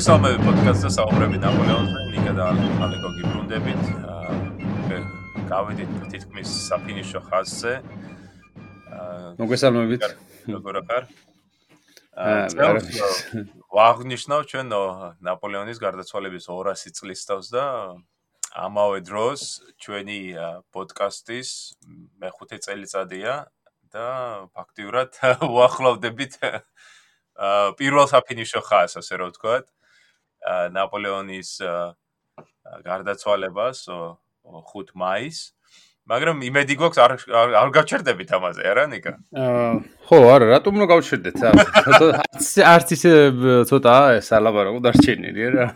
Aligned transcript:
მოგესალმები 0.00 0.38
პოდკასტზე 0.40 0.90
საუბრები 0.96 1.38
ნაპოლეონზე, 1.42 2.02
ნიკა 2.08 2.30
და 2.32 2.44
ალეკო 2.84 3.08
გიბრუნდებით. 3.16 3.80
გავედით 5.50 5.90
თითქმის 6.08 6.52
საფინიშო 6.72 7.20
ხაზზე. 7.28 7.72
მოგესალმებით. 9.36 10.00
როგორ 10.56 10.78
ახარ? 10.80 11.04
აა 12.16 12.48
ვაღნიშნავ 13.68 14.40
ჩვენ 14.48 14.72
ნაპოლეონის 15.20 15.78
გარდაცვალების 15.84 16.48
200 16.48 16.96
წლის 16.96 17.20
თავს 17.28 17.52
და 17.52 17.64
ამავე 18.56 19.04
დროს 19.04 19.40
ჩვენი 19.84 20.20
პოდკასტის 20.72 21.76
მეხუთე 22.24 22.56
წელიწადია 22.64 23.52
და 23.92 24.08
ფაქტიურად 24.56 25.20
უახლოვდებით 25.52 26.40
პირველ 27.76 28.08
საფინიშო 28.08 28.64
ხაზს, 28.64 28.96
ასე 29.04 29.20
რომ 29.20 29.36
ვთქვათ. 29.36 29.68
ნაპოლეონის 30.76 31.50
გარდაცვალებას 32.86 33.86
5 33.90 34.94
მაისს 35.04 35.42
მაგრამ 36.10 36.40
იმედი 36.42 36.74
გვაქვს 36.80 36.98
არ 37.04 37.12
არ 37.54 37.68
გავჩერდებით 37.74 38.30
ამაზე, 38.34 38.62
არა 38.66 38.84
ნიკა? 38.90 39.12
აა 39.36 39.66
ხო, 40.10 40.18
არა, 40.34 40.46
რატომ 40.50 40.78
უნდა 40.80 40.86
გავჩერდეთ? 40.90 41.36
არც 41.44 42.48
არც 42.66 42.88
ისე 42.96 43.12
ცოტა 43.70 43.94
სალაბარო 44.26 44.80
დარჩენილი 44.86 45.44
რა. 45.54 45.66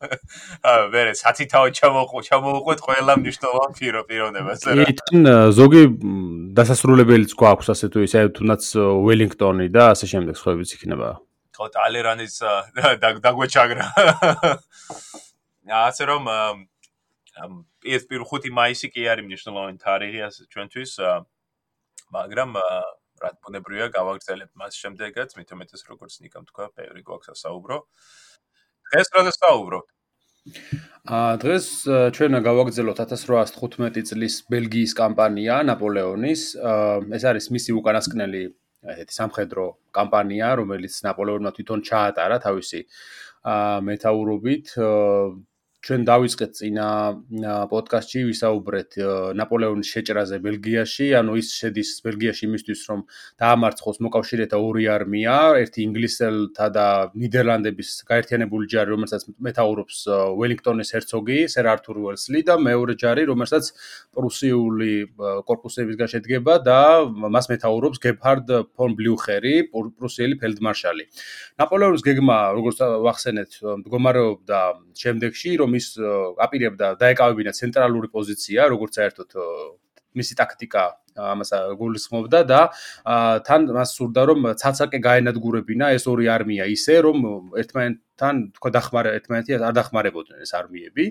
აა 0.68 0.84
ვერე, 0.92 1.14
სათი 1.16 1.48
თავი 1.54 1.72
ჩამოყო, 1.80 2.18
ჩამოუყვეთ 2.28 2.84
ყველა 2.90 3.16
მნიშვნელოვან 3.24 3.72
პირო 3.80 4.02
პიროვნებას 4.10 4.60
რა. 4.68 4.84
იტან 4.84 5.20
ზოგი 5.56 5.82
დასასრულებელიც 6.60 7.32
გვაქვს 7.40 7.72
ასე 7.72 7.86
თუ 7.94 8.04
ისე 8.04 8.28
თუნდაც 8.36 8.62
უელინგტონი 8.76 9.72
და 9.72 9.94
ასე 9.96 10.12
შემდეგ 10.12 10.34
სხვაებიც 10.36 10.76
იქნება. 10.76 11.16
ხო, 11.60 11.68
ტალერანის 11.76 12.40
დაგვეჩაგრა. 13.20 13.86
ასე 15.84 16.04
რომ 16.08 16.24
პირველ 17.84 18.24
5 18.32 18.48
მაისი 18.56 18.88
კი 18.94 19.04
არის 19.12 19.26
მნიშვნელოვანი 19.28 19.78
თარიღი 19.84 20.20
ასე 20.24 20.48
ჩვენთვის 20.54 20.92
მაგრამ 22.16 22.56
რა 23.20 23.30
თქმა 23.36 23.88
გავაგრძელებ 23.92 24.50
მას 24.56 24.80
შემდეგაც 24.80 25.36
მით 25.36 25.52
უმეტეს 25.52 25.84
როგორც 25.92 26.16
ნიკამ 26.24 26.48
თქვა 26.48 26.66
პერი 26.72 27.04
გვაქვს 27.04 27.36
ასაუბრო. 27.36 27.76
დღეს 28.88 29.08
რა 29.14 29.22
დასაუბრო 29.28 29.80
ა 31.04 31.36
დღეს 31.44 31.66
ჩვენ 32.16 32.40
გავაგრძელოთ 32.40 32.98
1815 33.04 34.08
წლის 34.08 34.34
ბელგიის 34.48 34.96
კამპანია 34.96 35.60
ნაპოლეონის. 35.68 36.42
ეს 36.56 37.22
არის 37.30 37.46
მისი 37.52 37.70
უკანასკნელი 37.76 38.42
ესეთი 38.94 39.14
სამხედრო 39.16 39.64
კამპანია 39.96 40.50
რომელიც 40.60 41.00
ნაპოლეონმა 41.06 41.52
თვითონ 41.56 41.84
ჩაატარა 41.90 42.38
თავისი 42.46 42.80
ა 43.50 43.56
მეტაურობით 43.88 44.74
ჩვენ 45.80 46.02
დავიწყეთ 46.04 46.50
წინა 46.60 46.86
პოდკასტში 47.72 48.20
ვისაუბრეთ 48.28 48.96
ნაპოლეონის 49.40 49.88
შეჭრაზე 49.94 50.36
ბელგიაში, 50.44 51.06
ანუ 51.16 51.36
ის 51.40 51.48
შედის 51.56 51.90
ბელგიაში 52.04 52.44
იმისთვის, 52.48 52.80
რომ 52.90 53.00
დაამარცხოს 53.40 54.00
მოკავშირეთა 54.04 54.60
ორი 54.60 54.84
არმია, 54.92 55.36
ერთი 55.64 55.80
ინგლისელთა 55.88 56.66
და 56.76 56.86
ნიდერლანდების 57.16 57.90
გაერთიანებული 58.10 58.68
ჯარი, 58.68 58.92
რომელსაც 58.92 59.24
მეთაურობს 59.40 59.96
ველინგტონის 60.36 60.92
ჰერცოგი 60.94 61.38
სერ 61.48 61.70
ართურ 61.72 61.96
უელსლი 62.04 62.44
და 62.44 62.54
მეორე 62.60 62.94
ჯარი, 63.00 63.24
რომელსაც 63.32 63.72
პრუსიული 64.12 64.92
корпуსებისგან 65.48 66.12
შედგება 66.12 66.58
და 66.60 66.80
მას 67.08 67.48
მეთაურობს 67.54 68.04
გებჰარდ 68.04 68.52
ფონ 68.76 68.98
ბლუხერი, 69.00 69.56
პრუსიელი 69.72 70.36
ფელდმარშალი. 70.44 71.08
ნაპოლეონის 71.56 72.04
გეგმა, 72.04 72.38
როგორც 72.52 72.84
ახსენეთ, 72.84 73.50
მდგომარეობდა 73.80 74.60
შემდეგში, 75.00 75.56
რომ 75.56 75.69
ის 75.78 75.86
აპირებდა 76.46 76.94
დაეკავებინა 77.02 77.52
ცენტრალური 77.60 78.08
პოზიცია, 78.14 78.68
როგორც 78.72 79.00
საერთოდ 79.00 79.38
მისი 80.18 80.34
ტაქტიკა 80.40 80.84
ამას 81.20 81.50
გულისხმობდა 81.78 82.40
და 82.50 82.60
თან 83.46 83.66
მას 83.76 83.94
სურდა 83.98 84.22
რომ 84.30 84.48
ცაცაკე 84.62 84.98
გაენადგურებინა 85.06 85.90
ეს 85.96 86.06
ორი 86.10 86.30
არმია 86.34 86.66
ისე 86.70 86.96
რომ 87.06 87.18
ერთმანეთ 87.62 87.98
თან 88.20 88.34
თქო 88.56 88.68
დახმარა 88.76 89.10
ერთმანეთი 89.16 89.56
არ 89.58 89.74
დახმარებოდნენ 89.80 90.44
ეს 90.44 90.52
არმიები. 90.60 91.04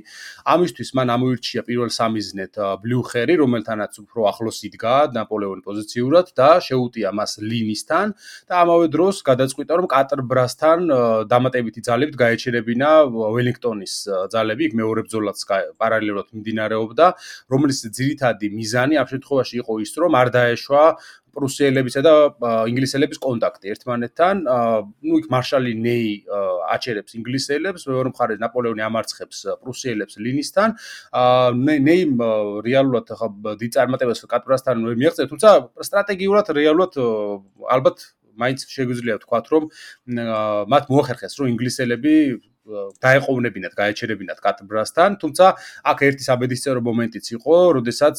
ამისთვის 0.54 0.90
მან 0.98 1.08
ამოირჩია 1.16 1.62
პირველ 1.66 1.90
სამიზნეთ 1.90 2.54
ბლიუხერი, 2.84 3.34
რომელთანაც 3.42 3.94
უფრო 4.04 4.20
ახლოს 4.32 4.58
იდგა 4.70 4.96
ნაპოლეონი 5.18 5.64
პოზიციურად 5.66 6.28
და 6.38 6.50
შეუტია 6.62 7.10
მას 7.18 7.32
ლინისთან 7.42 8.08
და 8.50 8.54
ამავე 8.64 8.88
დროს 8.94 9.16
გადაწყვიტა 9.26 9.74
რომ 9.80 9.88
კატრბრასთან 9.90 10.80
დამატებითი 11.34 11.82
ძალებით 11.90 12.16
გაეჩერებინა 12.20 12.90
ველინგტონის 13.10 13.94
ძალები, 14.34 14.64
იქ 14.70 14.74
მეორე 14.80 15.02
ბრძოლაც 15.08 15.38
პარალელურად 15.82 16.28
მიმდინარეობდა, 16.34 17.06
რომლის 17.50 17.80
ძირითადი 17.98 18.48
მიზანი 18.54 18.96
ამ 19.02 19.08
შემთხვევაში 19.10 19.56
იყო 19.64 19.74
ის, 19.84 19.92
რომ 19.98 20.12
არ 20.22 20.30
დაეშვა 20.36 20.84
პრუსიელებისა 21.40 22.02
და 22.04 22.14
ინგლისელების 22.68 23.20
კონტაქტი 23.24 23.72
ერთმანეთთან. 23.74 24.36
ნუ 25.08 25.16
იქ 25.24 25.26
მარშალი 25.32 25.74
ნეი 25.80 26.12
აჩერებს 26.76 27.16
ინგლისელებს, 27.16 27.88
მეორე 27.88 28.10
მხარეს 28.12 28.44
ნაპოლეონი 28.44 28.84
ამარცხებს 28.84 29.40
პრუსიელებს 29.64 30.20
ლინისთან. 30.20 30.70
ნეი 31.88 32.04
რეალურად 32.68 33.08
ხა 33.16 33.28
დიდ 33.64 33.72
წარმატებას 33.80 34.20
კატრასთან 34.28 34.76
მიაღწევს, 35.00 35.32
თუმცა 35.32 35.50
სტრატეგიულად 35.88 36.48
რეალურად 36.60 36.94
ალბათ 37.72 37.98
მაინც 38.40 38.60
შეგვიძლია 38.72 39.16
ვთქვათ, 39.20 39.46
რომ 39.52 39.64
მათ 40.72 40.84
მოახერხეს, 40.92 41.34
რომ 41.40 41.48
ინგლისელები 41.56 42.14
დაეყოვნებინათ, 43.04 43.74
გაეჩერებინათ 43.80 44.40
კატბრასთან, 44.44 45.18
თუმცა 45.22 45.46
აქ 45.92 45.98
ერთი 46.10 46.24
საბედისწერო 46.26 46.82
მომენტიც 46.86 47.26
იყო, 47.36 47.56
როდესაც 47.80 48.18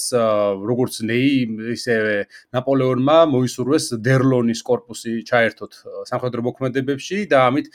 როგორც 0.71 0.94
ნეი 1.06 1.33
ისე 1.77 1.97
ნაპოლეონმა 2.55 3.19
მოისურვეს 3.31 3.87
დერლონის 4.03 4.60
корпуსი 4.66 5.12
ჩაერთოთ 5.31 5.72
სამხედრო 6.10 6.41
მოქმედებებში 6.49 7.19
და 7.31 7.39
ამით 7.50 7.66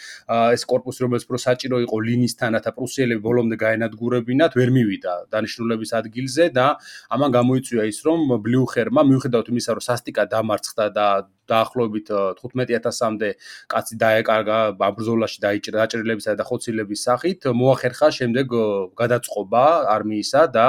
ეს 0.56 0.64
корпуსი 0.70 1.06
რომელიც 1.06 1.26
პრო 1.30 1.40
საჭირო 1.46 1.78
იყო 1.86 1.96
ლინისთანათა 2.10 2.72
პრუსიელები 2.76 3.22
ბოლომდე 3.26 3.56
გაენადგურებინათ, 3.66 4.52
ვერ 4.60 4.70
მივიდა 4.76 5.14
დანიშნულების 5.32 5.92
ადგილზე 6.02 6.50
და 6.56 6.68
ამან 7.10 7.30
გამოიწვია 7.38 7.84
ის 7.92 8.00
რომ 8.06 8.20
ბლიუხერმა 8.46 9.02
მიუხედავად 9.10 9.48
იმისა 9.54 9.72
რომ 9.78 9.84
სასტიკა 9.90 10.24
დამარცხდა 10.34 10.86
და 10.96 11.08
დაახლოებით 11.52 12.12
15000-მდე 12.42 13.30
კაცი 13.72 13.96
დაეკარგა 14.02 14.60
აბრძოლაში 14.90 15.40
დაჭრილებისა 15.46 16.36
და 16.40 16.44
ხოცილების 16.50 17.06
სახით, 17.08 17.50
მოახერხა 17.62 18.10
შემდეგ 18.20 18.56
გადაწყობა 19.00 19.64
არმიისა 19.96 20.44
და 20.56 20.68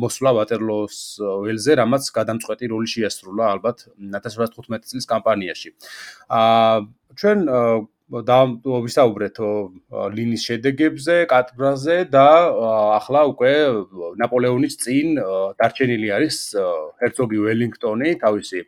მოსვლა 0.00 0.30
ვატერლოოს 0.40 0.98
ველზე, 1.44 1.78
რამაც 1.82 2.10
გადამწყვეტი 2.18 2.72
როლი 2.74 2.88
შეასრულა 2.94 3.44
ალბათ 3.54 3.88
1915 3.98 4.90
წლის 4.90 5.06
კამპანიაში. 5.10 5.74
აა 6.30 6.86
ჩვენ 7.16 7.38
და 8.10 8.38
ვისაუბრეთ 8.66 9.36
ლინის 10.14 10.42
შედეგებზე, 10.42 11.16
კატბრანზე 11.30 11.96
და 12.10 12.26
ახლა 12.98 13.22
უკვე 13.30 13.52
ნაპოლეონის 14.18 14.74
წინ 14.82 15.20
დარჩენილი 15.60 16.10
არის 16.18 16.38
ჰერცოგი 16.98 17.38
ველინგტონი 17.46 18.18
თავისი 18.24 18.66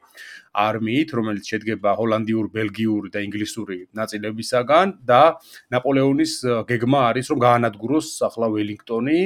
არმიით, 0.52 1.10
რომელიც 1.16 1.44
შედგება 1.48 1.96
ჰოლანდიურ, 1.96 2.46
ბელგიურ 2.52 3.08
და 3.12 3.24
ინგლისური 3.24 3.78
ნაწილებისაგან 3.96 4.86
და 5.08 5.40
ნაპოლეონის 5.72 6.32
გეგმა 6.68 7.00
არის, 7.10 7.26
რომ 7.32 7.38
გაანადგუროს 7.42 8.08
ახლა 8.28 8.46
ველინგტონი 8.52 9.20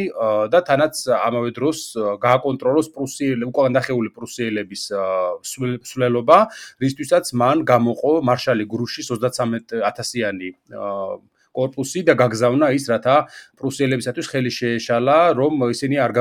და 0.55 0.61
თანაც 0.71 0.95
ამავე 1.19 1.51
დროს 1.59 1.79
გააკონტროლოს 2.23 2.89
პრუსიელი, 2.95 3.45
უკან 3.51 3.75
დახეული 3.75 4.11
პრუსიელების 4.15 4.83
სვლელობა, 5.91 6.39
რისთვისაც 6.83 7.35
მან 7.35 7.67
გამოყო 7.67 8.13
მარშალი 8.23 8.65
გრუშის 8.71 9.11
33000-იანი 9.11 10.51
корпуსი 11.57 12.05
და 12.07 12.15
გაგზავნა 12.21 12.69
ის, 12.77 12.85
რათა 12.93 13.17
პრუსიელებისათვის 13.57 14.31
ხელი 14.33 14.53
შეეშალა, 14.53 15.19
რომ 15.41 15.67
ისინი 15.73 15.97
არ 16.05 16.13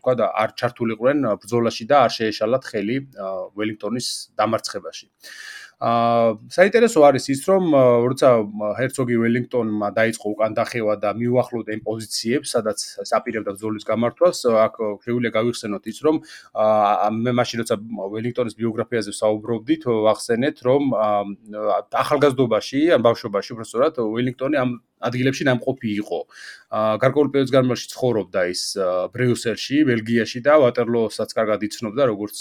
თქვა 0.00 0.14
და 0.16 0.26
არ 0.42 0.50
ჩართულიყვნენ 0.56 1.18
ბრძოლაში 1.44 1.84
და 1.90 1.96
არ 2.08 2.12
შეეშალათ 2.16 2.64
ხელი 2.72 2.96
ველინგტონის 3.56 4.08
დამარცხებაში. 4.40 5.06
აა 5.80 6.36
საინტერესო 6.52 7.00
არის 7.08 7.24
ის, 7.32 7.40
რომ 7.48 7.72
როცა 8.12 8.28
ჰერცოგი 8.76 9.16
ველინგტონმა 9.16 9.88
დაიწყო 9.96 10.26
უკან 10.36 10.52
დახევა 10.58 10.94
და 11.00 11.14
მიუახლოვდა 11.16 11.72
იმ 11.72 11.82
პოზიციებს, 11.88 12.52
სადაც 12.52 12.78
აპირებდა 13.16 13.54
ბრძოლის 13.56 13.88
გამართვას, 13.88 14.38
აქ 14.44 14.74
შეუძლია 15.08 15.32
გავიხსენოთ 15.40 15.84
ის, 15.88 15.98
რომ 16.04 16.20
მე 17.24 17.32
მაშინ 17.32 17.64
როცა 17.64 17.74
ველინგტონის 17.80 18.58
ბიოგრაფიაზე 18.60 19.10
ვსაუბრობდით, 19.16 19.82
ახსენეთ, 20.12 20.56
რომ 20.68 20.82
ახალგაზრდობაში, 21.96 22.80
ან 22.92 23.00
ბავშვობაში 23.00 23.50
უბრალოდ 23.56 24.04
ველინგტონი 24.04 24.56
ამ 24.60 24.70
ადგილებში 25.00 25.44
ნამყოფი 25.48 25.90
იყო. 26.02 26.20
აა 26.70 26.92
გარკვეული 27.02 27.30
პერიოდის 27.34 27.54
განმავლობაში 27.56 27.88
ცხოვრობდა 27.94 28.40
ის 28.52 28.62
ბრიუსელში, 29.14 29.76
ბელგიაში 29.90 30.38
და 30.44 30.54
ვატერლოსაც 30.64 31.30
კარგად 31.38 31.60
იცნობდა 31.68 32.02
როგორც 32.12 32.38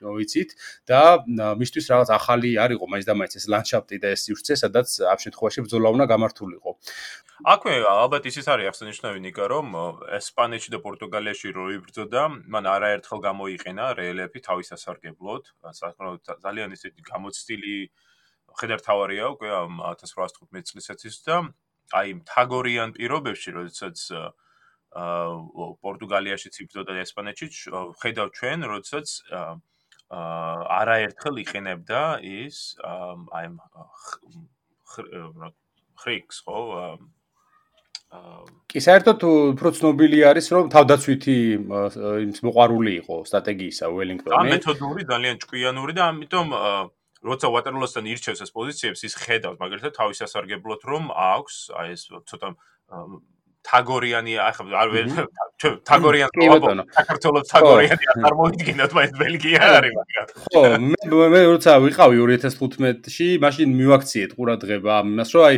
ვიცით 0.00 0.50
და 0.88 1.00
მისთვის 1.26 1.86
რაღაც 1.92 2.10
ახალი 2.16 2.50
არ 2.60 2.76
იყო 2.76 2.86
მაინც 2.92 3.06
და 3.08 3.14
მაინც 3.16 3.34
ეს 3.40 3.46
ლანდშაფტი 3.52 3.96
და 4.02 4.08
ეს 4.14 4.20
სივრცე, 4.28 4.54
სადაც 4.62 4.88
ამ 5.12 5.18
შემთხვევაში 5.24 5.64
ბრძოლა 5.66 5.88
უნდა 5.96 6.06
გამართულიყო. 6.12 6.70
აქვე 7.52 7.74
ალბათ 7.84 8.24
ისიც 8.32 8.46
არის 8.48 8.68
აღსანიშნავი 8.72 9.20
ნიკა 9.28 9.44
რომ 9.52 9.66
ესპანეთში 10.16 10.70
და 10.72 10.78
პორტუგალიაში 10.80 11.52
რო 11.52 11.66
იბრძოდა 11.76 12.22
მან 12.48 12.64
არაერთხელ 12.76 13.20
გამოიყენა 13.28 13.84
რელიეფი 14.00 14.40
თავის 14.48 14.72
ასარგებლოდ 14.76 15.42
საკმაოდ 15.80 16.20
ძალიან 16.46 16.72
ისეთი 16.76 17.00
გამოცდილი 17.12 17.76
ხედართავარია 18.60 19.30
უკვე 19.36 19.50
1815 19.56 20.72
წლისაცის 20.72 21.16
და 21.28 21.36
აი 22.00 22.14
თაგორიან 22.30 22.96
პირობებში 22.96 23.54
როდესაც 23.56 23.96
აა 24.16 25.36
პორტუგალიაშიც 25.84 26.54
იბრძოდა 26.64 26.92
ესპანეთში 27.04 27.48
ხედავ 28.02 28.28
ჩვენ 28.38 28.68
როდესაც 28.72 29.06
აა 29.40 29.50
არაერთხელ 30.80 31.42
იყენებდა 31.42 32.00
ის 32.22 32.58
აი 32.86 33.46
ხრიქს 36.00 36.42
ხო 36.46 36.60
კი 38.70 38.80
საერთოდ 38.86 39.24
უფრო 39.26 39.70
ცნობილი 39.76 40.18
არის 40.30 40.46
რომ 40.54 40.68
თავდაცვითი 40.70 41.36
იმის 42.22 42.40
მოყარული 42.46 42.92
იყო 43.02 43.16
სტრატეგიისა 43.26 43.90
უელინგტონი. 43.90 44.36
და 44.36 44.52
მეთოდური 44.54 45.02
ძალიან 45.10 45.36
ჭკვიანური 45.42 45.92
და 45.98 46.02
ამიტომ 46.14 46.54
როცა 47.26 47.50
ვატერლოსთან 47.50 48.06
ირჩევს 48.12 48.42
ეს 48.46 48.52
პოზიციებს 48.54 49.04
ის 49.08 49.14
ხედავს 49.18 49.58
მაგალითად 49.62 49.96
თავის 49.98 50.22
ასარგებლოდ 50.26 50.86
რომ 50.86 51.10
აქვს 51.10 51.56
აი 51.80 51.96
ეს 51.96 52.02
ცოტა 52.30 52.52
თაგორიანი 53.70 54.34
ახლა 54.50 54.82
არ 54.82 54.88
ვერ 54.94 55.06
თაგორიანი 55.88 56.46
საქართველოს 56.98 57.46
თაგორიანი 57.54 58.04
არ 58.26 58.34
მოიდგინოთ 58.40 58.92
მაინც 58.98 59.14
ბელგია 59.22 59.60
არის 59.78 59.94
მაგრამ 59.96 60.26
ხო 60.52 60.62
მე 61.16 61.28
მე 61.32 61.40
როცა 61.54 61.72
ვიყავი 61.86 62.16
2015-ში 62.26 63.28
მაშინ 63.46 63.68
მივაქციეთ 63.80 64.30
ყურადღება 64.36 64.92
ამას 65.00 65.30
რომ 65.36 65.44
აი 65.48 65.56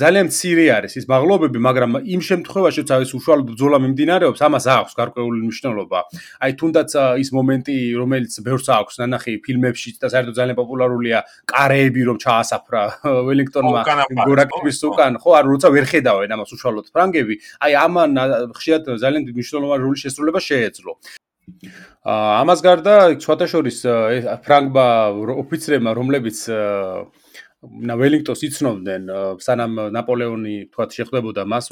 ძალიან 0.00 0.26
მცირე 0.30 0.64
არის 0.78 0.92
ის 1.00 1.04
ბაღლობები 1.10 1.58
მაგრამ 1.68 1.90
იმ 2.14 2.20
შემთხვევაში 2.30 2.84
როცა 2.84 3.00
ეს 3.04 3.12
უშუალოდ 3.16 3.46
ბრძოლა 3.52 3.78
მიმდინარეობს 3.84 4.40
ამას 4.44 4.64
აქვს 4.74 4.92
გარკვეული 4.98 5.40
მნიშვნელობა. 5.44 5.98
აი 6.44 6.52
თუნდაც 6.60 6.90
ის 7.22 7.28
მომენტი 7.36 7.76
რომელიც 8.00 8.32
ბევრს 8.44 8.68
აქვს 8.76 8.94
ნანახი 9.02 9.32
ფილმებში 9.44 9.90
და 10.00 10.08
საერთოდ 10.12 10.34
ძალიან 10.38 10.56
პოპულარულია 10.60 11.18
კარეები 11.48 12.02
რომ 12.08 12.16
ჩაასაფრა 12.24 12.82
ველინგტონმა 13.28 13.80
გორაკების 14.28 14.78
უკან 14.88 15.12
ხო 15.22 15.30
არ 15.38 15.44
როცა 15.52 15.68
ვერ 15.74 15.84
ხედავენ 15.88 16.30
ამას 16.36 16.50
უშუალოდ 16.54 16.86
ფრანგები 16.92 17.34
აი 17.64 17.72
ამან 17.84 18.10
ხშირად 18.58 18.82
ძალიან 19.04 19.22
მნიშვნელოვანი 19.34 19.82
როლი 19.84 19.98
შესრულება 20.04 20.40
შეეძლო. 20.48 20.92
აა 22.04 22.30
ამას 22.40 22.60
გარდა 22.64 22.94
შოთაშორის 23.20 23.78
ფრანგბა 24.44 24.86
ოფიცრებმა 25.42 25.92
რომლებიც 25.96 26.38
на 27.64 27.96
ველინგტონს 27.96 28.42
იცნობდნენ 28.48 29.06
სანამ 29.44 29.76
ნაპოლეონი 29.94 30.56
თქვათ 30.72 30.96
შეხვდებოდა 30.98 31.44
მას 31.48 31.70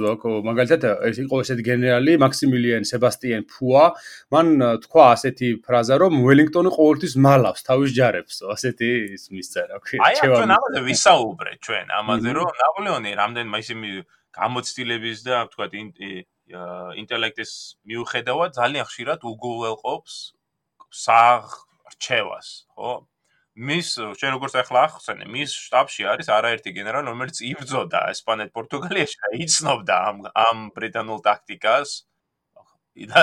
მაგალითად 0.48 0.86
ეს 1.08 1.20
იყო 1.24 1.40
ესეთი 1.44 1.66
გენერალი 1.68 2.16
მაქსიმილიან 2.22 2.88
სებასტიენ 2.88 3.44
ფუა. 3.52 3.84
მან 4.32 4.46
თქვა 4.86 5.04
ასეთი 5.16 5.48
ფრაზა 5.66 6.00
რომ 6.02 6.12
ველინგტონი 6.24 6.70
ყოველთვის 6.78 7.14
მალავს 7.26 7.60
თავის 7.68 7.90
ჯარებს. 7.98 8.40
ასეთი 8.56 8.90
ის 9.16 9.24
მისწერა 9.36 9.76
ქვია 9.84 10.00
აი 10.08 10.14
ჩვენ 10.24 10.50
ამაზე 10.56 10.80
ვისაუბრეთ 10.88 11.58
ჩვენ 11.66 11.86
ამაზე 12.00 12.28
რომ 12.40 12.48
ნაპოლეონი 12.64 13.10
რამდენმა 13.20 13.56
ისინი 13.64 13.88
გამოცდილების 14.36 15.18
და 15.28 15.46
თქვა 15.52 15.66
ინტელექტის 17.02 17.52
მიუხედავად 17.88 18.50
ძალიან 18.58 18.84
ხშირად 18.88 19.20
უგულელყოფს 19.32 20.16
საღ 20.92 21.42
რჩევას, 21.94 22.48
ხო? 22.76 22.92
მის 23.52 23.88
ჩვენ 24.16 24.32
როგორც 24.36 24.54
ახლა 24.64 24.80
ახსენე, 24.88 25.28
მის 25.28 25.52
штаბში 25.52 26.08
არის 26.08 26.28
არაერთი 26.32 26.72
გენერალი, 26.72 27.12
რომელიც 27.12 27.36
იბრძოდა 27.44 28.00
ესპანეთ-პორტუგალიაში 28.12 29.16
და 29.24 29.28
იცნობდა 29.44 29.96
ამ 30.08 30.16
ამ 30.32 30.58
ბრიტანულ 30.76 31.20
ტაქტიკას. 31.28 31.88
და 33.12 33.22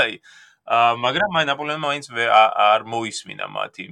მაგრამ 0.69 1.31
მაი 1.33 1.45
ნაპოლეონმა 1.49 1.87
მაინც 1.89 2.05
არ 2.13 2.81
მოისმინა 2.93 3.45
მათი 3.49 3.85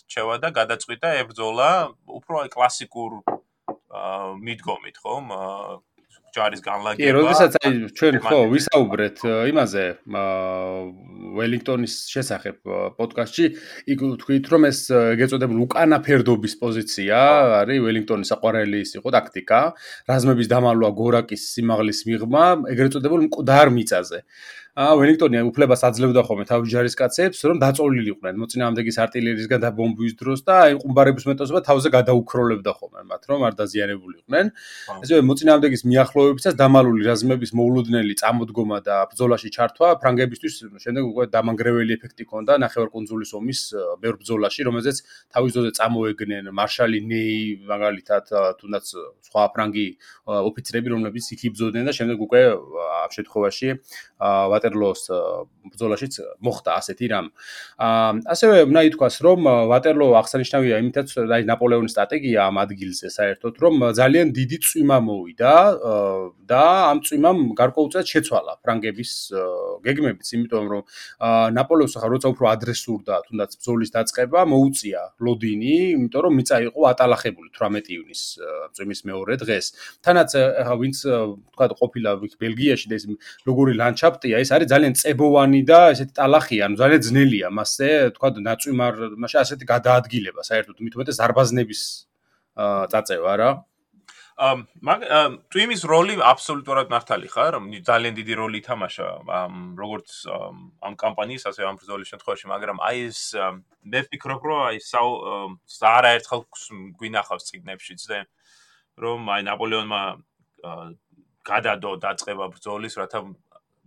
რჩევა 0.00 0.34
და 0.44 0.48
გადაწყვიტა 0.52 1.08
ებრძოლა 1.24 1.68
უფრო 2.04 2.44
კლასიკურ 2.52 3.24
მიდგომით, 4.44 4.96
ხომ? 5.00 5.32
ჯარის 6.34 6.62
განლაგება. 6.64 7.00
კი, 7.00 7.08
როდესაც 7.16 7.52
აი 7.60 7.72
ჩვენ 7.98 8.14
ხო 8.24 8.38
ვისაუბრეთ 8.54 9.18
იმაზე 9.50 9.84
ველინგტონის 11.40 11.94
შესახებ 12.10 12.56
პოდკასტში, 12.98 13.46
იქ 13.94 14.00
თქვით 14.22 14.44
რომ 14.52 14.62
ეს 14.70 14.80
ეგეწოდებული 14.90 15.60
უკანა 15.66 15.98
ფერდობის 16.06 16.54
პოზიცია 16.62 17.18
არის 17.62 17.82
ველინგტონის 17.86 18.30
საყვარელი 18.34 18.78
ის 18.84 18.90
იყო 18.98 19.08
ტაქტიკა, 19.16 19.60
რაზმების 20.10 20.50
დამალვა 20.50 20.90
გორაკის 21.00 21.42
სიმაღლის 21.54 22.00
მიღმა, 22.10 22.44
ეგრეთ 22.74 22.90
წოდებულ 22.98 23.20
მკვდარ 23.28 23.66
მიწაზე. 23.74 24.18
ველინგტონი 24.78 25.40
უფლებას 25.50 25.82
აძლევდა 25.82 26.22
ხოლმე 26.22 26.44
თავის 26.46 26.70
ჯარისკაცებს, 26.70 27.38
რომ 27.42 27.58
დაწოლილიყვნენ 27.58 28.34
მოწინააღმდეგის 28.38 28.96
артиლერიისგან 29.02 29.60
და 29.66 29.70
ბომბვის 29.74 30.14
დროს 30.14 30.40
და 30.46 30.54
აი 30.62 30.76
ყუმბარების 30.78 31.24
მეტოსობა 31.26 31.60
თავზე 31.66 31.88
გადაუქროლებდა 31.90 32.72
ხოლმე 32.78 33.02
მათ, 33.10 33.22
რომ 33.26 33.40
არ 33.50 33.54
დაზიანებულიყვნენ. 33.58 34.46
ესე 35.02 35.14
მოწინააღმდეგის 35.26 35.82
მიახლოებისას 35.90 36.54
დამალული 36.54 37.02
რაზმების 37.02 37.50
მოულოდნელი 37.50 38.14
წამოდგომა 38.22 38.78
და 38.86 38.96
ბრძოლაში 39.10 39.48
ჩართვა 39.50 39.88
ფრანგებისთვის 39.98 40.54
შემდეგ 40.86 41.02
უკვე 41.10 41.24
დამანგრეველი 41.34 41.92
ეფექტი 41.98 42.22
ჰქონდა 42.30 42.52
ნახევარკუნძულის 42.62 43.30
ომის 43.34 43.60
ბევრ 43.98 44.14
ბრძოლაში, 44.22 44.60
რომელზეც 44.70 44.96
თავის 45.34 45.50
ძოზე 45.50 45.70
წამოეგნენ 45.82 46.54
მარშალი 46.54 47.00
ნეი 47.10 47.38
მაგალითად, 47.66 48.24
თუნდაც 48.62 48.86
სხვა 49.26 49.42
ფრანგი 49.50 49.86
ოფიცრები, 50.30 50.88
რომლებიც 50.94 51.24
იქ 51.34 51.40
იბრძოდნენ 51.50 51.84
და 51.90 51.92
შემდეგ 51.98 52.18
უკვე 52.22 52.40
ამ 53.02 53.10
შემთხვევაში 53.18 53.68
აა 54.20 54.59
ვატერლოს 54.60 55.02
ბრძოლაშიც 55.72 56.14
მოხდა 56.44 56.70
ასეთი 56.80 57.06
რამ. 57.08 57.26
აა 57.80 58.12
ასევე 58.34 58.54
უნდა 58.68 58.82
ითქვას, 58.90 59.16
რომ 59.24 59.40
ვატერლო 59.72 60.06
აღსანიშნავია 60.20 60.76
იმითაც, 60.84 61.08
აი 61.16 61.42
ნაპოლეონის 61.48 61.92
სტრატეგია 61.96 62.38
ამ 62.48 62.56
ადგილზე 62.64 63.08
საერთოდ, 63.08 63.54
რომ 63.64 63.74
ძალიან 63.96 64.26
დიდი 64.36 64.58
წვიმა 64.60 64.98
მოვიდა 65.08 65.54
და 66.50 66.64
ამ 66.92 66.98
წვიმამ 67.06 67.38
გარკვეულწილად 67.56 68.06
შეცვალა 68.12 68.52
ფრანგების 68.60 69.12
გეგმებიც, 69.84 70.28
იმიტომ 70.36 70.64
რომ 70.72 70.82
ნაპოლეონს 71.56 71.94
ახლა 71.96 72.08
როცა 72.14 72.28
უფრო 72.34 72.44
ადრესურდა 72.54 73.14
თუნდაც 73.30 73.50
ბრძოლის 73.60 73.90
დაწყება, 73.96 74.40
მოუწია 74.52 75.00
ლოდინი, 75.24 75.74
იმიტომ 75.96 76.20
რომ 76.26 76.32
მიწა 76.40 76.56
იყო 76.68 76.80
ატალახებული 76.92 77.48
18 77.54 77.88
ივნის 77.96 78.22
წვიმის 78.76 79.00
მეორე 79.08 79.34
დღეს. 79.40 79.66
თანაც 80.04 80.30
ახლა 80.36 80.76
ვინც 80.80 80.96
თქვა 81.54 81.66
ყოფილა 81.80 82.10
ბელგიაში 82.20 82.86
და 82.90 82.94
ეს 82.98 83.04
როგორი 83.46 83.72
ლანდშაფტია, 83.80 84.36
ეს 84.42 84.49
არის 84.56 84.68
ძალიან 84.72 84.94
წებოვანი 85.00 85.60
და 85.70 85.80
ესეთი 85.94 86.12
ტალახია, 86.18 86.62
ანუ 86.66 86.76
ძალიან 86.82 87.00
ძნელია 87.06 87.48
მასზე, 87.54 87.88
თქვა 88.16 88.28
ნაწვიმარ, 88.50 88.94
მასე 89.22 89.36
ასეთი 89.44 89.64
გადაადგილება 89.72 90.40
საერთოდ 90.50 90.76
უმეტეს 90.80 91.18
ზარბაზნების 91.20 91.82
წაწევა 92.92 93.34
რა. 93.40 93.50
ამ 94.40 94.64
მაგ 94.88 95.00
ტვიმის 95.52 95.82
როლი 95.84 96.14
აბსოლუტურად 96.24 96.88
მართალი 96.88 97.28
ხარ, 97.28 97.60
ძალიან 97.84 98.14
დიდი 98.16 98.34
როლი 98.40 98.56
ითამაშა 98.64 99.08
ამ 99.28 99.76
როგორც 99.76 100.08
ამ 100.80 100.94
კამპანიის, 100.96 101.44
ასე 101.44 101.68
ამ 101.68 101.76
ბრძოლის 101.76 102.08
შემთხვევაში, 102.08 102.46
მაგრამ 102.48 102.80
აი 102.80 102.96
ეს 103.12 103.20
მე 103.84 104.00
ვფიქრობ, 104.08 104.40
რომ 104.48 104.60
აი 104.72 104.78
საარა 104.80 106.10
ერთხელ 106.16 106.40
გვინახავს 106.96 107.44
ციგნებშიც 107.52 108.00
და 108.08 108.24
რომ 108.96 109.28
აი 109.28 109.40
ნაპოლეონმა 109.44 110.00
გადადო 111.44 111.90
დაწყება 112.00 112.44
ბრძოლის, 112.56 112.96
რათა 112.96 113.20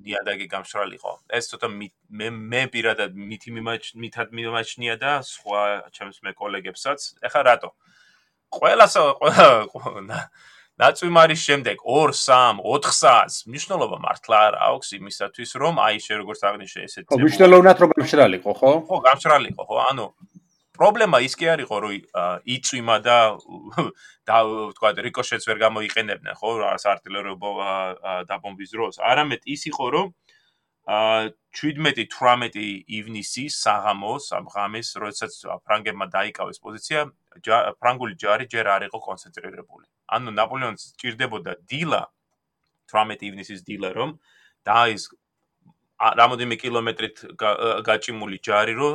ნიადაგი 0.02 0.48
გამშრალიყო. 0.50 1.12
ეს 1.38 1.50
ცოტა 1.54 1.68
მე 1.70 2.28
მე 2.34 2.62
პირადად 2.74 3.14
მითი 3.14 3.54
მითად 3.54 4.34
მიმაჩნია 4.34 4.96
და 4.98 5.22
სხვა 5.22 5.62
ჩემს 5.94 6.18
მე 6.26 6.32
კოლეგებსაც. 6.34 7.00
ეხლა 7.22 7.42
რატო? 7.50 7.70
ყველას 8.54 8.94
ყველა 9.74 10.20
ნაცვიმარის 10.82 11.42
შემდეგ 11.48 11.78
2, 11.86 12.14
3, 12.18 12.58
4 12.66 12.94
საათს 12.98 13.36
მნიშვნელობა 13.46 13.98
მართლა 14.02 14.38
არ 14.50 14.56
აქვს 14.74 14.88
იმისათვის, 14.98 15.52
რომ 15.62 15.76
აი 15.86 15.98
შე 16.02 16.14
როგორც 16.22 16.42
აღნიშნე 16.50 16.82
ესეთ 16.90 17.06
ხო, 17.14 17.20
მნიშვნელოვნად 17.22 17.78
რომ 17.84 17.90
გამშრალიყო, 17.94 18.52
ხო? 18.58 18.72
ხო, 18.90 18.96
გამშრალიყო, 19.08 19.64
ხო? 19.70 19.78
ანუ 19.94 20.06
პრობლემა 20.78 21.22
ის 21.26 21.36
კი 21.38 21.50
არისო, 21.54 21.78
რომ 21.84 21.92
იწვიმა 22.56 22.98
და 23.06 23.18
და 24.30 24.38
ვთქვა 24.48 24.90
რიკოშეტს 25.08 25.48
ვერ 25.50 25.58
გამოიყენებდნენ, 25.66 26.34
ხო, 26.40 26.50
რას 26.64 26.86
артиლერიო 26.90 27.36
დაბომბვის 28.30 28.72
დროს. 28.74 29.00
არამედ 29.00 29.42
ის 29.46 29.70
იყო, 29.70 29.86
რომ 29.96 30.08
აა 30.84 31.32
17-18 31.54 32.58
ივნისი 32.90 33.46
საღამოს 33.54 34.34
ამ 34.36 34.50
ღამეს, 34.52 34.90
როდესაც 35.00 35.34
ფრანგებმა 35.64 36.10
დაიკავეს 36.12 36.60
პოზიცია, 36.60 37.06
ფრანგული 37.80 38.18
ჯარი 38.18 38.50
ჯერ 38.50 38.68
არ 38.74 38.90
იყო 38.90 39.00
კონცენტრირებული. 39.08 39.86
ანუ 40.18 40.34
ნაპოლეონს 40.34 40.98
ჭირდებოდა 41.00 41.54
დილა 41.70 42.02
18 42.90 43.24
ივნისის 43.30 43.62
დილა, 43.64 43.94
რომ 43.96 44.18
დაის 44.66 45.08
რამოდენიმე 46.02 46.56
კილომეტრით 46.62 47.22
გაჭიმული 47.90 48.40
ჯარი 48.48 48.74
რო 48.80 48.90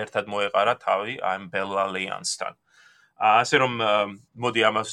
ერთად 0.00 0.30
მოეყარა 0.34 0.74
თავი 0.84 1.14
ამ 1.32 1.48
ბელალიანსთან. 1.54 2.58
ასე 3.20 3.56
რომ 3.60 3.72
მოდი 4.40 4.62
ამას 4.64 4.90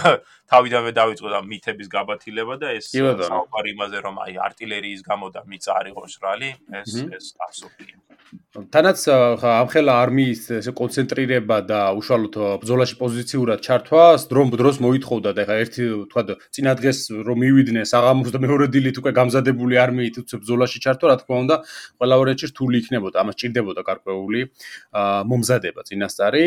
თავიდანვე 0.52 0.92
დავიწყოთ 0.98 1.34
ამ 1.38 1.46
მითების 1.48 1.88
გაბათილება 1.94 2.54
და 2.60 2.74
ეს 2.76 2.92
საუბარი 2.92 3.72
იმაზე 3.76 3.98
რომ 4.04 4.16
აი 4.26 4.34
артиლერიის 4.50 5.00
გამო 5.08 5.32
და 5.32 5.40
მიწა 5.48 5.70
არ 5.80 5.86
იყო 5.94 6.04
შრალი 6.14 6.50
ეს 6.82 6.92
ეს 7.08 7.26
აბსურდია. 7.46 7.96
თანაც 8.74 8.98
ამხელა 9.10 9.94
არმიის 10.04 10.42
ესე 10.58 10.72
კონცენტრირება 10.78 11.56
და 11.70 11.80
უშუალოდ 11.98 12.34
ბრძოლაში 12.62 12.96
პოზიციურად 12.98 13.62
ჩართვა 13.66 14.02
დრომ 14.30 14.48
დროს 14.60 14.76
მოითხოვდა 14.84 15.30
და 15.34 15.42
ეხა 15.46 15.56
ერთი 15.62 15.84
თქვა 16.10 16.22
წინა 16.54 16.72
დღეს 16.78 16.98
რომ 17.26 17.38
მივიდნენ 17.42 17.86
საღამოს 17.90 18.30
და 18.34 18.38
მეორე 18.42 18.66
დილით 18.74 18.96
უკვე 19.02 19.12
გამზადებული 19.18 19.74
არმიით 19.84 20.16
უცებ 20.22 20.38
ბრძოლაში 20.46 20.78
ჩართვა 20.82 21.06
რა 21.10 21.16
თქმა 21.22 21.36
უნდა 21.46 21.56
ყველა 21.98 22.16
ვერეჩი 22.22 22.46
რთული 22.50 22.76
იქნებოდა 22.82 23.16
ამას 23.22 23.36
ჭირდებოდა 23.38 23.82
გარკვეული 23.90 24.40
მომზადება 25.30 25.80
წინასწარი 25.90 26.44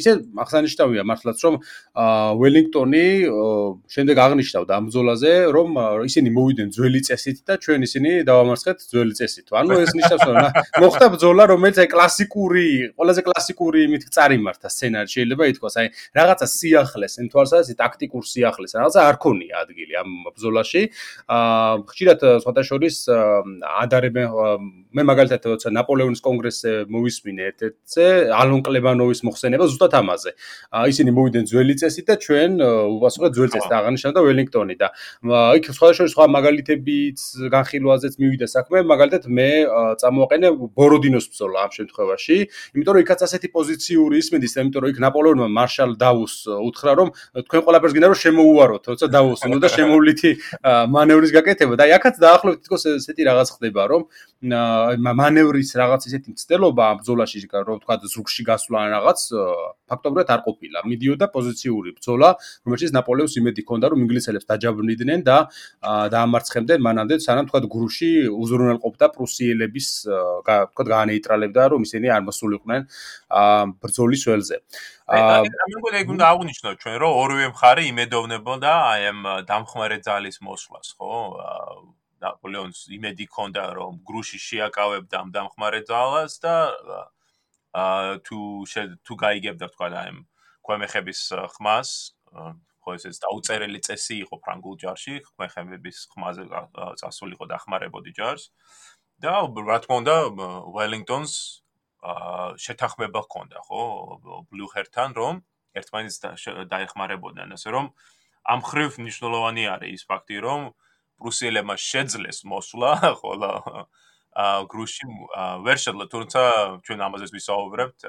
ისე 0.00 0.12
ახსენ 0.40 0.55
აღსანიშნავია 0.56 1.02
მართლაც 1.06 1.38
რომ 1.46 1.54
ველინგტონი 2.40 3.04
შემდეგ 3.92 4.16
აღნიშნავდა 4.26 4.72
ამ 4.76 4.84
ბრძოლაზე 4.88 5.32
რომ 5.56 5.68
ისინი 6.08 6.28
მოვიდნენ 6.36 6.68
ძველი 6.76 7.00
წესით 7.06 7.38
და 7.46 7.54
ჩვენ 7.60 7.80
ისინი 7.86 8.10
დავამარცხეთ 8.26 8.78
ძველი 8.90 9.14
წესით 9.20 9.46
ანუ 9.56 9.80
ეს 9.84 9.92
ნიშნავს 9.96 10.24
რომ 10.26 10.36
მოხდა 10.80 11.06
ბრძოლა, 11.14 11.44
რომელიც 11.52 11.78
აი 11.82 11.88
კლასიკური, 11.92 12.66
ყველაზე 12.96 13.20
კლასიკური 13.26 13.78
იმით 13.86 14.02
წარიმართა 14.12 14.68
სცენარი 14.72 15.08
შეიძლება 15.12 15.48
ითქვას, 15.52 15.76
აი 15.80 15.86
რაღაცა 16.16 16.46
სიახლეს, 16.52 17.12
იმ 17.22 17.28
თვალსაზრისით 17.32 17.78
ტაქტიკურ 17.80 18.22
სიახლეს, 18.26 18.72
რაღაცა 18.76 19.00
არ 19.10 19.16
ქონია 19.22 19.54
ადგილი 19.64 19.94
ამ 20.00 20.10
ბრძოლაში. 20.36 20.82
აა 21.26 21.72
ხშირად 21.90 22.20
სხვათა 22.44 22.62
შორის 22.70 22.96
ადარებენ 23.06 24.26
მე 24.96 25.02
მაგალითად 25.04 25.42
როცა 25.52 25.68
ნაპოლეონის 25.76 26.20
კონგრესზე 26.24 26.70
მოვისმინე 26.88 27.42
ერთ-ერთზე, 27.50 28.06
ალონ 28.32 28.60
კლებანოვის 28.64 29.20
მოხსენება 29.28 29.64
ზუსტად 29.68 29.92
ამაზე. 30.00 30.30
ისინი 30.74 31.10
მოვიდნენ 31.14 31.44
ძველი 31.46 31.74
წესით 31.80 32.06
და 32.10 32.14
ჩვენ 32.26 32.50
უპასუხეთ 32.98 33.32
ძველი 33.38 33.50
წესით 33.54 33.72
აღნიშნა 33.78 34.10
და 34.16 34.20
ველინგტონი 34.26 34.74
და 34.82 34.88
იქ 35.62 35.64
შორის 35.70 36.10
სხვა 36.16 36.26
მაგალითებიც 36.34 37.18
განხილვაზეც 37.54 38.14
მივიდა 38.18 38.46
საქმე, 38.50 38.82
მაგალითად 38.90 39.30
მე 39.30 39.48
წამოვაყენე 40.02 40.48
ბორო 40.76 40.96
ბოროდინოს 40.96 41.26
ბრძოლა 41.28 41.58
ამ 41.66 41.72
შემთხვევაში, 41.76 42.36
იმიტომ 42.72 42.92
რომ 42.96 43.02
იქაც 43.04 43.20
ასეთი 43.26 43.48
პოზიციური 43.52 44.16
ისმენდის, 44.22 44.52
იმიტომ 44.56 44.80
რომ 44.82 44.90
იქ 44.92 44.98
ნაპოლეონმა 45.04 45.48
მარშალ 45.56 45.92
დაუს 46.00 46.34
უთხრა 46.56 46.92
რომ 46.96 47.08
თქვენ 47.36 47.60
ყველაფერს 47.66 47.94
გინდა 47.96 48.08
რომ 48.12 48.20
შემოუაროთ, 48.24 48.82
როცა 48.92 49.06
დაუს 49.12 49.40
უნდა 49.46 49.58
და 49.60 49.68
შემოვლითი 49.76 50.30
მანევრის 50.96 51.32
გაკეთება 51.36 51.74
და 51.76 51.84
აქაც 51.98 52.14
დაახლოებით 52.24 52.60
თქოს 52.64 52.82
ესეთი 52.96 53.22
რაღაც 53.28 53.48
ხდება, 53.56 53.82
რომ 53.92 54.02
მანევრის 55.20 55.70
რაღაც 55.80 56.00
ისეთი 56.08 56.28
მცდელობა 56.32 56.82
ამ 56.90 56.96
ბრძოლაში 57.02 57.38
რომ 57.66 57.78
თქვა 57.84 57.94
ზრუგში 58.06 58.42
გასვლა 58.46 58.76
ან 58.84 58.88
რაღაც 58.96 59.20
ფაქტობრივად 59.90 60.28
არ 60.36 60.40
ყოფილა. 60.46 60.78
მიდიოდა 60.86 61.26
პოზიციური 61.32 61.90
ბრძოლა, 61.96 62.28
რომელშიც 62.68 62.90
ნაპოლეონს 62.96 63.34
იმედი 63.40 63.60
ჰქონდა 63.64 63.86
რომ 63.92 63.98
ინგლისელებს 64.06 64.46
დაჯაბრნიდნენ 64.52 65.20
და 65.26 65.36
დაამარცხებდნენ 66.14 66.80
მანამდე, 66.86 67.14
სანამ 67.26 67.46
თქვა 67.50 67.60
გრუში 67.74 68.10
უზრუნველყოფდა 68.30 69.06
პრუსიელების 69.16 69.86
თქვა 70.46 70.84
გაანეიტრალებდა 70.92 71.62
რომ 71.72 71.80
ისინი 71.88 72.06
არ 72.16 72.22
მოსულიყვნენ 72.28 72.80
ბრძოლის 73.82 74.22
ველზე. 74.28 74.56
აა 75.06 75.42
მე 75.46 75.76
მგონი 75.78 75.98
ეგ 76.02 76.08
უნდა 76.14 76.24
აღვნიშნო 76.34 76.70
ჩვენ 76.82 76.96
რომ 77.02 77.12
ორივე 77.22 77.46
მხარე 77.54 77.82
იმედოვნებოდა 77.90 78.72
აი 78.90 79.02
ამ 79.10 79.20
დამხმარე 79.46 79.98
ძალის 80.02 80.36
მოსვლას, 80.42 80.88
ხო? 80.98 81.14
ნაპოლეონს 82.22 82.80
იმედი 82.96 83.24
ჰქონდა 83.28 83.62
რომ 83.78 84.00
გრუში 84.08 84.38
შეაკავებდა 84.40 85.16
ამ 85.22 85.28
დამხმარე 85.36 85.80
ძალას 85.90 86.32
და 86.42 86.54
თუ 88.26 88.38
თუ 89.04 89.12
გაიგებდა 89.20 89.66
თქვა 89.74 89.88
აი 90.00 90.08
ამ 90.12 90.18
ქვემეხების 90.66 91.20
ხმას 91.56 91.90
ხო 92.86 92.94
ეს 92.94 93.04
ეს 93.10 93.18
დაუწერელი 93.18 93.80
წესი 93.82 94.16
იყო 94.24 94.36
ფრანგულ 94.46 94.74
ჯარში, 94.82 95.14
ქვემეხების 95.26 95.98
ხმაზე 96.14 96.44
წასულიყო 97.02 97.44
დახმარებოდი 97.50 98.12
ჯარს. 98.14 98.50
და 99.18 99.32
რა 99.48 99.78
თქმა 99.82 99.96
უნდა 100.04 100.16
ველინგტონს 100.76 101.32
შეთანხმება 102.62 103.20
ჰქონდა 103.26 103.58
ხო 103.66 103.82
ბლუჰერთან 104.52 105.10
რომ 105.16 105.34
ერთმანეთს 105.80 106.18
დაეხმარებოდნენ 106.72 107.56
ასე 107.56 107.68
რომ 107.74 107.86
ამ 108.52 108.60
ხრივ 108.68 109.00
ნიშნულოვანი 109.06 109.64
არის 109.72 109.92
ის 109.96 110.02
ფაქტი 110.10 110.36
რომ 110.46 110.60
პრუსიელებმა 111.16 111.76
შეძლეს 111.80 112.44
მოსვლა 112.52 112.92
ხოლო 113.20 113.52
გრუში 114.36 115.06
ვერ 115.64 115.78
შეძლო 115.80 116.06
თუმცა 116.12 116.40
ჩვენ 116.84 117.00
ამაზე 117.08 117.26
ვისაუბრებთ 117.32 118.04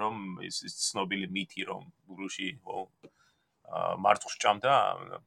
რომ 0.00 0.16
ის 0.44 0.60
ცნობილი 0.90 1.30
მითი 1.32 1.64
რომ 1.70 1.86
გრუში 2.10 2.48
ხო 2.60 2.84
მარცხს 3.70 4.34
ჭამდა 4.42 4.74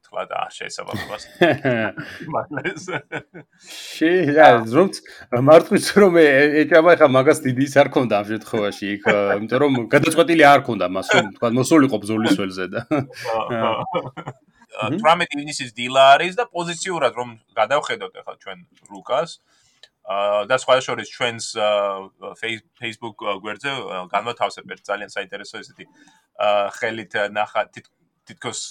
თლა 0.04 0.24
და 0.28 0.40
შეესაბამებას. 0.52 1.24
მაგლეს 2.28 2.86
შე 3.96 4.12
რა 4.36 4.48
რომ 4.68 4.90
მარცხს 5.48 5.88
რომ 6.04 6.20
ეჭამა 6.22 6.94
ხა 7.00 7.08
მაგას 7.08 7.40
დიდი 7.48 7.64
ის 7.64 7.76
არ 7.80 7.90
ქონდა 7.96 8.20
ამ 8.20 8.26
შემთხვევაში 8.32 8.86
იქ 9.00 9.04
იმიტომ 9.10 9.60
რომ 9.64 9.74
გადაწყვეტილი 9.96 10.44
არ 10.54 10.62
ქონდა 10.68 10.92
მას 10.92 11.08
რომ 11.16 11.32
თქვა 11.40 11.50
მოსულიყო 11.56 11.98
ბზოლის 12.04 12.36
ველზე 12.38 12.66
და. 12.68 12.82
18 14.74 15.38
ივნისის 15.38 15.74
დილა 15.78 16.04
არის 16.18 16.38
და 16.38 16.46
პოზიციურად 16.50 17.18
რომ 17.20 17.30
გადავხედოთ 17.58 18.14
ახლა 18.22 18.36
ჩვენ 18.44 18.60
რუკას 18.90 19.38
და 20.04 20.56
სხვა 20.60 20.76
შორის 20.84 21.08
ჩვენს 21.16 21.46
Facebook 22.80 23.16
გვერდზე 23.44 23.72
განმათავსებთ 24.12 24.84
ძალიან 24.84 25.10
საინტერესო 25.16 25.64
ესეთი 25.64 25.86
ხელით 26.76 27.14
ნახა 27.32 27.62
თითქოს 27.72 28.62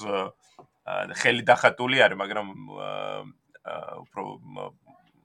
ხელი 1.17 1.43
დახატული 1.49 2.05
არის, 2.05 2.19
მაგრამ 2.21 2.47
უფრო 4.05 4.23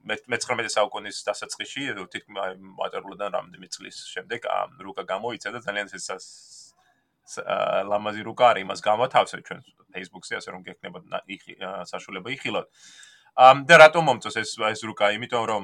მე-19 0.07 0.71
საუკუნის 0.71 1.17
დასაწყისში 1.27 1.83
თითქმის 2.07 2.55
მატერლოდან 2.79 3.29
რამდენი 3.35 3.67
წლის 3.67 3.97
შემდეგ 4.07 4.47
რუკა 4.79 5.03
გამოიცა 5.03 5.51
და 5.51 5.59
ძალიან 5.67 5.87
ეს 5.91 6.07
ლამაზი 7.91 8.21
რუკა 8.23 8.45
არის, 8.55 8.63
იმას 8.63 8.79
გამათავსებ 8.87 9.39
ჩვენ 9.43 9.59
Facebook-ზე, 9.91 10.33
ასე 10.39 10.49
რომ 10.55 10.61
გექნება 10.63 10.99
საშუალება 11.91 12.29
იხილოთ. 12.31 12.67
ამ 13.35 13.57
და 13.67 13.75
რატომ 13.83 14.03
მომწონს 14.07 14.37
ეს 14.39 14.55
ეს 14.55 14.81
რუკა? 14.87 15.11
იმიტომ 15.19 15.43
რომ 15.51 15.61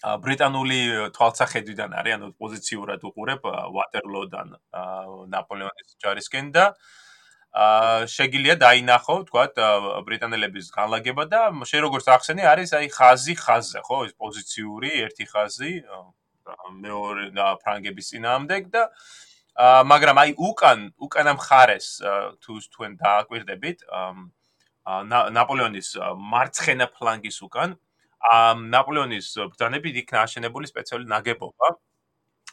ბრიტანული 0.00 0.80
თვალსაჩინოდან 1.12 1.92
არის, 2.00 2.14
ანუ 2.16 2.28
პოზიციურად 2.40 3.04
უყურებ 3.04 3.44
ვატერლოდან 3.76 4.56
ნაპოლეონის 5.28 5.96
ჯარისკენ 6.00 6.46
და 6.56 6.64
აა 7.50 8.06
შეგიძლია 8.06 8.54
დაინახო, 8.62 9.16
თქვათ, 9.28 9.58
ბრიტანელების 10.06 10.66
განლაგება 10.70 11.24
და 11.26 11.40
შე 11.66 11.82
როგორც 11.84 12.06
ახსენე, 12.14 12.46
არის 12.46 12.70
აი 12.78 12.88
ხაზი 12.94 13.34
ხაზზე, 13.42 13.80
ხო, 13.84 13.98
ეს 14.06 14.12
პოზიციური 14.14 14.90
ერთი 15.04 15.24
ხაზი 15.26 15.72
მეორე 16.80 17.24
და 17.34 17.46
ფრანგების 17.60 18.06
წინააღმდეგ 18.14 18.62
და 18.70 18.82
აა 19.60 19.82
მაგრამ 19.92 20.16
აი 20.22 20.30
უკან, 20.38 20.78
უკანა 20.96 21.32
მხარეს 21.36 21.88
თუ 22.40 22.52
თქვენ 22.70 22.92
დააკვირდებით, 23.02 23.78
აა 23.90 25.30
ნაპოლეონის 25.34 25.88
მარცხენა 26.32 26.86
ფლანგის 26.96 27.38
უკან, 27.44 27.76
ნაპოლეონის 28.20 29.28
ბრძანებით 29.52 29.94
იქნა 30.04 30.24
აშენებული 30.28 30.68
სპეციალური 30.68 31.08
ნაგებობა. 31.08 31.68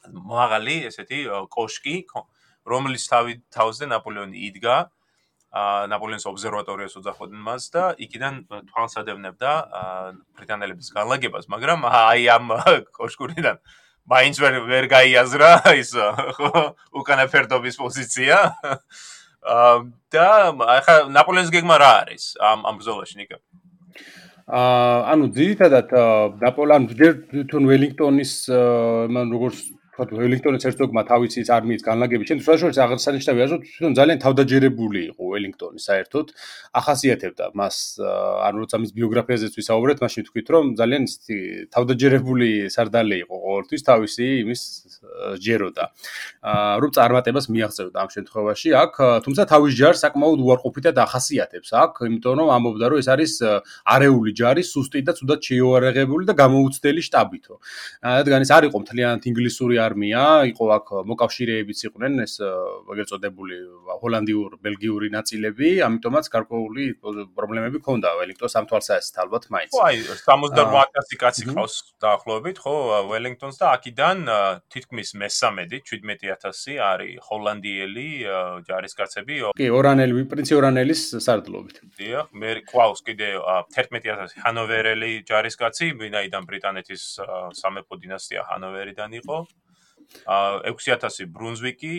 მაღალი 0.07 0.75
ესეთი 0.87 1.19
კოშკი, 1.51 1.95
ხო, 2.07 2.21
რომლის 2.67 3.07
თავი 3.11 3.33
თავზე 3.51 3.89
ნაპოლეონი 3.91 4.39
იდგა 4.51 4.77
ა 5.57 5.87
ნაპოლეონის 5.91 6.27
ობსერვატორიას 6.27 6.95
უძახოდნენ 6.99 7.41
მას 7.43 7.63
და 7.71 7.83
იქიდან 8.03 8.33
თვალსადევნებდა 8.71 9.51
ბრიტანელების 10.37 10.87
განლაგებას, 10.95 11.47
მაგრამ 11.51 11.87
აი 11.87 12.27
ამ 12.35 12.45
კოშკურიდან 12.99 13.59
მაინც 14.07 14.35
ვერ 14.39 14.59
ვერ 14.67 14.85
გაიაზრა 14.91 15.51
ის 15.79 15.91
უკანა 16.95 17.27
ფერდობის 17.31 17.75
პოზიცია. 17.79 18.37
და 20.11 20.27
ახლა 20.75 20.95
ნაპოლეონის 21.15 21.51
გეგმა 21.55 21.75
რა 21.79 21.91
არის 22.03 22.35
ამ 22.41 22.67
ამ 22.67 22.75
ბრძოლაში 22.83 23.15
ნიკა? 23.23 23.37
აა 24.47 24.99
ანუ 25.11 25.25
ძირითადად 25.35 25.89
ნაპოლეონ 26.39 26.85
ჯერ 26.95 27.15
თვითონ 27.31 27.65
ველინგტონის 27.67 28.31
მან 29.11 29.33
როგორც 29.35 29.57
თქო 29.97 30.19
ველინგტონის 30.21 30.65
ერცოგმა 30.69 31.01
თავისი 31.09 31.41
არმიის 31.57 31.81
განლაგების 31.81 32.27
შემდეგ 32.29 32.45
შესაძლოა 32.45 32.85
აღსანიშნავია 32.85 33.45
რომ 33.49 33.61
თვითონ 33.65 33.93
ძალიან 33.97 34.19
თავდაჯერებული 34.21 35.01
იყო 35.09 35.23
ველინგტონი 35.33 35.79
საერთოდ. 35.81 36.25
ახასიათებდა 36.77 37.45
მას 37.57 37.75
ანუ 38.47 38.57
როცა 38.61 38.77
მის 38.77 38.91
ბიოგრაფიაზეც 38.97 39.53
ვისაუბრეთ 39.57 39.97
მაშინ 40.05 40.23
თქვით 40.27 40.47
რომ 40.53 40.65
ძალიან 40.77 41.03
თავდაჯერებული 41.73 42.49
სარდალი 42.75 43.17
იყო 43.25 43.35
ყოველთვის 43.47 43.81
თავისი 43.89 44.25
იმის 44.43 44.61
ჯეროდა. 45.41 45.83
რომ 46.81 46.89
წარმატებას 46.97 47.45
მიაღწევდა 47.49 47.97
ამ 47.97 48.09
შემთხვევაში. 48.15 48.69
აქ 48.83 48.93
თუმცა 49.25 49.43
თავის 49.49 49.73
ჯარს 49.79 49.99
საკმაოდ 50.05 50.39
უარყოფითად 50.45 50.95
ახასიათებს 51.07 51.69
აქ 51.73 51.91
იმიტომ 52.09 52.33
რომ 52.37 52.47
ამბობდა 52.57 52.85
რომ 52.91 52.97
ეს 53.01 53.07
არის 53.09 53.33
არეული 53.95 54.31
ჯარი 54.37 54.61
სუსტი 54.61 55.01
და 55.07 55.11
თუდად 55.17 55.39
შეიარაღებული 55.41 56.23
და 56.29 56.33
გამოუცდელი 56.37 57.01
შტაბითო. 57.07 57.55
რადგან 58.03 58.41
ეს 58.45 58.51
არ 58.57 58.63
იყო 58.69 58.77
მთლიანად 58.83 59.23
ინგლისური 59.31 59.75
არმია, 59.87 60.23
იყო 60.51 60.65
აქ 60.77 60.85
მოკავშირეებიც 61.11 61.79
იყვნენ 61.87 62.13
ეს 62.23 62.33
ეგრეთ 62.43 63.07
წოდებული 63.11 63.57
ჰოლანდიურ-ბელგიური 64.03 65.07
ნაწილები, 65.15 65.69
ამიტომაც 65.87 66.25
გარკვეული 66.35 66.85
პრობლემები 67.37 67.81
ჰქონდა 67.81 68.09
ველინგტონს 68.19 68.55
ამ 68.59 68.65
თვალსაზრისით 68.69 69.17
ალბათ 69.23 69.43
მაინც. 69.53 69.71
ხო, 69.71 69.81
აი 69.87 69.97
78000 70.21 71.19
კაცი 71.23 71.43
ყავს 71.51 71.75
დაახლოებით, 72.03 72.57
ხო, 72.63 72.75
ველინგტონს 73.11 73.57
და 73.61 73.65
აქედან 73.77 74.17
თითქმის 74.73 75.09
მე-13 75.21 75.81
17000 75.87 76.77
არის 76.77 77.19
ჰოლანდიელი 77.27 78.09
ჯარისკაცები. 78.67 79.35
კი, 79.57 79.67
ორანელი, 79.71 80.25
პრინცი 80.31 80.53
ორანელის 80.59 81.01
სარდლობით. 81.23 81.77
დიახ, 81.97 82.27
მე 82.33 82.51
ყავს 82.67 83.01
კიდე 83.07 83.29
11000 83.73 84.35
ჰანოვერელი 84.43 85.11
ჯარისკაცი, 85.27 85.87
ვინაიდან 86.01 86.43
ბრიტანეთის 86.49 87.03
სამეფო 87.61 87.95
დინასტია 88.01 88.41
ჰანოვერიდან 88.49 89.11
იყო. 89.21 89.37
აა 90.27 90.71
6000 90.71 91.27
ბრუნზვიკი, 91.35 91.95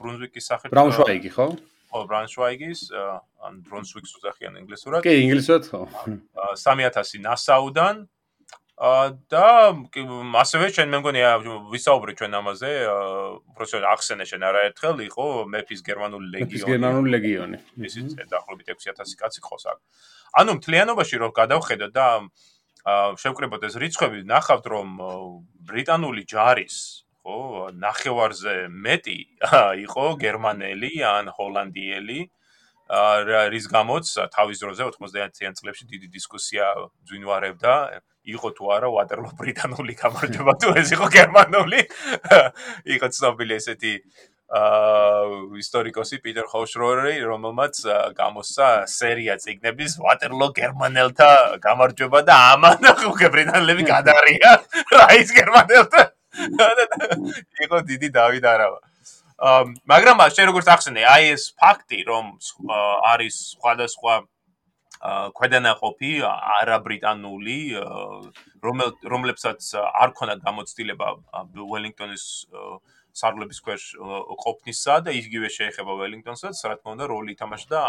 ბრუნზვიკის 0.00 0.44
სახით 0.50 0.74
ბრაუნშვაიგი, 0.74 1.30
ხო? 1.34 1.46
ხო, 1.90 2.00
ბრაუნშვაიგის, 2.10 2.80
ან 3.46 3.60
ბრუნსვიკს 3.68 4.10
უძახიან 4.18 4.58
ინგლისურად. 4.64 5.06
კი, 5.06 5.14
ინგლისურად 5.26 5.70
ხო. 5.70 5.82
3000 6.58 7.22
ნასაუდან 7.22 8.06
და 8.74 9.46
ასევე 10.42 10.66
ჩვენ 10.74 10.88
მე 10.90 10.98
მგონი 10.98 11.20
ვისაუბრეთ 11.70 12.16
ჩვენ 12.18 12.32
ამაზე, 12.42 12.70
უბრალოდ 13.54 13.84
ახსენე 13.86 14.24
შენ 14.26 14.42
არაერთხელ 14.50 14.98
იყო 15.06 15.26
მეფის 15.46 15.80
გერმანული 15.86 16.26
ლეგიონი. 16.34 16.50
მეფის 16.50 16.64
გერმანული 16.66 17.08
ლეგიონი. 17.14 17.58
ისიც 17.78 18.18
დაახლოებით 18.18 18.74
6000 18.74 19.14
კაცი 19.14 19.40
ხოს 19.46 19.64
აქ. 19.70 19.78
ანუ 20.42 20.50
მთლიანობაში 20.58 21.16
რო 21.22 21.28
გადავხედოთ 21.30 21.92
და 21.94 22.06
შევკრებოთ 23.22 23.62
ეს 23.70 23.74
რიცხვები, 23.78 24.26
ნახავთ 24.26 24.66
რომ 24.66 24.88
ბრიტანული 25.62 26.26
ჯარის 26.26 27.03
ხო, 27.24 27.72
ნახევარზე 27.80 28.68
მეტი 28.68 29.18
იყო 29.80 30.06
გერმანელი 30.20 30.92
ან 31.08 31.32
ჰოლანდიელი. 31.32 32.20
რის 33.48 33.66
გამოც 33.72 34.10
თავის 34.28 34.60
დროზე 34.60 34.84
90-იან 34.92 35.56
წლებში 35.56 35.88
დიდი 35.88 36.08
დისკუსია 36.12 36.66
ძვინვარებდა 37.08 37.74
იყო 38.28 38.48
თუ 38.60 38.64
არა 38.76 38.88
ვატერლო 38.92 39.30
ბრიტანული 39.40 39.94
გამარჯვება 40.04 40.52
თუ 40.60 40.68
ეს 40.76 40.92
იყო 40.92 41.06
გერმანული. 41.16 41.80
იყო 42.92 43.08
ცნობილი 43.08 43.56
ესეთი 43.56 43.92
აა 44.54 45.56
ისტორიკოსი 45.64 46.16
პიტერ 46.20 46.46
ჰოშროერი, 46.52 47.16
რომელმაც 47.24 47.74
გამოსცა 48.20 48.68
სერია 48.84 49.40
ციგნების 49.40 49.96
ვატერლო 50.04 50.52
გერმანელთა 50.60 51.30
გამარჯვება 51.64 52.20
და 52.28 52.36
ამან 52.52 52.84
უკვე 53.12 53.32
ბრიტანელები 53.32 53.88
გადარია. 53.88 54.52
რა 54.92 55.08
ის 55.24 55.32
გერმანელთა 55.32 56.13
იყო 57.64 57.78
დიდი 57.90 58.08
დავით 58.18 58.44
არავა. 58.44 58.78
აა 59.44 59.62
მაგრამ 59.90 60.18
შენ 60.30 60.46
როგორც 60.50 60.66
ახსენე, 60.74 61.02
აი 61.04 61.24
ეს 61.34 61.44
ფაქტი, 61.58 61.98
რომ 62.06 62.24
არის 63.12 63.34
სხვადასხვა 63.58 64.14
აა 65.04 65.30
ქვედანაყოფი 65.36 66.12
არაბრიტანული, 66.24 67.58
რომლებსაც 69.12 69.60
არ 69.76 70.10
ქონდა 70.16 70.34
გამოცდილება 70.46 71.08
ველინგტონის 71.52 72.24
სარლების 73.14 73.60
ქვეშ 73.62 73.82
ყოფნისა 74.42 74.94
და 75.06 75.10
იგივე 75.14 75.48
შეეხება 75.56 75.92
ველინგტონსაც, 76.00 76.56
რა 76.66 76.74
თქმა 76.80 76.90
უნდა, 76.94 77.04
როლი 77.12 77.30
ითამაშა 77.36 77.68
და 77.70 77.80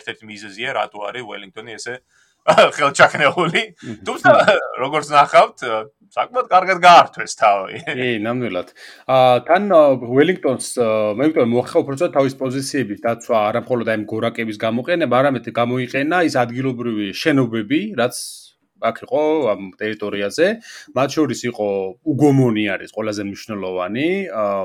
ერთ-ერთი 0.00 0.24
მიზეზია 0.28 0.68
რატო 0.78 1.02
არის 1.08 1.26
ველინგტონი 1.28 1.76
ესე 1.76 1.94
ხელჩაქნეული. 2.46 3.62
თუმცა 4.06 4.30
როგორც 4.80 5.06
ნახავთ, 5.12 5.58
საკმაოდ 6.14 6.46
კარგად 6.48 6.78
გაართვეს 6.80 7.32
თავი. 7.36 7.78
კი, 7.84 8.08
ნამდვილად. 8.24 8.68
აა 9.12 9.38
თან 9.48 9.62
ველინგტონს 10.02 10.68
მე 11.18 11.24
ვიტყვი 11.28 11.46
მოხდა 11.52 11.82
უბრალოდ 11.84 12.12
თავის 12.16 12.34
პოზიციების 12.40 13.02
დაცვა 13.04 13.36
არა 13.52 13.60
მხოლოდ 13.68 13.86
აი 13.92 13.98
გორაკების 14.08 14.56
გამოყენება, 14.64 15.14
არამედ 15.20 15.44
გამოიყენა 15.60 16.18
ის 16.28 16.34
ადგილობრივი 16.44 17.06
შენობები, 17.12 17.80
რაც 18.00 18.16
აქ 18.78 18.96
იყო 19.04 19.22
ამ 19.52 19.62
ტერიტორიაზე. 19.74 20.46
მათ 20.94 21.08
შორის 21.16 21.40
იყო 21.50 21.68
უგომონი 22.06 22.64
არის 22.74 22.90
ყველაზე 22.94 23.22
მნიშვნელოვანი, 23.28 24.08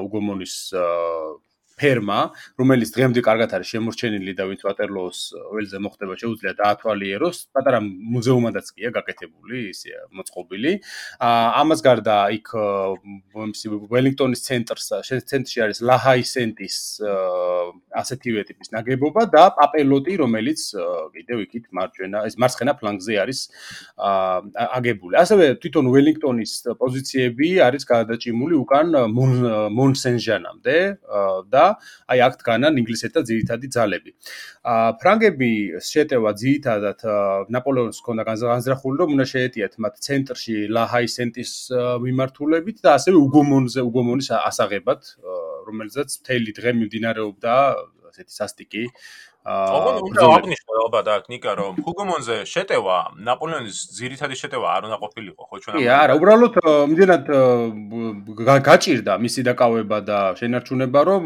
უგომონის 0.05 0.55
ფერმა, 1.79 2.19
რომელიც 2.59 2.91
დღემდე 2.93 3.21
კარგად 3.25 3.53
არის 3.57 3.71
შემორჩენილი 3.73 4.33
და 4.37 4.45
ვინც 4.49 4.61
ვატერლოოს 4.67 5.19
ველზე 5.53 5.79
მოხდება, 5.81 6.13
შეუძლია 6.21 6.53
დაათვალიეროს, 6.59 7.37
პატარა 7.55 7.79
მუზეუმადაც 7.81 8.67
კია 8.77 8.91
გაკეთებული, 8.93 9.57
ისე 9.73 9.97
მოწყობილი. 10.13 10.73
აა 11.17 11.47
ამას 11.63 11.79
გარდა 11.87 12.17
იქ 12.37 12.47
ველინგტონის 13.93 14.41
ცენტრს, 14.47 14.87
ცენტრში 15.29 15.57
არის 15.65 15.79
ლაჰაისენტის 15.89 16.77
ასეთივე 18.03 18.41
ტიპის 18.49 18.69
ნაგებობა 18.75 19.25
და 19.33 19.43
პაპელოტი, 19.57 20.13
რომელიც 20.21 20.61
კიდევ 21.17 21.37
იქით 21.47 21.65
მარჯვენა, 21.73 22.25
ეს 22.29 22.37
მარცხენა 22.37 22.73
ფლანგზე 22.77 23.13
არის 23.23 23.39
აა 23.97 24.69
აგებული. 24.77 25.17
ასევე 25.23 25.45
თვითონ 25.57 25.89
ველინგტონის 25.93 26.53
პოზიციები 26.77 27.49
არის 27.65 27.83
გადაჭიმული 27.89 28.55
უკან 28.61 28.87
მონსენჟანამდე 29.73 30.77
და 31.49 31.63
და 31.63 31.72
აი 32.11 32.19
აქ 32.27 32.33
დგანან 32.41 32.79
ინგლისეთა 32.81 33.21
ძირითადი 33.29 33.67
ძალები. 33.75 34.11
აა 34.63 34.89
ფრანგები 35.01 35.51
შეტევა 35.89 36.31
ძირითადად 36.41 36.99
ნაპოლეონის 37.55 37.99
ქონდა 38.05 38.23
განზრახული 38.29 38.95
რომ 39.01 39.09
უნდა 39.15 39.25
შეეტიათ 39.33 39.73
მათ 39.83 39.93
ცენტრში 40.07 40.55
ლაჰაისენტის 40.77 41.51
მიმართულებით 42.05 42.77
და 42.85 42.89
ასევე 42.97 43.17
უგომონზე 43.27 43.81
უგომონის 43.89 44.29
ასაღებად 44.39 45.01
რომელზეც 45.67 46.09
მთელი 46.21 46.51
დღე 46.59 46.71
მიმდინარეობდა 46.79 47.53
ასეთი 48.13 48.33
სასტიკი 48.39 48.83
აა 49.43 49.99
უნდა 50.07 50.23
აღნიშნო 50.23 50.75
ალბათ 50.87 51.07
აქ 51.13 51.25
ნიკა 51.31 51.51
რომ 51.59 51.79
ჰუგომონზე 51.83 52.35
შეტევა 52.47 52.97
ნაპოლეონის 53.27 53.79
ძირითადი 53.99 54.35
შეტევა 54.39 54.67
არ 54.75 54.87
უნდა 54.87 54.97
ყოფილიყო 55.03 55.41
ხო 55.49 55.57
ჩვენ 55.63 55.73
კი 55.83 55.87
არა 55.91 56.13
უბრალოდ 56.19 56.55
იმდენად 56.63 57.23
გაჭირდა 58.67 59.13
მისი 59.19 59.41
დაკავება 59.49 59.97
და 60.07 60.19
შენარჩუნება 60.39 60.99
რომ 61.11 61.23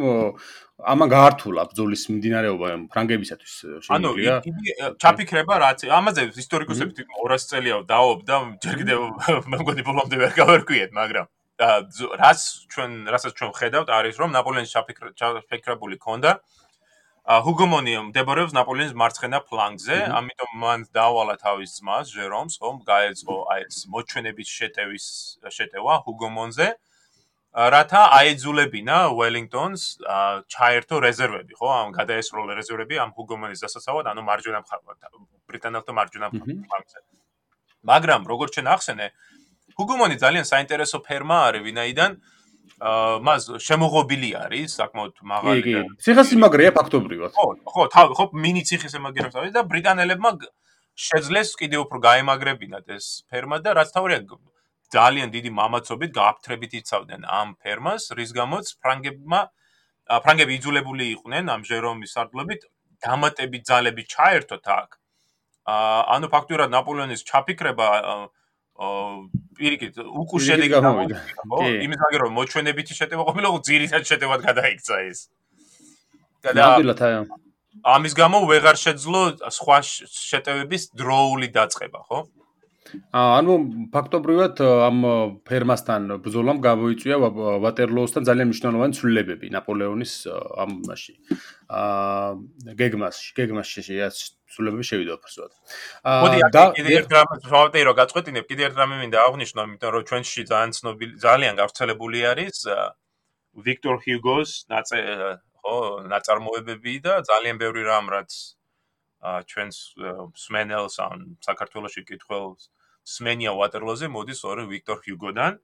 ამან 0.78 1.10
გაართულა 1.14 1.62
ბრძოლის 1.70 2.04
მიმდინარეობა 2.10 2.68
ფრანგებისათვის 2.90 3.54
შემიძლია 3.86 4.34
ანუ 4.42 4.98
ჩაფიქრება 5.02 5.56
რაც 5.62 5.80
ამაზე 6.02 6.22
ისტორიკოსები 6.42 6.92
თვითონ 6.98 7.18
200 7.22 7.50
წელია 7.54 7.78
დაობ 7.94 8.20
და 8.30 8.36
ჯერ 8.66 8.76
კიდევ 8.82 9.00
მე 9.50 9.58
მგონი 9.62 9.86
ბოლომდე 9.86 10.16
ვერ 10.22 10.32
გავერკვიეთ 10.42 10.92
მაგრამ 11.02 11.26
რაც 11.58 12.40
ჩვენ 12.74 12.92
რასაც 13.14 13.34
ჩვენ 13.38 13.52
ხედავთ 13.58 13.90
არის 13.90 14.16
რომ 14.22 14.30
ნაპოლეონის 14.38 14.74
ჩაფიქრებული 15.18 15.98
ქონდა 15.98 16.38
ჰუგომონი 17.28 17.94
მდებარეობს 18.08 18.54
ნაპოლეონის 18.56 18.94
მარცხენა 18.96 19.40
ფლანგზე, 19.50 19.96
ამიტომ 20.16 20.52
მან 20.64 20.84
დაავალა 20.96 21.34
თავის 21.42 21.74
ძმას 21.76 22.14
ჟერომს, 22.16 22.56
რომ 22.64 22.78
გაეწყო 22.88 23.36
აი 23.52 23.66
ეს 23.68 23.80
მოჩვენების 23.92 24.48
შეტევის 24.48 25.08
შეტევა 25.44 25.96
ჰუგომონზე. 26.08 26.68
რათა 27.76 28.02
აეძულებინა 28.16 28.98
ველინგტონს 29.12 29.84
ჩაერთო 30.56 30.96
რეზერვები, 31.04 31.54
ხო? 31.60 31.68
ამ 31.68 31.92
გადაესროლა 32.00 32.56
რეზერვები 32.64 32.96
ამ 32.96 33.12
ჰუგომონის 33.12 33.60
დასაცავად, 33.60 34.08
ანუ 34.08 34.22
მარჯვენა 34.24 34.60
ბრიტანელთა 35.52 35.92
მარჯვენა 36.00 36.28
ფლანგზე. 36.32 37.00
მაგრამ 37.92 38.22
როგორც 38.24 38.50
ჩვენ 38.56 38.68
ახსენე, 38.72 39.08
ჰუგომონი 39.76 40.16
ძალიან 40.16 40.46
საინტერესო 40.48 41.04
ფერმა 41.04 41.38
არის, 41.52 41.62
ვინაიდან 41.68 42.12
აა 42.16 42.37
მას 43.28 43.48
შემოღობილი 43.68 44.30
არის 44.38 44.78
საკმაოდ 44.80 45.24
მაღალი 45.32 45.74
და 45.74 45.82
ციხესიმაგრეა 46.06 46.72
ფაქტობრივად. 46.78 47.32
ხო, 47.38 47.48
ხო, 47.74 47.84
თავი, 47.96 48.14
ხო, 48.20 48.26
მინი 48.46 48.62
ციხესიმაგრეა 48.70 49.30
თავი 49.34 49.50
და 49.56 49.64
ბრიტანელებმა 49.72 50.32
შეძლეს 50.98 51.50
კიდევ 51.62 51.86
უფრო 51.86 51.98
გაემაგრებინათ 52.08 52.86
ეს 52.98 53.06
ფერმა 53.30 53.62
და 53.66 53.78
რაც 53.78 53.90
თავია 53.94 54.22
ძალიან 54.88 55.32
დიდი 55.36 55.52
მამაცობით 55.52 56.12
გააფთრებით 56.16 56.72
იცავდნენ 56.80 57.22
ამ 57.28 57.50
ფერმას, 57.60 58.04
რის 58.16 58.32
გამოც 58.32 58.66
ფრანგებმა 58.80 59.42
ფრანგები 60.08 60.56
იძულებული 60.58 61.06
იყვნენ 61.18 61.52
ამ 61.52 61.62
ჟერომის 61.68 62.14
სარდლობით 62.16 62.62
დამატებით 63.04 63.64
ძალები 63.68 64.04
ჩაერთოთ 64.14 64.68
აქ. 64.78 64.90
აა 65.68 66.00
ანუ 66.16 66.28
ფაქტურად 66.32 66.72
ნაპოლეონის 66.72 67.22
ჩაფიქრება 67.28 67.88
აა 68.00 68.28
პირიქით 68.78 69.98
უკუ 70.06 70.38
შედეგი 70.38 70.70
გამოვიდა. 70.78 71.18
ხო? 71.50 71.60
იმის 71.86 72.00
მაგერ 72.06 72.22
რომ 72.28 72.32
მოჩვენებითი 72.38 72.94
შეტევა 72.94 73.24
ყოფილა 73.28 73.48
ხო 73.54 73.60
ძირითად 73.70 74.02
შეტევად 74.06 74.40
გადაიქცა 74.48 74.96
ეს. 75.10 75.20
და 76.46 76.50
ნამდვილად 76.54 77.02
აი 77.02 77.14
ამის 77.86 78.14
გამო 78.18 78.46
ვეღარ 78.50 78.78
შეძლო 78.78 79.22
სხვა 79.54 79.78
შეტევების 79.86 80.84
დროული 80.98 81.48
დაწყება 81.54 82.00
ხო? 82.10 82.20
ანუ 83.12 83.54
ფაქტობრივად 83.92 84.62
ამ 84.64 84.98
ფერმასთან 85.44 86.22
ბრძოლამ 86.24 86.62
გამოიწვია 86.64 87.18
ვატერლოოსთან 87.66 88.28
ძალიან 88.30 88.48
მნიშვნელოვანი 88.52 88.94
ცვლილებები 88.96 89.52
ნაპოლეონის 89.52 90.14
ამ 90.64 90.72
მასში. 90.88 91.14
აა 91.68 92.76
გეგმასში, 92.80 93.28
გეგმასში 93.36 93.82
სულებები 94.48 94.86
შევიდა 94.90 95.14
უფრო. 95.18 95.48
აა 96.08 96.50
და 96.56 96.64
კიდე 96.78 96.92
ერთ 97.00 97.12
რამეს 97.18 97.44
ვავტე 97.52 97.84
რომ 97.88 97.96
გაწყვეტინებ, 98.00 98.46
კიდე 98.48 98.64
ერთ 98.68 98.76
რამე 98.82 98.96
მინდა 99.02 99.18
აღვნიშნო, 99.28 99.62
იმიტომ 99.68 99.92
რომ 99.96 100.04
ჩვენში 100.10 100.42
ძალიან 100.52 100.72
ცნობილი, 100.78 101.14
ძალიან 101.28 101.54
გავრცელებული 101.62 102.20
არის 102.32 102.58
ვიქტორ 103.68 103.96
ჰიუგოს 104.06 104.52
ნაწე 104.72 104.98
ხო, 105.60 105.78
ნაწარმოებები 106.14 106.94
და 107.04 107.14
ძალიან 107.28 107.56
ბევრი 107.60 107.84
რამ 107.92 108.06
რაც 108.16 108.32
აა 109.28 109.40
ჩვენს 109.52 109.78
სმენელს 110.38 110.96
ან 111.04 111.18
საქართველოსი 111.44 112.02
კითხველს 112.08 112.70
სმენია 113.08 113.52
ვატერლოზე 113.58 114.08
მოდის 114.14 114.42
ორი 114.48 114.64
ვიქტორ 114.72 114.98
ჰიუგოდან. 115.04 115.60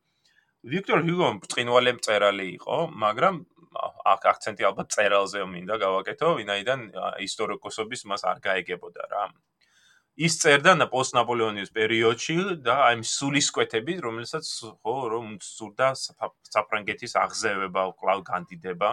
ვიქტორ 0.64 1.02
ჰიუგო 1.04 1.28
ბრწყინვალე 1.44 1.92
მწერალი 2.00 2.46
იყო, 2.56 2.78
მაგრამ 3.04 3.36
აქ 4.14 4.22
აქცენტი 4.32 4.64
ალბათ 4.70 4.88
წერალზე 4.96 5.42
მინდა 5.54 5.76
გავაკეთო, 5.82 6.30
ვინაიდან 6.40 6.80
ისტორიკოსობის 7.26 8.02
მას 8.08 8.24
არ 8.32 8.40
გაეგებოდა 8.48 9.04
რა. 9.12 9.24
ის 10.14 10.34
წერდა 10.40 10.74
პოსტნაპოლეონის 10.94 11.70
პერიოდში 11.74 12.36
და 12.64 12.76
აი 12.88 13.02
სულისკვეთები, 13.12 13.94
რომელსაც 14.06 14.46
ხო 14.86 14.96
რომ 15.14 15.28
სურდა 15.42 15.88
საფრანგეთის 15.98 17.18
აღზევება, 17.18 17.84
კლავ 18.00 18.20
განდიდება. 18.30 18.90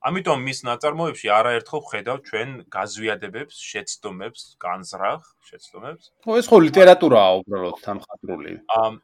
ამიტომ 0.00 0.38
მის 0.48 0.58
ნაწარმოებში 0.64 1.28
არაერთხელ 1.28 1.82
ხედავ 1.90 2.16
ჩვენ 2.24 2.48
გაზვიადებებს, 2.72 3.56
შეცდომებს, 3.70 4.40
განზრახ 4.64 5.20
შეცდომებს. 5.44 6.04
ხო, 6.24 6.32
ეს 6.40 6.46
ხო 6.48 6.56
ლიტერატურაა 6.64 7.30
უბრალოდ 7.44 7.76
თანხმდრული. 7.84 8.54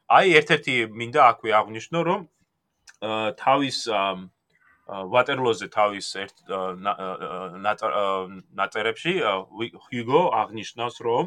აი 0.09 0.27
ერთ-ერთი 0.41 0.75
მინდა 0.97 1.21
აქვე 1.37 1.51
აღნიშნო, 1.61 2.01
რომ 2.09 2.21
თავის 3.37 3.79
ვატერლოზე 4.87 5.67
თავის 5.77 6.07
ერთ 6.25 6.37
ნაწერებში 8.57 9.13
ჰიუგო 9.21 10.23
აღნიშნავს, 10.41 10.97
რომ 11.05 11.25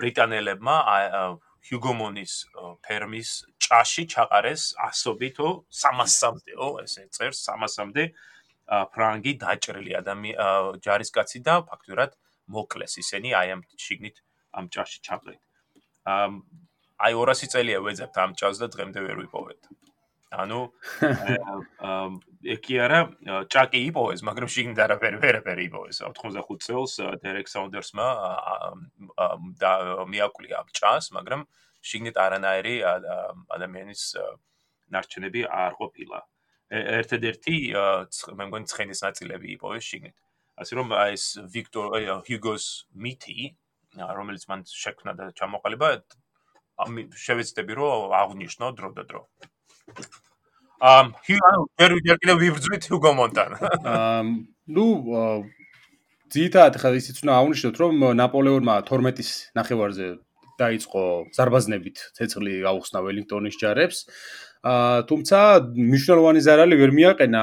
ბრიტანელებმა 0.00 0.76
ჰიუგომონის 1.68 2.34
ფერმის 2.86 3.30
ჭაში 3.60 4.04
ჩაყარეს 4.12 4.62
ასობითო 4.86 5.48
300-მდეო, 5.80 6.68
ესე 6.84 7.06
წერს 7.16 7.44
300-მდე 7.48 8.04
ფრანგი 8.94 9.32
დაჭრილი 9.42 9.94
ადამიანი 10.00 10.80
ჯარისკაცი 10.86 11.42
და 11.46 11.54
ფაქტურად 11.70 12.16
მოკლეს 12.56 12.98
ისინი 13.02 13.34
აი 13.40 13.54
ამ 13.56 13.62
შიგნით 13.84 14.22
ამ 14.58 14.70
ჭაში 14.74 14.98
ჩაყრით. 15.06 15.42
აი 17.00 17.12
200 17.20 17.52
წელია 17.54 17.78
ვეძებთ 17.86 18.16
ამ 18.24 18.32
ჭას 18.40 18.56
და 18.62 18.66
დღემდე 18.74 19.00
ვერ 19.06 19.16
ვიპოვეთ. 19.24 19.60
ანუ 20.30 20.60
ეკი 22.54 22.74
არა 22.86 23.00
ჭაკი 23.50 23.80
იპოვეს, 23.90 24.22
მაგრამ 24.22 24.48
შიგნით 24.54 24.78
არაფერი 24.84 25.18
ვერაფერი 25.24 25.64
იპოვეს. 25.66 25.98
85 26.06 26.62
წელს 26.66 26.92
დერეკ 27.24 27.50
საუნდერსმა 27.50 28.06
და 29.58 29.72
მიაკვლია 30.06 30.62
ჭას, 30.70 31.10
მაგრამ 31.18 31.46
შიგნით 31.82 32.16
არანაირი 32.22 32.76
ადამიანის 33.58 34.02
ნარჩენები 34.94 35.46
არ 35.50 35.72
ყოფილა. 35.82 36.20
ერთ-ერთი 36.70 37.54
მე 38.38 38.44
მგონი 38.46 38.66
ცხენის 38.70 39.00
ნაწილები 39.02 39.46
იპოვეს 39.58 39.84
შიგნით. 39.90 40.16
ასე 40.60 40.72
რომ 40.78 40.92
ეს 41.10 41.24
ვიქტორ 41.50 41.86
ჰიუგოს 42.22 42.64
მითი, 42.94 43.56
რომელიც 43.98 44.44
მან 44.46 44.60
შექმნა 44.68 45.12
და 45.18 45.24
ჩამოყალიბა, 45.34 45.88
შევეცდები 47.24 47.72
რომ 47.80 48.12
აღნიშნო 48.14 48.66
დრო 48.78 48.90
და 48.94 49.02
დრო. 49.08 49.22
ამ 50.80 51.06
ჰიუ 51.26 51.50
ჯერ 51.78 51.90
ჯერ 52.06 52.16
კიდე 52.20 52.34
ვიბრძვით 52.42 52.84
ჰუგო 52.90 53.12
მონტან. 53.20 53.50
ამ 53.84 54.26
ნუ 54.70 54.86
ძირითადად 56.32 56.74
ხა 56.80 56.88
ისიც 56.96 57.16
უნდა 57.22 57.32
აღვნიშნოთ 57.36 57.76
რომ 57.82 57.94
ნაპოლეონმა 58.20 58.74
12-ის 58.88 59.30
ნახევარზე 59.58 60.06
დაიწყო 60.60 61.02
ზარბაზნებით 61.36 61.96
ცეცხლი 62.16 62.54
გაუხსნა 62.64 62.98
ველინგტონის 63.04 63.56
ჯარებს. 63.60 63.98
აა 64.06 64.49
თუმცა 64.60 65.38
მნიშვნელოვანი 65.72 66.40
ზარალი 66.44 66.76
ვერ 66.76 66.90
მიაყენა. 66.92 67.42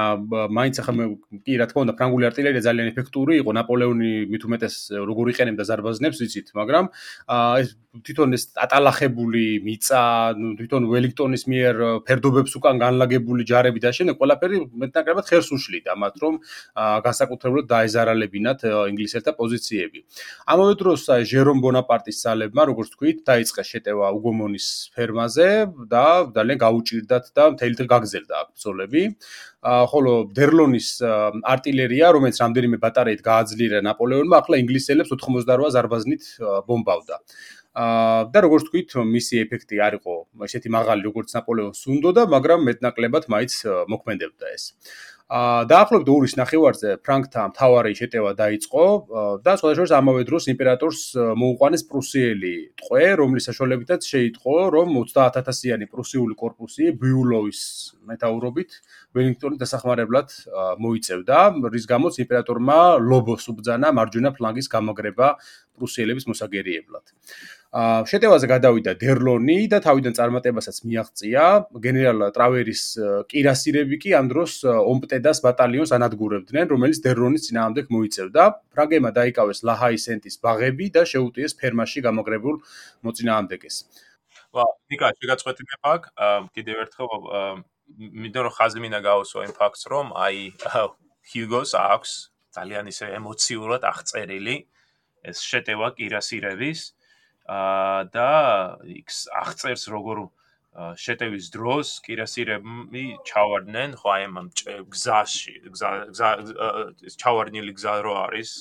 მაინც 0.54 0.74
ახლა 0.78 0.92
მე 0.94 1.04
კი 1.42 1.54
რა 1.58 1.66
თქმა 1.66 1.82
უნდა 1.82 1.94
ფრანგული 1.98 2.24
артиლერია 2.30 2.62
ძალიან 2.62 2.94
ეფექტური 2.94 3.42
იყო 3.42 3.50
ნაპოლეონი 3.58 4.10
მით 4.30 4.42
უმეტეს 4.46 4.74
როგორ 5.02 5.26
იყენებდა 5.34 5.64
ზარბაზნებს 5.66 6.18
ვიცით 6.22 6.54
მაგრამ 6.54 6.84
ეს 7.58 7.74
თვითონ 8.06 8.36
ეს 8.38 8.44
ატალახებული 8.54 9.44
მიწა 9.66 10.00
თვითონ 10.58 10.82
ველინგტონის 10.92 11.42
მიერ 11.50 11.74
ფერდობებს 12.06 12.52
უკან 12.58 12.76
განლაგებული 12.78 13.42
ჯარები 13.50 13.82
და 13.82 13.90
შემდეგ 13.96 14.20
ყველაფერი 14.20 14.56
მეტნაკლებად 14.82 15.26
ხერს 15.26 15.48
უშლიდა 15.56 15.96
მათ 15.98 16.14
რომ 16.22 16.34
განსაკუთრებულად 17.06 17.66
დაეზარალებინათ 17.72 18.60
ინგლისელთა 18.92 19.32
პოზიციები. 19.40 19.98
ამავე 20.46 20.74
დროს 20.78 21.02
აი 21.16 21.22
ჟერომ 21.32 21.58
ბონაპარტის 21.64 22.18
ძალებმა 22.22 22.62
როგორც 22.70 22.88
თქვით 22.94 23.18
დაიწყეს 23.26 23.66
შეტევა 23.72 24.06
უგომონის 24.18 24.66
ფერმაზე 24.94 25.48
და 25.90 26.04
ძალიან 26.36 26.58
გაუჭირდა 26.64 27.07
გადავდივდათ 27.08 27.32
და 27.34 27.44
მთელი 27.54 27.74
დღე 27.78 27.86
გაგზელდა 27.88 28.34
აქ 28.38 28.48
ბრძოლები. 28.54 29.02
ხოლო 29.64 30.12
დერლონის 30.32 30.88
артиლერია, 31.42 32.12
რომელიც 32.14 32.36
რამდენიმე 32.38 32.76
ბატარეით 32.78 33.22
გააძლიერა 33.24 33.80
ნაპოლეონმა, 33.88 34.34
ახლა 34.38 34.56
ინგლისელებს 34.62 35.10
98 35.10 35.72
ზარბაზნით 35.74 36.22
ბომბავდა. 36.68 37.16
და 37.78 38.38
როგორც 38.42 38.64
თქვით, 38.66 38.90
მისი 39.06 39.34
ეფექტი 39.44 39.78
არ 39.78 40.02
იყო 40.02 40.14
ესეთი 40.42 40.66
მაღალი, 40.66 41.00
როგორც 41.06 41.30
ნაპოლეონს 41.36 41.80
უნდა 41.86 42.10
და, 42.16 42.22
მაგრამ 42.26 42.64
მეტნაკლებად 42.66 43.24
მაიც 43.30 43.52
მოქმედებდა 43.86 44.46
ეს. 44.50 44.74
აა 45.28 45.64
დაახლოებით 45.68 46.08
ორის 46.08 46.34
ნახევარზე 46.40 46.90
ფრანკთა 47.04 47.42
მთავარი 47.50 47.90
შეტევა 47.98 48.30
დაიწყო 48.38 48.84
და 49.44 49.52
სხვადასხვა 49.60 49.98
ამავე 50.00 50.22
დროს 50.24 50.48
იმპერატორს 50.48 51.00
მოუყვანეს 51.36 51.84
პრუსიელი 51.84 52.52
ტყვე, 52.80 53.02
რომლის 53.20 53.48
საშუალებითაც 53.52 54.08
შეიტყო, 54.08 54.54
რომ 54.72 54.88
30000-იანი 55.12 55.90
პრუსიული 55.92 56.32
კორპუსი 56.32 56.96
ბიულოვის 56.96 57.60
მეტაურობით 58.08 58.70
ველინგტონის 59.12 59.60
დასახმარებლად 59.60 60.28
მოიწევდა, 60.80 61.38
რის 61.76 61.84
გამოც 61.92 62.14
იმპერატორმა 62.24 62.78
ლობოს 62.96 63.52
უბძანა 63.52 63.92
მარჯვენა 64.00 64.32
ფლანგის 64.32 64.72
გამაგრება 64.72 65.28
პრუსიელების 65.76 66.24
მოსაგერიებლად. 66.24 67.04
შეტევაზე 67.68 68.48
გადავიდა 68.48 68.94
დერლონი 68.96 69.68
და 69.68 69.78
თავიდან 69.84 70.14
წარმატებასაც 70.16 70.76
მიაღწია. 70.88 71.68
გენერალ 71.84 72.32
ტრავერის 72.32 72.82
კირასირები 73.28 73.96
კი 74.00 74.14
ამ 74.16 74.32
დროს 74.32 74.64
ომპტედას 74.64 75.44
ბატალიონს 75.44 75.92
ანადგურებდნენ 75.92 76.64
რომელიც 76.72 76.98
დერლონის 77.04 77.44
ძინაამდე 77.52 77.84
მოიწევდა 77.92 78.42
ფრანგებმა 78.72 79.10
დაიკავეს 79.12 79.60
ლაჰაისენტის 79.68 80.40
ბაღები 80.40 80.86
და 80.96 81.04
შეუტიეს 81.04 81.52
ფერმაში 81.60 82.00
გამაგრებულ 82.08 82.56
მოწინააღმდეგეს. 83.04 83.76
ვა 84.48 84.64
ნიკა 84.88 85.08
შეგაწყვეტინებ 85.20 85.80
აქ 85.92 86.02
კიდევ 86.56 86.76
ერთხელ 86.88 87.08
მინდა 88.16 88.40
რომ 88.48 88.52
ხაზი 88.56 88.80
მინდა 88.80 89.00
გავუსვა 89.04 89.44
იმ 89.44 89.52
ფაქტს 89.60 89.82
რომ 89.92 90.06
აი 90.16 90.36
ჰიუგოს 91.28 91.72
აქვს 91.76 92.12
ძალიან 92.56 92.84
ისე 92.88 93.12
ემოციურად 93.20 93.84
აღწერილი 93.84 94.56
ეს 95.28 95.38
შეტევა 95.44 95.88
კირასირების 96.00 96.96
და 97.48 98.30
იქ 98.84 99.08
აღწერს 99.40 99.88
როგორ 99.88 100.26
შეტევის 101.00 101.46
დროს 101.54 101.92
კირასირები 102.04 103.04
ჩავარდნენ 103.26 103.94
ხო 103.98 104.08
აი 104.14 104.26
ამ 104.28 104.50
გზაში 104.92 105.54
გზა 105.74 106.30
ჩავარდნილი 107.18 107.72
გზა 107.78 107.94
რო 108.04 108.12
არის 108.28 108.52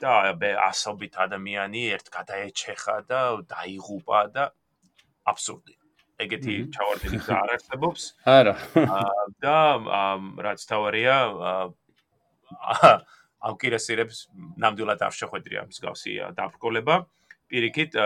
და 0.00 0.12
ბე 0.38 0.52
ასობით 0.60 1.18
ადამიანი 1.26 1.82
ერთ 1.96 2.06
გადაეჩეხა 2.14 2.96
და 3.10 3.20
დაიღუპა 3.50 4.20
და 4.32 4.44
აბსურდი. 5.26 5.74
ეგეთი 6.16 6.54
ჩავარდნილი 6.72 7.18
გზა 7.20 7.36
არ 7.42 7.50
არსებობს. 7.58 8.02
არა. 8.24 8.54
და 9.42 9.56
რაც 10.46 10.60
თავარია 10.70 11.16
ამ 13.46 13.54
კირასირებს 13.60 14.18
ნამდვილად 14.62 15.00
არ 15.04 15.14
შეხვედრია 15.20 15.66
მსგავსი 15.68 16.12
დაბრკოლება 16.38 16.96
პირიქით, 17.50 17.98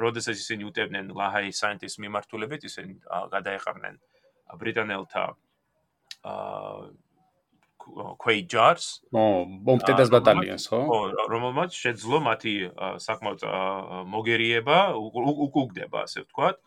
როდესაც 0.00 0.36
ისინი 0.40 0.68
უტევდნენ 0.70 1.10
ლაჰაი 1.16 1.50
საინტის 1.52 1.98
მიმართულებით, 2.02 2.68
ისინი 2.70 2.92
გადაეყარნენ 3.34 3.98
ბრიტანელთა 4.60 5.24
აა 6.26 6.94
კვეიჯარს. 7.86 8.86
ო, 9.14 9.22
ბომბტედას 9.66 10.10
ბატალიონს, 10.10 10.64
ხო? 10.70 10.80
ხო, 10.90 11.00
რომელმაც 11.30 11.70
შეძლო 11.70 12.18
მათი 12.26 12.54
საკმაოდ 13.02 13.44
მოგერიება, 14.10 14.78
უკუგდება, 14.98 16.06
ასე 16.06 16.26
ვთქვათ. 16.26 16.58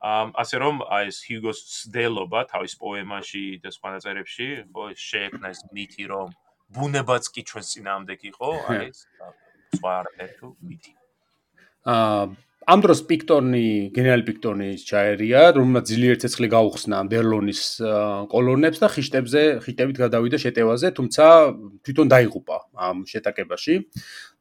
ამ 0.00 0.32
ასე 0.32 0.56
რომ 0.62 0.76
აი 0.88 1.10
ეს 1.12 1.18
ჰიუგოს 1.28 1.58
დელობა 1.92 2.40
თავის 2.48 2.72
პოემაში 2.80 3.60
და 3.60 3.68
სხვა 3.68 3.88
ნაწერებში, 4.00 4.46
ხო, 4.72 4.84
შეექმნა 4.96 5.52
ეს 5.52 5.60
მითი, 5.76 6.04
რომ 6.08 6.28
ბუნებაც 6.72 7.28
კი 7.34 7.44
ჩვენს 7.44 7.68
წინააღმდეგ 7.74 8.20
იყო, 8.32 8.48
აი 8.70 8.88
ეს 8.88 8.98
სხვა 9.76 9.90
არაფერი 10.00 10.34
თუ 10.40 10.48
მითი. 10.64 10.99
აა 11.86 12.28
ამ 12.70 12.82
დროს 12.84 13.00
პიქტონი, 13.08 13.90
გენერალი 13.96 14.24
პიქტონი 14.28 14.68
ჩაერია, 14.86 15.40
რომელმაც 15.56 15.90
ძლიერ 15.90 16.18
ცეცხლი 16.22 16.48
გაუხსნა 16.52 16.98
დერლონის 17.10 17.62
კოლონებს 18.30 18.78
და 18.82 18.88
ხიშტებზე, 18.94 19.42
ხიშტებით 19.64 19.98
გადავიდა 19.98 20.38
შეტევაზე, 20.38 20.92
თუმცა 20.94 21.24
თვითონ 21.82 22.12
დაიღუპა 22.14 22.56
ამ 22.86 23.02
შეტაკებაში. 23.10 23.74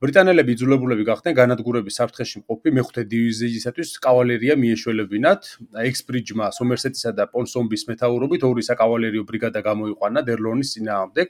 ბრიტანელები 0.04 0.52
იძულებულები 0.54 1.04
გახდნენ 1.10 1.34
განადგურების 1.42 1.98
საფრთხეში 2.00 2.44
მყოფი 2.44 2.70
მეხუთე 2.78 3.02
დივიზიისათვის 3.10 3.90
კავალერია 3.98 4.54
მიეშველებინათ. 4.62 5.42
ექსბრიჯმა 5.90 6.46
სომერსეტისა 6.54 7.12
და 7.18 7.24
პონსომბის 7.34 7.84
მეთაურობით 7.90 8.42
ორი 8.46 8.64
საკავალერიო 8.70 9.24
ბრიგადა 9.26 9.60
გამოიყვანა 9.66 10.20
დერლონის 10.30 10.78
წინააღმდეგ. 10.78 11.30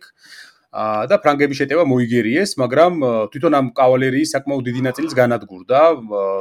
და 0.71 1.15
ფრანგების 1.23 1.59
შეტევა 1.65 1.83
მოიგერიეს, 1.89 2.57
მაგრამ 2.61 2.93
თვითონ 3.33 3.53
ამ 3.59 3.67
კავალერიის 3.73 4.33
საკმაოდ 4.35 4.63
დიდი 4.69 4.81
ნაწილიც 4.85 5.13
განადგურდა. 5.17 5.79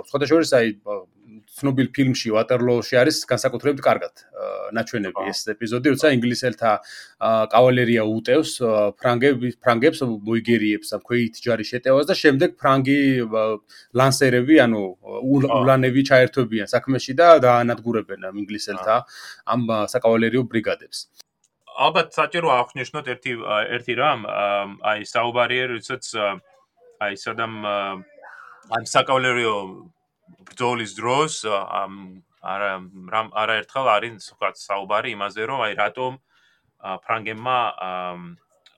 სხვადასხვა 0.09 0.43
აი 0.59 0.69
ცნობილ 1.59 1.89
ფილმში 1.97 2.31
ვატერლოუში 2.37 2.95
არის 3.01 3.17
განსაკუთრებით 3.27 3.81
კარგად 3.83 4.23
ნაჩვენები 4.77 5.27
ეს 5.33 5.41
ეპიზოდი, 5.53 5.95
როცა 5.95 6.13
ინგლისელთა 6.15 6.73
კავალერია 7.55 8.05
უტევს 8.05 8.53
ფრანგების 9.01 9.59
ფრანგებს 9.65 10.03
მოიგერიებს 10.29 10.93
ამ 10.95 11.03
ქვეით 11.09 11.41
ჯარის 11.43 11.73
შეტევას 11.73 12.07
და 12.11 12.15
შემდეგ 12.23 12.57
ფრანგი 12.61 12.99
ლანსერები, 13.99 14.61
ანუ 14.67 14.83
ულანები 15.59 16.01
ჩაერთვებიან 16.11 16.69
საქმეში 16.75 17.17
და 17.19 17.29
დაანადგურებენ 17.43 18.29
ინგლისელთა 18.45 18.97
ამ 19.57 19.61
საკავალერიო 19.95 20.45
ბრიგადებს. 20.53 21.09
ალბათ 21.79 22.09
საჭირო 22.19 22.49
აღნიშნოთ 22.59 23.07
ერთი 23.15 23.33
ერთი 23.79 23.95
რამ, 23.99 24.27
აი 24.83 25.07
საუბარია 25.07 25.69
როდესაც 25.73 26.05
აი 27.07 27.15
სადამ 27.23 27.55
ამ 27.67 28.85
საკავლერო 28.95 29.53
ბრძოლის 30.49 30.93
დროს 30.99 31.47
ამ 31.47 32.23
არა 32.43 32.73
რამ 33.15 33.29
არაერთხელ 33.35 33.87
არის 33.95 34.27
საუბარი 34.67 35.15
იმაზე, 35.15 35.43
რომ 35.51 35.61
აი 35.69 35.73
რატომ 35.79 36.19
ფრანგებმა 37.07 37.59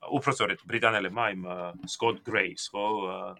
უпроსორეთ 0.08 0.64
ბრიტანელებმა 0.64 1.24
იმ 1.36 1.42
სკოტ 1.92 2.22
გრეის, 2.24 2.62
ხო? 2.72 2.86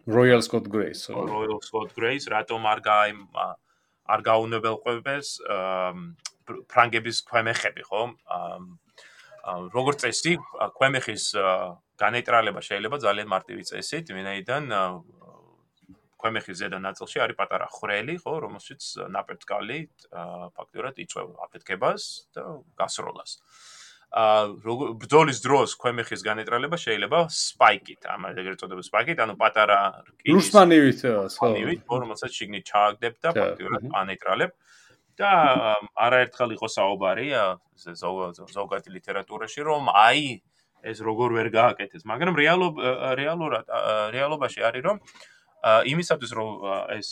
როიალ 0.05 0.42
სკოტ 0.44 0.68
გრეის. 0.68 1.01
როიალ 1.09 1.61
სკოტ 1.64 1.94
გრეის 1.96 2.29
რატომ 2.29 2.68
არ 2.68 2.81
გაიმ 2.85 3.20
არ 4.11 4.20
გაუნებელყვეს 4.29 5.29
ფრანგების 6.68 7.18
ქვემეხები, 7.31 7.83
ხო? 7.88 8.03
როგორც 9.74 10.05
წესი, 10.05 10.37
ქვემეხის 10.76 11.24
განეიტრალება 12.00 12.61
შეიძლება 12.64 12.96
ძალიან 13.05 13.29
მარტივი 13.29 13.64
წესით, 13.70 14.12
ვინაიდან 14.12 14.70
ქვემეხის 16.20 16.57
ზედა 16.61 16.79
ნაწილში 16.85 17.20
არის 17.24 17.37
პატარა 17.40 17.66
ხრელი, 17.72 18.14
ხო, 18.20 18.35
რომელშიც 18.44 18.83
ნაპერტკალი 19.16 19.79
ფაქტურად 20.57 21.00
იწვევ 21.05 21.29
აფეთქებას 21.48 22.03
და 22.37 22.44
გასროლას. 22.76 23.40
აა 24.11 24.96
ბრძოლის 24.98 25.38
დროს 25.38 25.76
ქვემეხის 25.79 26.24
განეიტრალება 26.26 26.76
შეიძლება 26.83 27.18
სპაიკით, 27.31 28.09
ამ 28.11 28.26
ეგრეთ 28.35 28.59
წოდებული 28.59 28.87
სპაიკით, 28.90 29.22
ანუ 29.22 29.37
პატარა 29.38 29.79
რკინის 30.03 30.35
ლუსმანივით, 31.14 31.81
ხო, 31.87 31.96
რომელსაც 32.05 32.31
შიგნით 32.35 32.64
ჩააგდებ 32.66 33.14
და 33.22 33.31
ფაქტურად 33.38 33.87
ანეიტრალებ. 34.03 34.50
და 35.20 35.33
არაერთხელ 36.06 36.54
იყო 36.56 36.68
საუბარი 36.76 37.28
ზოგადი 38.56 38.88
ლიტერატურაში 38.96 39.61
რომ 39.68 39.92
აი 39.92 40.24
ეს 40.80 40.98
როგორ 41.04 41.28
ვერ 41.37 41.48
გააკეთეს. 41.52 42.04
მაგრამ 42.09 42.35
რეალობ 42.40 42.74
რეალურად 43.20 43.66
რეალობაში 44.16 44.61
არის 44.64 44.83
რომ 44.88 44.96
იმისათვის 45.92 46.30
რომ 46.33 46.48
ეს 46.96 47.09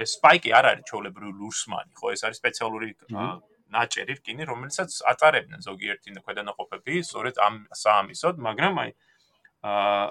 ეს 0.00 0.10
სპაიკი 0.16 0.50
არ 0.54 0.66
არის 0.70 0.84
ჩოლებრივი 0.86 1.32
ლურსმანი 1.34 1.92
ხო? 1.98 2.06
ეს 2.14 2.22
არის 2.24 2.38
სპეციალური 2.40 2.88
ნაჭერი 3.70 4.14
რკინი 4.18 4.46
რომელსაც 4.50 4.90
აწარებდნენ 5.12 5.60
ზოგიერთი 5.66 6.22
ქვედანაყოფები 6.26 6.94
სწორედ 7.06 7.34
ამ 7.42 7.54
საამისოდ 7.74 8.38
მაგრამ 8.46 8.74
აი 8.82 8.90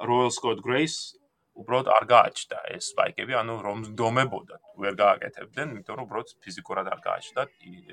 როიალ 0.10 0.32
სკოტ 0.36 0.60
გრეის 0.64 0.96
უბრალოდ 1.62 1.88
არ 1.96 2.06
გააჩნდა 2.14 2.58
ეს 2.76 2.90
სპაიკები, 2.94 3.36
ანუ 3.42 3.56
რომ 3.66 3.80
დომებოდა, 4.00 4.58
ვერ 4.80 4.94
გააკეთებდნენ, 5.04 5.68
იმიტომ 5.76 5.96
რომ 6.00 6.08
უბრალოდ 6.08 6.30
ფიზიკურად 6.44 6.88
არ 6.94 7.00
გააჩნდა 7.08 7.42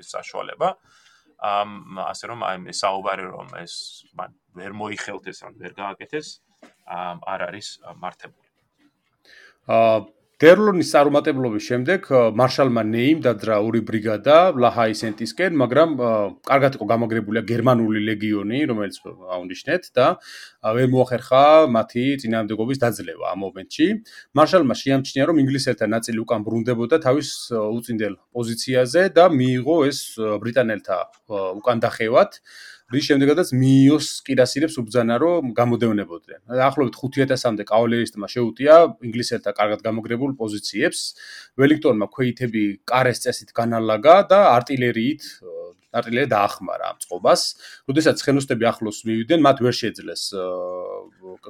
ეს 0.01 0.07
საშუალება. 0.15 0.69
ამ 1.37 2.01
ასე 2.01 2.25
რომ 2.33 2.39
აი 2.49 2.73
საუბარი 2.73 3.25
რომ 3.29 3.49
ეს 3.61 3.73
მან 4.17 4.31
ვერ 4.57 4.71
მოიხელთეს 4.73 5.39
ან 5.45 5.53
ვერ 5.61 5.73
გააკეთეს, 5.77 6.27
არ 6.87 7.39
არის 7.47 7.67
მართებული. 8.01 8.49
აა 9.67 9.97
დერლონის 10.37 10.91
წარუმატებლობის 10.93 11.65
შემდეგ 11.65 12.03
მარშალმა 12.37 12.83
ნეიმ 12.85 13.21
დაძრა 13.25 13.55
ორი 13.65 13.79
ბრიგადა 13.87 14.35
ლაჰაისენტისკენ, 14.61 15.55
მაგრამ 15.57 15.95
კარგად 16.45 16.77
იყო 16.77 16.85
გამაგრებული 16.91 17.41
გერმანული 17.49 18.03
ლეგიონი, 18.05 18.59
რომელიც 18.69 19.01
აუნიშნეთ 19.33 19.89
და 19.97 20.05
ვერ 20.77 20.93
მოახერხა 20.93 21.41
მათი 21.73 22.05
წინააღმდეგობის 22.21 22.81
დაძლევა 22.85 23.33
ამ 23.33 23.39
მომენტში. 23.47 23.87
მარშალმა 24.37 24.75
შეამჩნია, 24.77 25.23
რომ 25.25 25.41
ინგლისელთა 25.41 25.85
ნაწილი 25.89 26.21
უკან 26.21 26.45
ბრუნდებოდა 26.45 27.01
თავის 27.01 27.29
უწინდელ 27.57 28.13
პოზიციაზე 28.29 29.01
და 29.17 29.25
მიიღო 29.33 29.75
ეს 29.89 30.21
ბრიტანელთა 30.21 30.97
უკან 31.33 31.77
დახევათ. 31.81 32.31
რის 32.87 33.03
შემდეგადაც 33.03 33.49
მიოს 33.51 34.07
კირასირებს 34.23 34.77
უბძანა 34.79 35.15
რომ 35.19 35.51
გამოდევნებოდნენ. 35.59 36.39
ახლობით 36.47 36.95
5000-მდე 36.95 37.63
კავალერისტმა 37.67 38.27
შეუტია 38.31 38.75
ინგლისელთა 39.03 39.51
კარგად 39.59 39.83
გამოგრებულ 39.83 40.31
პოზიციებს. 40.39 40.99
ველინგტონმა 41.59 42.07
ქვეითები 42.15 42.63
კარეს 42.87 43.19
წესით 43.27 43.51
განალაგა 43.51 44.15
და 44.31 44.39
артиლერიით 44.55 45.21
არტილერია 45.97 46.31
დაახმარა 46.31 46.85
ამ 46.95 46.97
წყობას. 47.03 47.41
როდესაც 47.89 48.17
ხენოსნები 48.23 48.63
ახლოს 48.71 49.03
მივიდნენ, 49.07 49.39
მათ 49.43 49.57
ვერ 49.63 49.75
შეძლეს 49.75 50.23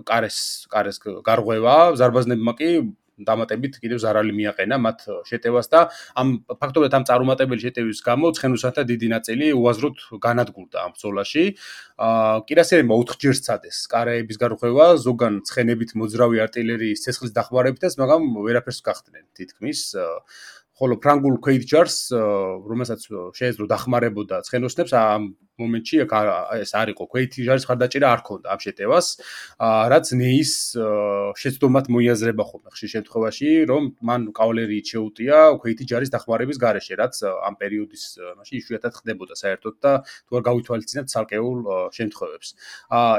კარეს 0.10 0.38
კარეს 0.74 0.98
გარღვევა, 1.02 1.78
ზარბაზნებმა 2.00 2.54
კი 2.58 2.70
დამატებით 3.18 3.80
კიდევ 3.82 4.00
ზარალი 4.04 4.34
მიაყენა 4.38 4.78
მათ 4.78 5.00
შეტევას 5.30 5.68
და 5.74 5.80
ამ 6.18 6.28
ფაქტობრივად 6.48 6.94
ამ 6.98 7.04
წარუმატებელი 7.10 7.62
შეტევის 7.66 8.00
გამო 8.06 8.32
ცხენოსანთა 8.38 8.84
დიდი 8.92 9.08
ნაწილი 9.16 9.46
უაზროდ 9.58 9.96
განადგურდა 10.22 10.78
ამ 10.86 10.92
ბრძოლაში. 10.94 11.44
აა 11.98 12.46
კირასიერებმა 12.48 12.96
4 13.02 13.18
ჯერ 13.24 13.36
სცადეს 13.42 13.78
კარაების 13.90 14.38
გარღვევა, 14.38 14.88
ზოგან 15.02 15.34
ცხენებით 15.50 15.98
მოძრავი 15.98 16.38
არტილერიის 16.46 17.04
ცეცხლის 17.06 17.34
დახმარებითაც, 17.34 17.94
მაგრამ 17.98 18.22
ვერაფერს 18.46 18.80
გახდნენ 18.86 19.26
თითქმის. 19.34 19.98
ხოლო 20.78 21.02
ფრანგულ 21.02 21.42
ქვეითჯარს, 21.42 22.14
რომელსაც 22.14 23.02
შეეძლო 23.34 23.66
დახმარებოდა 23.66 24.46
ცხენოსნებს 24.46 24.94
ამ 24.94 25.34
მომენტში 25.58 25.96
ეს 26.62 26.72
არ 26.78 26.88
იყო. 26.94 27.04
ქვეითი 27.10 27.40
ჟარის 27.48 27.66
ხარდაჭერა 27.66 28.08
არ 28.14 28.22
ქონდა 28.28 28.48
ამ 28.54 28.60
შეტევას 28.62 29.08
რაც 29.58 30.06
ნეის 30.22 30.52
შეცდომად 31.42 31.86
მოიაზრება 31.90 32.44
ხოლმე 32.46 32.70
ხშირ 32.78 32.90
შემთხვევაში 32.94 33.50
რომ 33.72 33.84
მან 34.06 34.22
კავალერიით 34.38 34.86
შეუტია 34.94 35.38
ქვეითი 35.58 35.84
ჟარის 35.90 36.14
დახმარების 36.14 36.58
გარეშე 36.62 36.94
რაც 37.02 37.16
ამ 37.26 37.56
პერიოდის 37.58 38.04
მაშინ 38.38 38.56
იშვიათად 38.62 38.94
ხდებოდა 39.02 39.36
საერთოდ 39.42 39.76
და 39.82 39.92
თუ 40.06 40.32
არ 40.38 40.44
გავითვალისწინებთ 40.50 41.10
ცალკეულ 41.10 41.58
შემთხვევებს. 41.98 42.48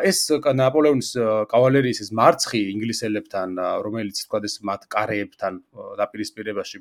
ეს 0.06 0.18
ნაპოლეონის 0.62 1.10
კავალერიის 1.50 1.98
ეს 2.06 2.10
მარცხი 2.14 2.60
ინგლისელებთან 2.74 3.48
რომელიც 3.82 4.16
თქვა 4.30 4.38
ეს 4.46 4.54
მათ 4.62 4.86
კარეებთან 4.94 5.52
დაპირისპირებაში 5.98 6.78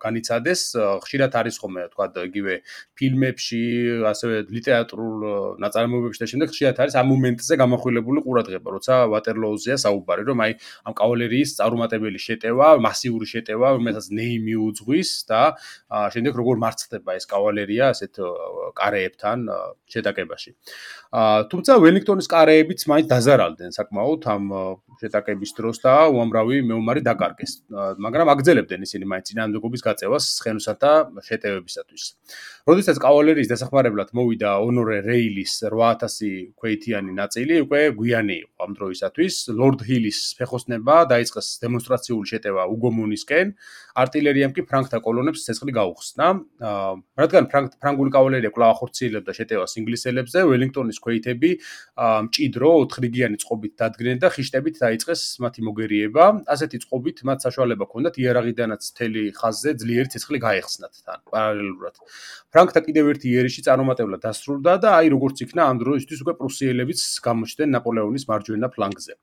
განიცადეს 0.00 0.62
ხშირად 1.04 1.32
არის 1.34 1.56
ხოლმე 1.58 1.82
თქვა 1.92 2.06
იგივე 2.30 2.54
ფილმებში 2.94 3.62
ასევე 4.06 4.36
ლიტერატურაში 4.48 4.77
თეატრულ 4.78 5.58
ნაწარმოებებში 5.58 6.22
და 6.22 6.26
შემდეგ 6.30 6.48
ხშირად 6.54 6.76
არის 6.78 6.94
ამ 7.02 7.06
მომენტზე 7.10 7.54
გამახვილებული 7.58 8.22
ყურადღება, 8.22 8.68
როცა 8.78 8.94
ვატერლოუზეა 9.10 9.76
საუბარი, 9.82 10.22
რომ 10.30 10.38
აი 10.46 10.52
ამ 10.86 10.94
კავალერიის 10.94 11.50
წარუმატებელი 11.58 12.18
შეტევა, 12.22 12.68
მასიური 12.78 13.26
შეტევა, 13.26 13.66
რომელსაც 13.74 14.06
ნეიმი 14.14 14.54
უძღვის 14.68 15.10
და 15.26 15.40
შემდეგ 16.14 16.32
როგორ 16.38 16.56
მარცხდება 16.62 17.10
ეს 17.18 17.24
კავალერია 17.26 17.90
ასეთ 17.92 18.12
კარეებთან 18.78 19.38
შეტაკებაში. 19.90 20.50
თუმცა 21.50 21.72
ველინგტონის 21.82 22.28
კარეებიც 22.28 22.80
მაინც 22.86 23.06
დაზარალდნენ 23.10 23.70
საკმაოდ 23.74 24.20
ამ 24.28 24.44
შეტაკების 24.98 25.50
დროს 25.56 25.76
და 25.82 25.94
უამრავი 26.10 26.62
მეომარი 26.68 27.00
დაკარგეს. 27.06 27.52
მაგრამ 27.98 28.28
აგძელებდნენ 28.34 28.80
ისინი 28.86 29.04
მაინც 29.08 29.26
წინამდებობის 29.30 29.82
გაწევას 29.88 30.24
ცხენოსათა 30.38 30.92
შეტევებისათვის. 31.28 32.02
როდესაც 32.68 32.96
კავალერიის 33.00 33.48
დასახმარებლად 33.48 34.12
მოვიდა 34.12 34.50
honore 34.68 35.00
rail-ის 35.08 35.52
8000 35.64 36.52
ქვეითიანი 36.60 37.12
ნაწილი 37.16 37.54
უკვე 37.64 37.80
გვიანი 37.96 38.36
იყო 38.44 38.58
ამ 38.68 38.72
დროისათვის. 38.78 39.34
lord 39.56 39.80
hill-ის 39.88 40.20
ფეხოსნება 40.38 40.96
დაიწყეს 41.08 41.48
დემონსტრაციული 41.62 42.26
შეტევა 42.32 42.62
უგომონისკენ, 42.74 43.46
артиლერიამ 44.02 44.52
კი 44.54 44.62
ფრანკთა 44.68 44.98
კოლონებს 45.00 45.44
ცეცხლი 45.46 45.72
გაუხსნა. 45.78 46.26
რადგან 47.16 47.44
ფრანგული 47.80 48.10
კავალერია 48.12 48.50
კვლავ 48.52 48.70
ახორციელებდა 48.76 49.32
შეტევას 49.38 49.72
ინგლისელებზე, 49.80 50.38
ველინგტონის 50.50 50.98
ქვეითები 51.04 51.50
მჭიდრო 52.28 52.70
ოთხრიგიანი 52.84 53.36
წყობით 53.42 53.72
დადგნენ 53.80 54.18
და 54.22 54.28
ხიშტებით 54.34 54.76
დაიწყეს 54.84 55.22
მათი 55.42 55.60
მოგერიება. 55.68 56.24
ასეთი 56.54 56.78
წყობით 56.84 57.18
მათ 57.24 57.38
საშუალება 57.46 57.84
ჰქონდათ 57.88 58.14
იერაღიდანაც 58.22 58.82
მთელი 58.92 59.22
ხაზზე 59.38 59.70
ძლიერი 59.80 60.08
ცეცხლი 60.12 60.38
გაეხსნათ 60.46 60.94
თან 61.06 61.20
პარალელურად. 61.32 61.94
ფრანკთა 62.52 62.80
კიდევ 62.86 63.04
ერთი 63.14 63.26
იერიში 63.34 63.60
წარუმატებლად 63.66 64.20
დასრულდა 64.26 64.57
დასრულდა 64.58 64.74
და 64.82 64.90
აი 64.98 65.08
როგორც 65.14 65.36
იქნა 65.46 65.62
ამ 65.70 65.76
დროისთვის 65.82 66.22
უკვე 66.24 66.34
პრუსიელებიც 66.38 67.00
გამოჩნდნენ 67.22 67.68
ნაპოლეონის 67.78 68.24
მარჯვენა 68.28 68.68
ფლანგზე. 68.74 69.14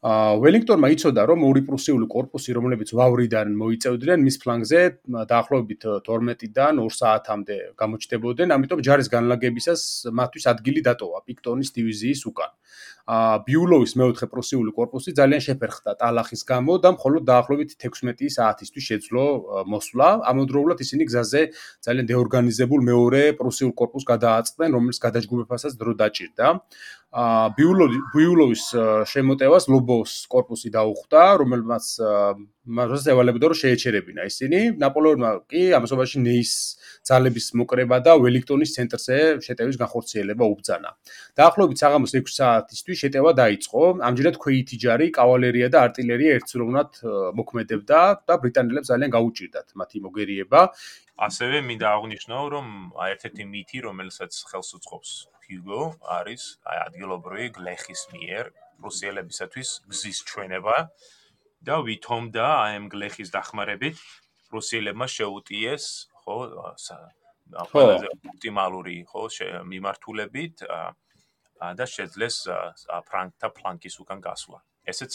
აა 0.00 0.32
ველინგტონმა 0.40 0.88
იცოდა, 0.96 1.22
რომ 1.28 1.40
ორი 1.44 1.62
პრუსიული 1.68 2.06
корпуსი, 2.08 2.50
რომლებიც 2.56 2.88
ვავრიდან 2.96 3.52
მოიწევდნენ 3.52 4.18
მის 4.24 4.36
ფლანგზე, 4.40 4.80
დაახლოებით 5.28 5.82
12-დან 6.08 6.80
2 6.80 6.88
საათამდე 6.88 7.56
გამოჩნდებოდნენ, 7.76 8.48
ამიტომ 8.56 8.80
ჯარის 8.80 9.08
განლაგებისას 9.12 10.08
მათთვის 10.08 10.44
ადგილი 10.56 10.80
დატოვა 10.88 11.20
პიქტონის 11.28 11.68
დივიზიის 11.76 12.20
უკან. 12.32 12.50
ბიულოვის 13.10 13.92
მეოთხე 13.98 14.26
პრუსიული 14.30 14.70
корпуსი 14.70 15.10
ძალიან 15.18 15.42
შეფერხდა 15.42 15.94
ტალახის 15.98 16.42
გამო 16.46 16.78
და 16.84 16.94
მხოლოდ 16.94 17.22
დაახლოებით 17.26 17.74
16-ის 17.74 18.38
10-ისთვის 18.38 18.84
შეძლო 18.90 19.24
მოსვლა. 19.66 20.08
ამავდროულად 20.30 20.78
ისინი 20.84 21.08
გზაზე 21.10 21.42
ძალიან 21.86 22.06
დეორგანიზებულ 22.06 22.80
მეორე 22.90 23.22
პრუსიულ 23.40 23.72
корпуს 23.74 24.04
გადააწყდნენ, 24.06 24.70
რომლის 24.78 24.98
გადაჯგუფებასაც 25.02 25.72
დრო 25.80 25.92
დაჭირდა. 25.98 26.46
ბიულოვის 28.14 28.64
შემოტევას 29.10 29.64
ლობოს 29.66 30.12
корпуსი 30.30 30.70
დაუხვდა, 30.70 31.22
რომელმაც 31.42 31.84
მას 32.68 33.06
ევალებოდა 33.08 33.46
რომ 33.50 33.56
შეეჩერებინა 33.56 34.22
ისინი. 34.28 34.58
ნაპოლეონმა 34.76 35.30
კი 35.48 35.62
ამასობაში 35.80 36.18
ნეის 36.20 36.52
ძალების 37.08 37.46
მოკრება 37.56 37.96
და 38.04 38.12
ველიქტონის 38.20 38.74
ცენტრზე 38.76 39.16
შეტევის 39.40 39.76
განხორციელება 39.80 40.44
უბრძანა. 40.44 40.90
დაახლოებით 41.40 41.78
საღამოს 41.80 42.12
6 42.12 42.36
საათისთვის 42.36 42.98
შეტევა 43.02 43.30
დაიწყო. 43.40 43.82
ამჯერად 44.04 44.36
ქვეითი 44.36 44.76
ჯარი, 44.76 45.06
კავალერია 45.08 45.68
და 45.72 45.78
артиლერია 45.88 46.30
ერთდროულად 46.36 46.90
მოქმედებდა 47.40 47.98
და 48.28 48.34
ბრიტანელებს 48.44 48.90
ძალიან 48.92 49.10
გაუჭირდათ 49.16 49.68
მათი 49.80 49.98
მოგერიება. 50.04 50.60
ასევე 51.16 51.56
მინდა 51.64 51.86
აღვნიშნო, 51.96 52.38
რომ 52.54 52.66
ერთ-ერთი 53.12 53.44
მითი, 53.52 53.78
რომელსაც 53.88 54.32
ხელს 54.48 54.70
უწყობს 54.76 55.10
ჰიუგო, 55.48 55.82
არის 56.20 56.42
აი 56.68 56.78
ადგილობრივი 56.86 57.46
გლეხის 57.56 58.02
მიერ 58.12 58.44
რუსიელებისათვის 58.84 59.68
გზის 59.90 60.18
ჩვენება. 60.28 60.76
და 61.60 61.76
ვითომ 61.84 62.30
და 62.32 62.46
აი 62.64 62.72
ამ 62.80 62.86
გლეხის 62.92 63.30
დახმარებით 63.34 63.98
პრუსიელებმა 64.48 65.06
შეუტიეს 65.06 65.84
ხო 66.24 66.36
ყველაზე 67.72 68.06
ოპტიმალური 68.16 68.96
ხო 69.10 69.22
მიმართულებით 69.68 70.64
და 71.60 71.84
შეძლეს 71.84 72.36
ფრანკთა 73.08 73.48
ფლანკის 73.56 74.00
უკან 74.00 74.20
გასვლა. 74.24 74.58
ესეც 74.88 75.12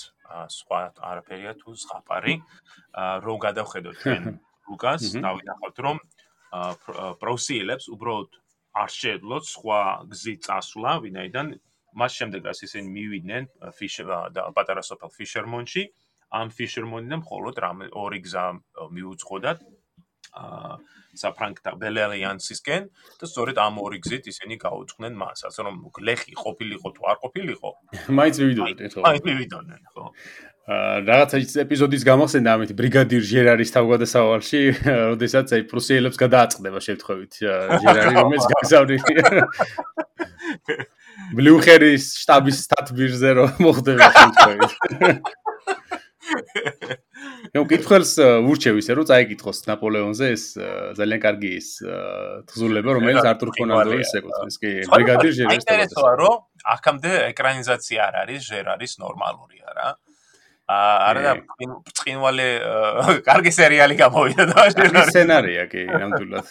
სხვა 0.54 0.80
არაფერია 1.02 1.58
თუ 1.58 1.74
ზღაპარი 1.74 2.36
რომ 3.26 3.38
გადავხედოთ 3.46 3.96
ჩვენ 4.06 4.24
ლუკას 4.70 5.04
დავინახავთ 5.26 5.78
რომ 5.86 5.98
პრუსიელებს 7.22 7.90
უბრალოდ 7.96 8.32
არ 8.76 8.92
შეძლოთ 8.92 9.44
სხვა 9.50 9.80
გზით 10.12 10.40
წასვლა, 10.46 10.92
ვინაიდან 11.06 11.48
მას 11.96 12.12
შემდეგ 12.20 12.42
რაც 12.46 12.60
ისინი 12.68 12.88
მივიდნენ 12.92 13.44
ფიშერ 13.80 14.08
და 14.36 14.42
პატარა 14.56 14.84
სოფელ 14.84 15.10
ფიშერმონში, 15.16 15.84
ამ 16.40 16.52
ფიშერმონიდან 16.58 17.24
მხოლოდ 17.24 17.56
რამე 17.66 17.86
ორი 18.04 18.20
გზა 18.26 18.46
მიუძღო 18.96 19.38
და 19.46 19.52
აა 20.36 20.76
საფრანკთა 21.16 21.76
ბელალიანსისკენ 21.80 22.88
და 23.22 23.30
სწორედ 23.30 23.60
ამ 23.62 23.80
ორი 23.84 24.02
გზით 24.04 24.28
ისინი 24.32 24.58
გაუძღვნენ 24.60 25.14
მას, 25.16 25.46
ასე 25.50 25.66
რომ 25.68 25.76
ლეხი 26.08 26.36
ყოფილიყო 26.36 26.92
თუ 26.96 27.02
არ 27.12 27.18
ყოფილიყო, 27.24 27.70
მაინც 28.20 28.36
მივიდოდნენ 28.44 28.90
ხო? 28.92 29.02
მაინც 29.08 29.24
მივიდოდნენ, 29.30 29.82
ხო. 29.96 30.04
აა 30.66 30.94
რაღაცა 31.06 31.38
ეპიზოდის 31.62 32.04
გამახსენდა 32.10 32.50
ამით 32.58 32.72
ბრიგადირ 32.74 33.24
ჟერარის 33.32 33.72
თავგადასავალში, 33.76 34.62
როდესაც 35.14 35.48
აი 35.56 35.62
პრუსიელებს 35.72 36.18
გადააწყდება 36.20 36.80
შემთხვევით 36.90 37.34
ჟერარი, 37.40 38.12
რომელიც 38.20 38.46
გაგზავნილია 38.50 39.26
ბლუხერის 41.38 42.06
штаბის 42.22 42.58
სტატბირზე 42.66 43.30
რომ 43.40 43.50
მოხდება 43.62 44.10
შემთხვევით. 44.20 44.74
ნუ 47.56 47.62
კითხველს 47.70 48.14
ურჩევ 48.52 48.80
ისე 48.82 48.96
რომ 48.98 49.08
წაიკითხოს 49.10 49.60
ნაპოლეონზე 49.70 50.30
ეს 50.36 50.44
ძალიან 51.00 51.22
კარგი 51.26 51.52
ის 51.60 51.68
თხზულება 52.50 52.96
რომელიც 52.98 53.30
არტურ 53.32 53.52
კონანდოის 53.60 54.12
ეკუთვნის 54.20 54.58
კი 54.64 54.72
ბრიგადირ 54.92 55.34
ჟერარის 55.40 55.62
ინტერესოა 55.62 56.14
რომ 56.22 56.36
აქამდე 56.76 57.14
ეკრანიზაცია 57.30 58.10
არ 58.10 58.20
არის 58.26 58.50
ჟერარის 58.50 58.94
ნორმალურია 59.06 59.70
რა 59.78 59.90
არა? 60.66 61.22
და 61.22 61.34
წინვალე 62.02 62.48
კარგი 63.26 63.52
სერიალი 63.54 63.96
გამოვიდა 64.02 64.46
და 64.50 64.70
ჟერარი 64.74 65.04
სცენარია 65.12 65.66
კი 65.70 65.86
ნამდვილად 65.86 66.46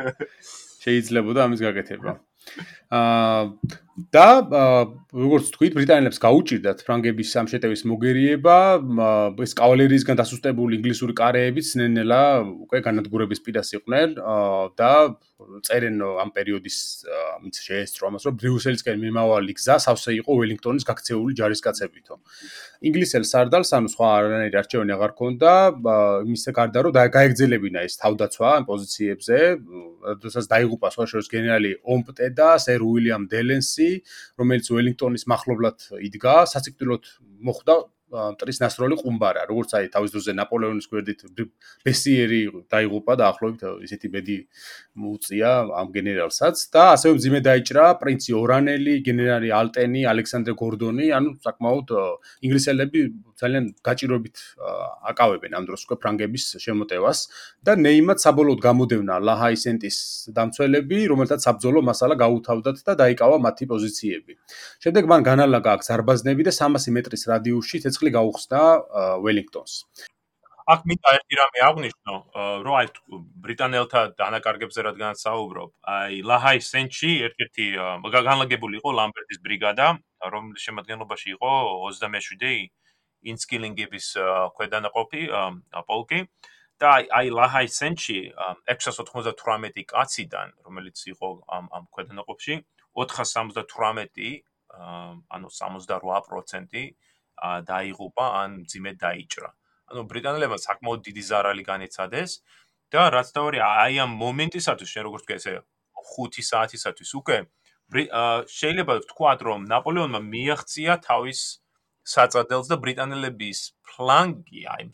შეიძლებოდა 0.84 1.48
ამის 1.50 1.60
გაკეთება 1.66 2.14
აა 2.90 3.78
და 4.08 4.26
როგორც 5.10 5.50
თქვით, 5.52 5.74
ბრიტანელებს 5.76 6.20
გაუჭირდათ 6.22 6.82
ფრანგების 6.86 7.32
სამშეტევის 7.36 7.82
მოგერიება, 7.90 8.56
ეს 9.44 9.52
კავალერიისგან 9.58 10.16
დასუსტებული 10.20 10.78
ინგლისური 10.78 11.14
კარეებიც 11.18 11.74
ნენელა 11.80 12.22
უკვე 12.64 12.80
განადგურების 12.86 13.42
პირას 13.44 13.74
იყვნენ 13.76 14.16
და 14.78 14.92
წერენ 15.66 16.00
ამ 16.22 16.30
პერიოდის 16.36 16.78
მით 17.42 17.56
შეესწრო 17.66 18.08
ამას, 18.08 18.24
რომ 18.28 18.34
ბრიუსელისკენ 18.40 18.96
მიმავალი 19.04 19.52
გზა 19.58 19.76
სავსე 19.84 20.14
იყო 20.20 20.32
ველინგტონის 20.40 20.84
გაქცეული 20.86 21.32
ჯარისკაცებითო. 21.40 22.14
ინგლისელ 22.80 23.24
სარდალს 23.28 23.72
ანუ 23.76 23.88
სხვა 23.92 24.08
არანაირი 24.20 24.56
არჩევანი 24.60 24.92
აღარ 24.96 25.12
ქონდა, 25.20 25.52
იმისა 26.28 26.50
გარდა 26.56 26.78
რომ 26.86 26.92
გაეგზელებინა 27.16 27.80
ეს 27.88 27.94
თავდაცვა 28.00 28.48
ამ 28.60 28.64
პოზიციებზე, 28.70 29.36
როდესაც 30.00 30.44
დაიღუპა 30.48 30.88
სხვა 30.94 31.04
შორის 31.12 31.28
გენერალი 31.28 31.70
ომპტე 31.84 32.26
და 32.36 32.48
სერ 32.56 32.79
უილიამ 32.86 33.28
დელენსი 33.30 33.90
რომელიც 34.40 34.72
ველინგტონის 34.74 35.26
מחლობლად 35.32 35.88
იდგა, 36.10 36.36
საციკტილოდ 36.54 37.14
მოხვდა 37.50 37.76
მტრის 38.10 38.58
ნასროლი 38.58 38.96
ყუმბარა, 38.98 39.44
როგორც 39.46 39.74
აი 39.78 39.88
თავის 39.94 40.10
დროზე 40.14 40.32
ნაპოლეონის 40.34 40.86
გვერდით 40.90 41.20
ბესიერი 41.86 42.40
დაიღუპა 42.72 43.14
და 43.20 43.28
ახლობით 43.30 43.62
ისეთი 43.86 44.10
ბედი 44.10 44.38
მოუწია 44.98 45.50
ამ 45.78 45.92
გენერალსაც 45.94 46.64
და 46.74 46.84
ასევე 46.96 47.12
მძიმე 47.18 47.40
დაიჭრა 47.46 47.86
პრინცი 48.02 48.34
ორანელი, 48.40 48.94
გენერალი 49.06 49.54
ალტენი, 49.54 50.02
ალექსანდრე 50.10 50.54
გორდონი, 50.58 51.06
ანუ 51.14 51.36
საკმაოდ 51.46 51.94
ინგლისელები 52.50 53.00
ძალიან 53.40 53.64
გაჭირობით 53.88 54.36
აკავებენ 55.10 55.56
ამ 55.58 55.64
დროს 55.68 55.86
უკვე 55.86 55.96
ფრანგების 56.02 56.44
შემოტევას 56.64 57.18
და 57.66 57.72
ნეიმად 57.80 58.18
საბოლოოდ 58.24 58.60
გამოდევნა 58.68 59.14
ლაჰაისენტის 59.28 59.96
დამცველები, 60.36 60.98
რომელთაც 61.12 61.40
საბძოლო 61.48 61.80
მასალა 61.90 62.14
გაუთავდათ 62.24 62.78
და 62.86 62.92
დაიკავა 63.02 63.36
მათი 63.46 63.64
პოზიციები. 63.72 64.32
შემდეგ 64.84 65.04
მან 65.10 65.20
განალაგა 65.30 65.70
აქ 65.76 65.82
ზარბაზნები 65.88 66.42
და 66.48 66.52
300 66.60 66.94
მეტრის 66.96 67.22
რადიუსში 67.32 67.76
ცეცხლი 67.84 68.10
გაუხსნა 68.18 68.60
ველინგტონს. 69.24 69.74
აქ 70.70 70.80
მინდა 70.86 71.12
ერთი 71.18 71.34
რამე 71.40 71.60
აღნიშნო, 71.66 72.14
რომ 72.64 72.74
აი 72.80 72.86
ბრიტანელთა 73.44 74.00
დანაკარგებზე 74.20 74.80
რადგან 74.86 75.18
საუბრობ, 75.18 75.70
აი 75.94 76.20
ლაჰაისენტში 76.30 77.10
ერთ-ერთი 77.26 77.66
განლაგებული 78.28 78.78
იყო 78.78 78.90
ლამბერტის 78.98 79.40
ბრიგადა, 79.46 79.86
რომლის 80.34 80.66
შემადგენლობაში 80.66 81.28
იყო 81.34 81.50
27 81.88 82.70
ინსკილინგების 83.22 84.06
ქვედანაყოფი 84.56 85.22
პოლკი 85.90 86.20
და 86.80 86.90
აი 87.12 87.26
ლაჰაისენჩი 87.36 88.18
698 88.72 89.84
კაციდან 89.92 90.48
რომელიც 90.64 90.98
იყო 91.12 91.28
ამ 91.56 91.66
ამ 91.76 91.84
ქვედანაყოფში 91.94 92.54
478 92.96 94.44
ანუ 95.36 95.48
68% 95.52 96.96
დაიღუპა 97.40 98.26
ან 98.40 98.50
ძიმედ 98.70 98.96
დაიჭრა. 99.04 99.50
ანუ 99.90 100.02
ბრიტანელებმა 100.10 100.58
საკმაოდ 100.60 101.00
დიდი 101.08 101.22
ზარალი 101.30 101.64
განეცადეს 101.66 102.30
და 102.94 103.02
რაც 103.10 103.28
თავი 103.34 103.58
აი 103.60 103.94
ამ 104.04 104.12
მომენტისათვის 104.22 104.90
შენ 104.94 105.02
როგორც 105.08 105.24
ესე 105.36 105.54
5 106.16 106.42
საათისათვის 106.50 107.10
უკვე 107.20 107.38
შეიძლება 107.90 108.94
ვთქვათ 109.02 109.40
რომ 109.48 109.60
ნაპოლეონმა 109.72 110.20
მიაღწია 110.32 110.94
თავის 111.02 111.40
საწადელს 112.06 112.70
და 112.72 112.76
ბრიტანელების 112.80 113.58
ფლანგი 113.90 114.66
აი 114.74 114.88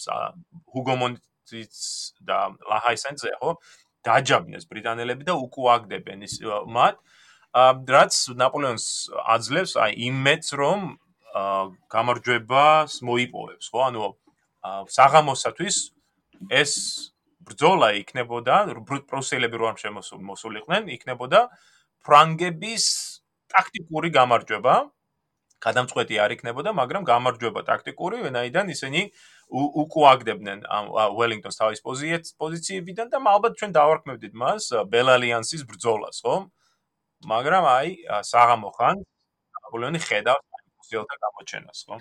ჰუგომონტის 0.75 1.81
და 2.27 2.39
ლაჰაისენზე 2.71 3.35
ხო 3.41 3.57
დაჯაბნეს 4.07 4.67
ბრიტანელები 4.71 5.27
და 5.27 5.35
უკუაგდებენ 5.47 6.27
ის 6.27 6.39
მათ 6.79 6.97
რაც 7.57 8.15
ნაპოლეონს 8.37 8.87
აძლევს 9.37 9.73
აი 9.81 9.93
იმეც 10.11 10.53
რომ 10.61 10.81
გამარჯვებას 11.93 13.01
მოიპოვებს, 13.05 13.67
ხო? 13.73 13.81
ანუ 13.89 14.03
საღამოსათვის 14.89 15.77
ეს 16.51 16.73
ბრძოლა 17.47 17.89
იქნებოდა 18.03 18.57
პრუსიელები 19.11 19.57
რომ 19.61 19.77
შემოსულიყვნენ, 19.81 20.89
იქნებოდა 20.97 21.41
ფრანგების 22.05 22.85
ტაქტიკური 23.53 24.09
გამარჯვება. 24.17 24.75
გადამწყვეტი 25.67 26.19
არ 26.23 26.35
იქნებოდა, 26.37 26.71
მაგრამ 26.81 27.03
გამარჯვება 27.11 27.63
ტაქტიკური, 27.71 28.21
ვენაიდან 28.27 28.71
ისინი 28.75 29.01
უკუაგდებდნენ 29.83 30.63
ამ 30.77 30.85
უელინგტონს 30.95 31.59
თავის 31.61 31.81
პოზიციებიდან 32.43 33.11
და 33.11 33.19
ალბათ 33.35 33.59
ჩვენ 33.59 33.71
დავარქმევდით 33.79 34.35
მას 34.43 34.63
ბელალიანსის 34.95 35.63
ბრძოლას, 35.71 36.23
ხო? 36.23 36.37
მაგრამ 37.33 37.65
აი 37.67 37.89
საღამო 38.31 38.71
ხან 38.79 38.97
ნაპოლეონი 39.03 40.01
ხედავს 40.07 40.45
პრუსიელთა 40.55 41.17
გამოჩენას, 41.27 41.79
ხო? 41.87 41.97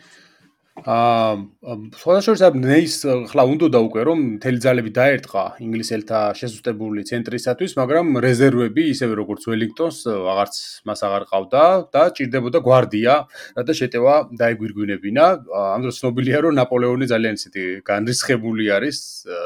აა 0.75 1.75
სხვადასხვა 1.95 2.49
ნეის 2.59 2.95
ხლა 3.31 3.43
უნდა 3.47 3.79
უკვე 3.79 4.01
რომ 4.11 4.19
მთელი 4.35 4.59
ძალები 4.59 4.91
დაერტყა 4.91 5.43
ინგლისელთა 5.63 6.19
შესუსტებული 6.35 7.05
ცენტრისათვის, 7.07 7.75
მაგრამ 7.79 8.19
რეზერვები 8.19 8.83
ისევე 8.91 9.15
როგორც 9.21 9.47
ველინგტონს 9.47 9.99
აღარც 10.11 10.55
მას 10.83 10.99
აღარ 11.07 11.23
ყავდა 11.31 11.63
და 11.95 12.03
ჭირდებოდა 12.19 12.59
გვარდია, 12.67 13.13
რათა 13.55 13.73
შეტევა 13.79 14.15
დაეგვირგვინებინა. 14.35 15.25
ამ 15.47 15.79
დროს 15.87 15.95
ცნობილია 16.03 16.43
რომ 16.43 16.59
ნაპოლეონი 16.59 17.05
ძალიან 17.07 17.39
ისეთი 17.39 17.63
განრისხებული 17.87 18.65
არის 18.75 18.97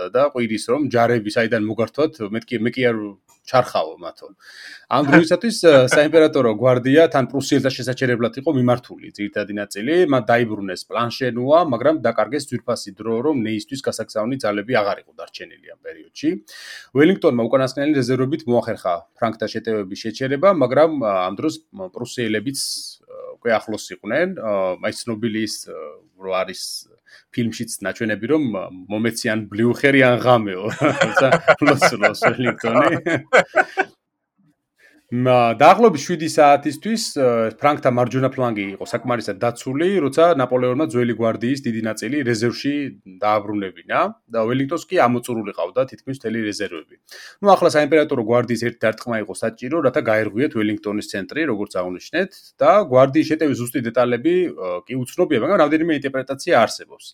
და 0.10 0.34
ყვირის 0.34 0.66
რომ 0.74 0.82
ჯარები 0.90 1.30
საიდან 1.30 1.62
მოგართვათ, 1.70 2.26
მე 2.34 2.40
კი 2.42 2.58
მე 2.58 2.70
კი 2.74 2.82
არ 2.90 2.98
ჩარხავო 3.50 3.96
მათო. 3.98 4.28
ამ 4.94 5.04
დროისათვის 5.10 5.58
საიმპერატორო 5.94 6.52
გვარდია 6.62 7.04
თან 7.14 7.26
პრუსიელთა 7.34 7.72
შესაჩერებლად 7.74 8.34
იყო 8.42 8.50
მიმართული 8.60 9.08
ძირითადი 9.18 9.54
ნაწილი, 9.58 9.94
მათ 10.14 10.24
დაიბრუნეს 10.32 10.82
პლანშენუა, 10.90 11.60
მაგრამ 11.74 11.96
დაკარგეს 12.06 12.46
ძვირფასი 12.50 12.92
დრო, 13.00 13.16
რომ 13.26 13.36
ნეისთვის 13.46 13.82
გასაგზავნი 13.88 14.38
ძალები 14.44 14.74
აღარ 14.82 14.98
იყო 15.04 15.12
დარჩენილი 15.18 15.68
ამ 15.74 15.80
პერიოდში. 15.86 16.30
ველინგტონმა 16.94 17.42
უკანასკნელი 17.50 17.92
რეზერვებით 18.00 18.42
მოახერხა 18.50 18.94
ფრანკთა 19.18 19.48
შეტევების 19.54 20.00
შეჩერება, 20.06 20.50
მაგრამ 20.64 20.92
ამ 21.02 21.34
დროს 21.40 21.54
პრუსიელებიც 21.96 22.60
უკვე 23.40 23.50
ახლოს 23.56 23.86
იყვნენ. 23.96 24.28
აი 24.84 24.94
ცნობილის 25.00 25.54
რო 26.20 26.32
არის 26.36 26.62
ფილმშიც 27.36 27.78
ნაჩვენები 27.86 28.32
რომ 28.32 28.44
მომეციან 28.94 29.46
ბლიუხერი 29.52 30.02
ან 30.10 30.18
ღამეო. 30.26 30.66
თუმცა 31.02 31.28
ლოცლოს 31.70 32.26
ველინგტონი 32.26 33.02
დაახლოებით 35.10 36.02
7 36.06 36.28
საათისთვის 36.30 37.04
ფრანკთა 37.58 37.90
მარჯვენა 37.98 38.30
ფლანგი 38.30 38.66
იყო 38.78 38.86
საკმარისად 38.86 39.40
დაცული, 39.42 39.88
როცა 40.06 40.38
ნაპოლეონმა 40.38 40.86
ძველი 40.86 41.14
გვარდიის 41.18 41.64
დიდი 41.66 41.82
ნაწილი 41.82 42.18
რეზერვში 42.30 42.74
დააბრუნებინა 43.18 44.00
და 44.30 44.40
ველინგტონს 44.46 44.86
კი 44.86 45.02
ამოწურული 45.02 45.56
ყავდა 45.58 45.82
თითქმის 45.90 46.22
მთელი 46.22 46.40
რეზერვები. 46.46 46.96
ნუ 47.42 47.48
ახლა 47.50 47.70
საიმპერატორო 47.74 48.22
გვარდიის 48.30 48.62
ერთ 48.70 48.78
დარტყმა 48.86 49.18
იყო 49.26 49.34
საჭირო, 49.34 49.78
რათა 49.90 50.02
გაერღვიეთ 50.14 50.52
ველინგტონის 50.54 51.10
ცენტრი, 51.10 51.42
როგორც 51.50 51.72
აღნიშნეთ, 51.82 52.30
და 52.62 52.72
გვარდიის 52.94 53.28
შეტევის 53.34 53.58
ზუსტი 53.66 53.80
დეტალები 53.90 54.34
კი 54.86 54.94
უცნობია, 54.94 55.38
მაგრამ 55.42 55.60
რამდენიმე 55.66 55.92
ინტერპრეტაცია 55.98 56.54
არსებობს. 56.62 57.06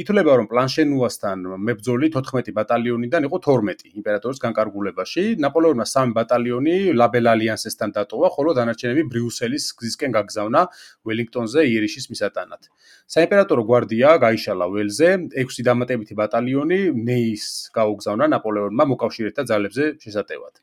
ითვლება, 0.00 0.32
რომ 0.32 0.46
პლანშენუასთან 0.48 1.38
მებრძოლი 1.60 2.06
14 2.08 2.56
ბატალიონიდან 2.56 3.22
იყო 3.28 3.36
12 3.36 3.92
იმპერატორის 4.00 4.38
განკარგულებაში. 4.40 5.24
ნაპოლეონმა 5.44 5.84
3 5.84 6.16
ბატალიონი 6.16 6.96
ლაბელა 6.96 7.33
ალიანსესთან 7.34 7.90
დატოვა, 7.94 8.28
ხოლო 8.34 8.50
დანარჩენები 8.58 9.02
ბრიუსელის 9.12 9.64
გზისკენ 9.78 10.10
გაგზავნა 10.16 10.60
ველინგტონზე 11.04 11.60
იერიშის 11.68 12.06
მისატანად. 12.12 12.62
საიმპერატორო 13.04 13.62
გვარდია 13.68 14.10
გაიშალა 14.24 14.66
ველზე, 14.74 15.08
6 15.36 15.66
დამატებითი 15.68 16.14
ბატალიონი 16.16 16.78
ნეის 16.94 17.44
გაუგზავნა 17.76 18.24
ნაპოლეონმა 18.32 18.84
მოკავშირეთა 18.94 19.42
ძალებზე 19.50 19.84
შესატევად. 20.00 20.54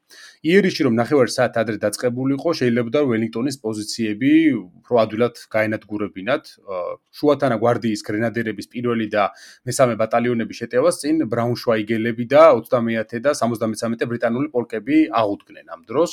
იერიში 0.41 0.81
რომ 0.87 0.93
ნახევარი 0.97 1.31
საათ 1.31 1.55
ადრე 1.61 1.77
დაწყებულიყო, 1.85 2.49
შეიძლება 2.59 2.99
ველინგტონის 3.11 3.57
პოზიციები 3.61 4.31
უფრო 4.57 4.93
ადვილად 5.03 5.35
გაენადგურებინათ. 5.53 6.43
შუათანა 7.11 7.55
გვარდიის 7.61 8.01
გრენადერების 8.07 8.67
პირველი 8.73 9.07
და 9.11 9.23
მესამე 9.67 9.93
ბატალიონების 10.01 10.57
შეტევას 10.61 10.95
წინ 11.01 11.15
ბრაუნშვაიგელები 11.31 12.25
და 12.31 12.43
30-ე 12.57 13.19
და 13.21 13.31
73-ე 13.37 14.05
ბრიტანული 14.11 14.47
პოლკები 14.55 14.97
აღუდგნენ 15.21 15.65
ამ 15.75 15.81
დროს. 15.85 16.11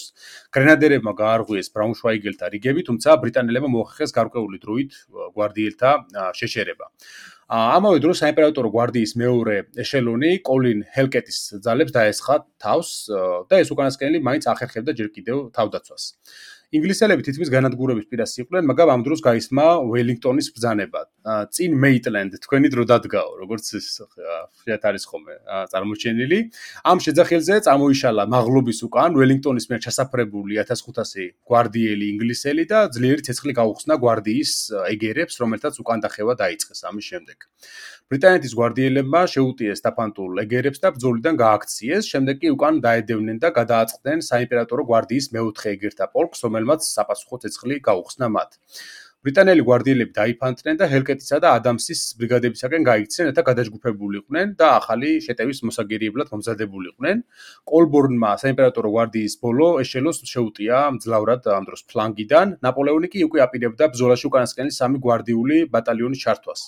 გრენადერებმა 0.54 1.12
გაარღვიეს 1.18 1.68
ბრაუნშვაიგელთა 1.76 2.46
რიგები, 2.54 2.84
თუმცა 2.88 3.16
ბრიტანელებმა 3.22 3.68
მოახერხეს 3.74 4.14
გარკვეული 4.16 4.58
დროით 4.64 4.92
გვარდიელთა 5.36 5.90
შეშერება. 6.38 6.86
ამავე 7.48 8.00
დროს 8.04 8.20
საიმპერატორო 8.20 8.68
გვარდიის 8.72 9.12
მეორე 9.16 9.56
ეშელონი 9.80 10.32
კოლინ 10.44 10.84
ჰელკეტის 10.92 11.38
ძალებს 11.64 11.94
დაესხა 11.96 12.36
თავს 12.60 12.88
და 13.48 13.60
ეს 13.64 13.72
უკანასკნელი 13.72 14.20
მაინც 14.20 14.44
ახერხებდა 14.52 14.92
ჯერ 14.92 15.08
კიდევ 15.16 15.36
თავდაცვას. 15.56 16.04
ინგლისელები 16.68 17.24
თითქმის 17.24 17.48
განადგურების 17.48 18.06
პირას 18.12 18.34
იყვნენ, 18.44 18.66
მაგრამ 18.68 18.90
ამ 18.92 19.02
დროს 19.06 19.20
გაისმა 19.24 19.66
ველინგტონის 19.88 20.48
ბრძანება. 20.52 21.00
წინ 21.48 21.72
მეიტლენდ 21.80 22.32
თქვენი 22.44 22.68
დრო 22.68 22.84
დადგაო, 22.84 23.30
როგორც 23.40 23.64
შეათ 23.72 24.82
არის 24.84 25.04
ხოლმე 25.08 25.34
წარმოჩენილი. 25.72 26.38
ამ 26.84 26.98
შეძახილზე 27.00 27.54
წამოიშალა 27.64 28.22
მაღლობის 28.28 28.78
უკან 28.84 29.10
ველინგტონის 29.16 29.64
მიერ 29.72 29.80
ჩასაფრებული 29.88 30.60
1500 30.60 31.32
გვარდიელი 31.48 32.04
ინგლისელი 32.12 32.64
და 32.68 32.78
ძლიერი 32.92 33.24
ცეცხლი 33.24 33.52
გაუხსნა 33.56 33.94
გვარდიის 33.96 34.52
ეგერებს, 34.92 35.40
რომელთაც 35.40 35.74
უკან 35.80 35.98
დახევა 36.04 36.36
დაიწყეს 36.36 36.84
ამის 36.84 37.04
შემდეგ. 37.08 37.36
ბრიტანეთის 38.12 38.52
გვარდიელებმა 38.56 39.20
შეუტიეს 39.28 39.82
დაფანტულ 39.84 40.38
ეგერებს 40.40 40.80
და 40.80 40.90
ბრძოლიდან 40.94 41.38
გააქციეს, 41.40 42.06
შემდეგ 42.12 42.38
კი 42.44 42.52
უკან 42.54 42.78
დაედევნენ 42.86 43.40
და 43.42 43.50
გადააწყდნენ 43.58 44.24
საიმპერატორო 44.24 44.84
გვარდიის 44.88 45.28
მეოთხე 45.36 45.74
ეგერთა 45.76 46.08
პოლკს, 46.16 46.40
რომელმაც 46.46 46.88
საპასუხო 46.88 47.40
ცეცხლი 47.42 47.76
გაუხსნა 47.84 48.30
მათ. 48.32 48.56
ბრიტანელი 49.26 49.62
გვარდიელები 49.66 50.12
დაიფანტნენ 50.14 50.76
და 50.78 50.86
ჰელკეტისა 50.92 51.38
და 51.42 51.50
ადამსის 51.58 52.00
ბრიგადებისაგან 52.20 52.84
გაიქცნენ, 52.86 53.26
რათა 53.30 53.42
გადაჯგუფებულიყვნენ 53.48 54.52
და 54.60 54.68
ახალი 54.78 55.10
შეტევის 55.26 55.60
მოსაგერიებლად 55.66 56.30
მომზადებულიყვნენ. 56.34 57.16
კოლბორნმა 57.66 58.30
საიმპერატორო 58.42 58.92
გვარდიის 58.94 59.34
ბოლო 59.42 59.66
ეშელონს 59.82 60.22
შეუტია 60.22 60.78
მძლავრად 60.94 61.50
ამ 61.50 61.66
დროს 61.66 61.82
ფლანგიდან. 61.90 62.46
ნაპოლეონი 62.62 63.08
კი 63.10 63.26
უკვე 63.26 63.42
აპირებდა 63.42 63.84
ბრძოლაში 63.90 64.24
უკანასკნელი 64.30 64.72
სამი 64.78 64.98
გვარდიული 65.02 65.56
ბატალიონის 65.74 66.22
ჩართვას. 66.22 66.60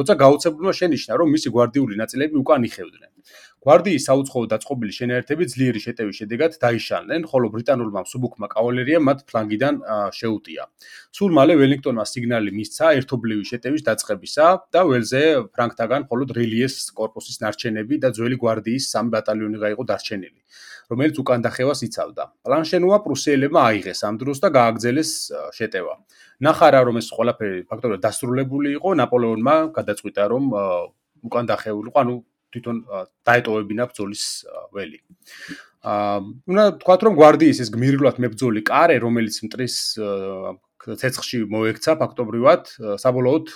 როცა 0.00 0.12
გაუცებულმა 0.24 0.72
შენიშნა, 0.80 1.12
რომ 1.12 1.28
მისი 1.36 1.48
გვარდიული 1.52 1.94
ნაწილები 2.00 2.34
უკან 2.40 2.64
იხევდნენ. 2.72 3.12
გვარდიის 3.58 4.04
საუცხოო 4.06 4.46
დაწყობილი 4.54 4.92
შენაერთები 4.94 5.44
ძლიერი 5.50 5.80
შეტევის 5.82 6.18
შედეგად 6.22 6.52
დაიშალინენ, 6.62 7.22
ხოლო 7.26 7.46
ბრიტანულმა 7.54 8.00
მსუბუქმა 8.06 8.46
კავალერიამ 8.54 9.04
მათ 9.08 9.18
ფლანგიდან 9.26 9.74
შეუტია. 10.14 10.62
სულ 11.10 11.30
მალე 11.34 11.54
ველინგტონმა 11.58 12.04
სიგნალი 12.06 12.54
მისცა 12.54 12.86
ერთობლივი 13.02 13.44
შეტევის 13.50 13.82
დაწყებისა 13.88 14.46
და 14.70 14.80
ველზე 14.86 15.22
ფრანკთაგან 15.50 16.06
მხოლოდ 16.06 16.28
რელიეს 16.38 16.76
корпуსის 16.94 17.42
ნარჩენები 17.42 17.98
და 17.98 18.08
ძველი 18.14 18.36
გვარდიის 18.38 18.84
სამი 18.94 19.10
ბატალიონი 19.18 19.58
გაიყო 19.58 19.82
დარჩენილი, 19.90 20.40
რომელიც 20.86 21.16
უკან 21.18 21.40
დახევას 21.42 21.82
იცავდა. 21.82 22.24
პლანშენუა 22.46 22.98
პრუსიელებმა 23.02 23.60
აიღეს 23.74 24.00
ამ 24.06 24.14
დროს 24.22 24.38
და 24.38 24.48
გააგრძელეს 24.54 25.10
შეტევა. 25.58 25.94
ნახარა 26.46 26.80
რომ 26.86 27.02
ეს 27.02 27.10
ყველაფერი 27.10 27.66
ფაქტორად 27.66 28.00
დასრულებული 28.06 28.78
იყო, 28.78 28.88
ნაპოლეონმა 29.02 29.56
გადაწყვიტა 29.74 30.22
რომ 30.30 30.44
უკან 31.26 31.44
დახეულიყო, 31.50 31.98
ანუ 31.98 32.14
თვითონ 32.54 32.76
დაეტოვებინა 33.28 33.88
ბრძოლის 33.90 34.24
ველი. 34.74 34.98
აა 35.88 36.16
უნდა 36.50 36.64
თქვათ 36.82 37.00
რომ 37.06 37.14
გვარდიის 37.18 37.58
ეს 37.64 37.68
გმირულად 37.74 38.16
მებრძოლი 38.22 38.62
კარე, 38.66 38.96
რომელიც 38.98 39.36
მტრის 39.46 39.76
ცეცხლში 40.78 41.38
მოექცა 41.50 41.94
ფაქტობრივად, 42.00 42.70
საბოლოოდ 43.02 43.50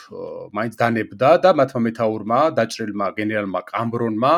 მაინც 0.58 0.74
დანებდა 0.80 1.30
და 1.44 1.50
მათმა 1.54 1.80
მეტაურმა, 1.86 2.40
დაჭრილმა 2.58 3.06
გენერალმა 3.18 3.60
კამბრონმა 3.70 4.32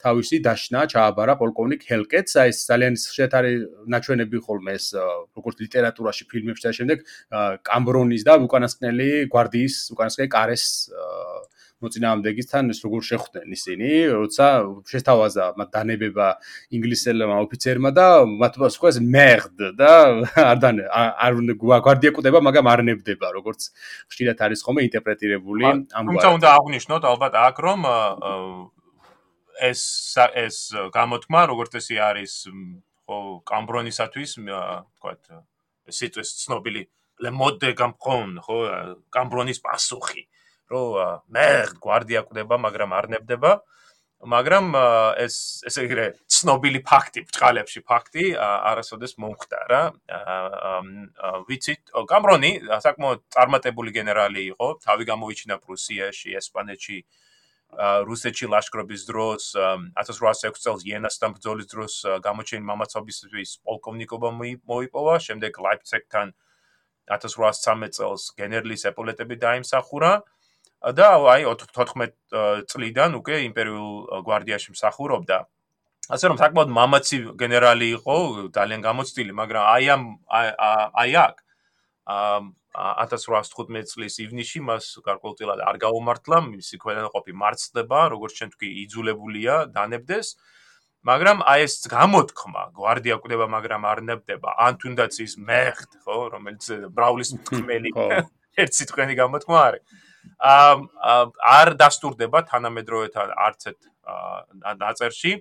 თავისი 0.00 0.40
დაშნა 0.46 0.80
ჩააბარა 0.92 1.36
პოლკოვნიკ 1.42 1.84
ჰელკეტს. 1.84 2.32
აი 2.40 2.48
ეს 2.54 2.58
ძალიან 2.70 2.94
შეთარი 2.96 3.52
ნაჩვენები 3.92 4.38
ხოლმე 4.40 4.72
ეს 4.80 4.86
როგორც 5.36 5.56
ლიტერატურაში, 5.64 6.24
ფილმებში 6.32 6.64
და 6.64 6.72
შემდეგ 6.80 6.98
კამბრონის 7.68 8.22
და 8.24 8.34
უკანასკნელი 8.40 9.08
გვარდიის 9.28 9.74
უკანასკნელი 9.94 10.30
კარეს 10.32 10.64
მოწინააღმდეგისთან 11.84 12.72
ეს 12.72 12.80
როგორ 12.84 13.00
შეხვდნენ 13.08 13.48
ისინი, 13.56 13.88
როცა 14.12 14.46
შეთავაზა 14.90 15.46
მათ 15.60 15.68
დანებება 15.76 16.28
ინგლისელებმა 16.76 17.36
ოფიცერმა 17.44 17.90
და 17.96 18.06
მათ 18.28 18.54
მოსკოვს 18.62 19.00
მერდ 19.00 19.58
და 19.80 19.92
არ 20.36 20.58
დან 20.64 20.76
არ 20.92 21.32
გვარდია 21.60 22.12
კუდება, 22.16 22.44
მაგრამ 22.44 22.66
არ 22.72 22.80
ნებდება, 22.88 23.32
როგორც 23.36 23.72
ხშირად 24.12 24.38
არის 24.44 24.60
ხოლმე 24.64 24.80
ინტერპრეტირებული 24.88 25.64
ამ 25.64 25.82
გვარდია. 25.88 26.08
თუმცა 26.12 26.28
უნდა 26.36 26.48
აღვნიშნოთ 26.60 27.02
ალბათ 27.10 27.32
აქ 27.48 27.56
რომ 27.64 27.80
ეს 29.60 29.82
ეს 30.36 30.56
გამოთქმა 30.92 31.40
როგორც 31.52 31.72
ესე 31.80 31.96
არის 32.00 32.32
ხო 33.04 33.18
კამბრონისათვის 33.48 34.30
თქვათ 34.40 35.22
სიტყვის 35.90 36.30
ცნობილი 36.44 36.82
le 37.20 37.30
mode 37.30 37.58
de 37.60 37.74
Cambron, 37.74 38.40
ხო, 38.40 38.56
Cambronis 39.12 39.60
პასუხი, 39.60 40.24
რომ 40.70 41.26
მერდ 41.28 41.76
guardia 41.82 42.22
კვდება, 42.22 42.56
მაგრამ 42.56 42.90
არ 42.94 43.06
ნებდება. 43.16 43.52
მაგრამ 44.20 44.76
ეს 45.16 45.64
ესე 45.64 45.86
იგი 45.88 46.06
ცნობილი 46.28 46.80
ფაქტი, 46.84 47.24
ბჭყალებში 47.24 47.80
ფაქტი 47.88 48.24
არასოდეს 48.36 49.16
მომხდა 49.16 49.60
რა. 49.70 49.82
ვიცით, 51.48 51.88
Cambron-ი 52.04 52.52
საკმაოდ 52.84 53.20
წარმატებული 53.32 53.90
გენერალი 53.96 54.42
იყო, 54.52 54.68
თავი 54.84 55.04
გამოიჩინა 55.08 55.56
პრუსიაში, 55.64 56.36
ესპანეთში, 56.36 56.98
რუსეთში 57.80 58.46
ლაშქრობის 58.52 59.02
დროს 59.08 59.42
1806 59.96 60.68
წელს 60.68 60.84
იენასთან 60.84 61.30
ბრძოლის 61.38 61.66
დროს 61.72 61.92
გამოჩენილი 62.20 62.66
მამაცობისთვის 62.66 63.50
პოლკოვნიკობა 63.64 64.28
მოიპოვა, 64.68 65.14
შემდეგ 65.16 65.52
ლაიფცეგთან 65.64 66.26
1813 67.08 67.96
წელს 67.96 68.22
გენერლის 68.36 68.84
ეპოლეტები 68.90 69.40
დაიმსახურა 69.40 70.12
და 70.80 71.06
აი 71.28 71.44
14 71.44 72.12
წლიდან 72.72 73.10
უკვე 73.20 73.36
იმპერიულ 73.52 74.24
გვარდიაში 74.24 74.72
მსახურობდა. 74.72 75.38
ასე 76.10 76.26
რომ 76.26 76.38
საკმაოდ 76.40 76.70
მამაცი 76.74 77.16
გენერალი 77.38 77.86
იყო, 78.00 78.16
ძალიან 78.50 78.80
გამოცდილი, 78.82 79.32
მაგრამ 79.36 79.62
აი 79.62 79.84
ამ 79.94 80.02
აი 80.26 81.12
აქ 81.26 81.36
1815 82.10 83.92
წლის 83.92 84.14
ივნისში 84.24 84.60
მას 84.64 84.84
გარკვეულწილად 85.06 85.60
არ 85.68 85.76
გაუმართლა, 85.84 86.36
მისი 86.50 86.76
ქვენაყოფი 86.82 87.32
მარცხდება, 87.34 87.98
როგორც 88.14 88.42
თქვი, 88.56 88.68
იძულებულია 88.86 89.54
დანებდეს. 89.74 90.34
მაგრამ 91.00 91.40
აი 91.48 91.60
ეს 91.64 91.74
გამოთქმა, 91.88 92.62
guardia 92.76 93.16
კვდება, 93.20 93.46
მაგრამ 93.48 93.82
არ 93.88 93.98
ნებდება, 94.04 94.52
ან 94.60 94.76
თუნდაც 94.76 95.16
ის 95.24 95.32
მეხთ, 95.40 95.90
ხო, 96.04 96.16
რომელიც 96.36 96.64
ბრაულის 96.92 97.30
მწმელი 97.40 97.90
ერთ 98.60 98.72
სიტყვენი 98.76 99.14
გამოთქმა 99.16 99.58
არის. 99.68 99.82
აა 100.40 101.24
არ 101.58 101.68
დასტურდება 101.80 102.44
თანამედროვეთან 102.50 103.28
არცეთ 103.46 103.78
ნაწერში. 104.80 105.32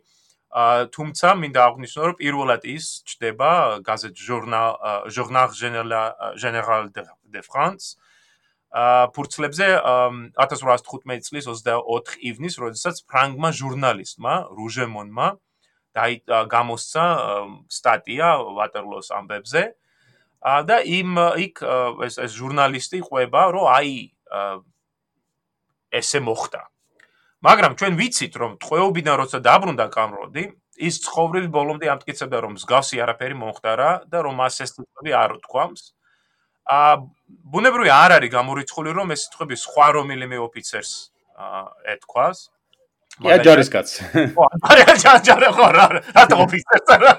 აა 0.49 0.89
თუმცა 0.95 1.27
მინდა 1.39 1.61
აღვნიშნო, 1.69 2.01
რომ 2.09 2.15
პირველად 2.19 2.63
ის 2.65 2.86
ჩდება 3.05 3.51
გაზეთ 3.86 4.15
ჟურნალ 4.17 4.71
ჟურნალ 5.13 5.49
ჟენერალ 6.41 6.84
დე 6.95 7.41
ფრანს 7.45 7.84
აა 8.73 9.05
ფურცლებზე 9.13 9.67
1815 10.41 11.30
წლის 11.30 11.45
24 11.45 12.17
ივნის, 12.21 12.55
როდესაც 12.57 12.95
ფრანგმა 13.09 13.49
ჟურნალისტმა 13.61 14.34
რუჟემონმა 14.57 15.27
დაი 15.97 16.21
გამოსცა 16.25 17.05
სტატია 17.73 18.30
ვატერლოს 18.57 19.09
ამბებზე 19.19 19.63
და 20.69 20.77
იმ 20.86 21.17
იქ 21.49 21.63
ეს 22.07 22.15
ეს 22.21 22.32
ჟურნალისტი 22.38 23.01
ყვება 23.09 23.41
რომ 23.55 23.65
აი 23.73 23.93
ესე 25.99 26.19
მოხდა 26.25 26.61
მაგრამ 27.47 27.75
ჩვენ 27.80 27.93
ვიცით 27.99 28.34
რომ 28.41 28.57
ტყვეობიდან 28.63 29.15
როცა 29.23 29.39
დაბრუნდა 29.47 29.88
კამროდი 29.95 30.43
ის 30.89 30.99
ცხოვრების 31.05 31.49
ბოლომდე 31.55 31.88
ამტკიცებდა 31.95 32.38
რომ 32.43 32.53
მსგავსი 32.59 33.01
არაფერი 33.03 33.36
მომხდარა 33.39 33.89
და 34.11 34.17
რომ 34.27 34.36
მას 34.39 34.59
ეს 34.63 34.75
სიტყვები 34.75 35.11
არ 35.23 35.36
უთქვამს 35.39 35.84
ა 36.69 36.80
ბუნებრივი 37.53 37.91
არ 37.95 38.19
არის 38.19 38.34
გამორიცხული 38.36 38.91
რომ 38.99 39.15
ეს 39.15 39.27
სიტყვები 39.27 39.55
სხვა 39.65 39.88
რომელიმე 39.99 40.38
ოფიცერს 40.45 40.93
ეთქვას 41.95 42.47
კი 43.19 43.32
აჯარისკაც. 43.36 43.89
ხო, 44.36 44.45
არა 44.71 44.95
აჯარი 44.95 45.49
ხო 45.55 45.67
რა, 45.75 45.88
რატო 46.15 46.36
ოფიცერს 46.45 46.91
არა? 46.95 47.13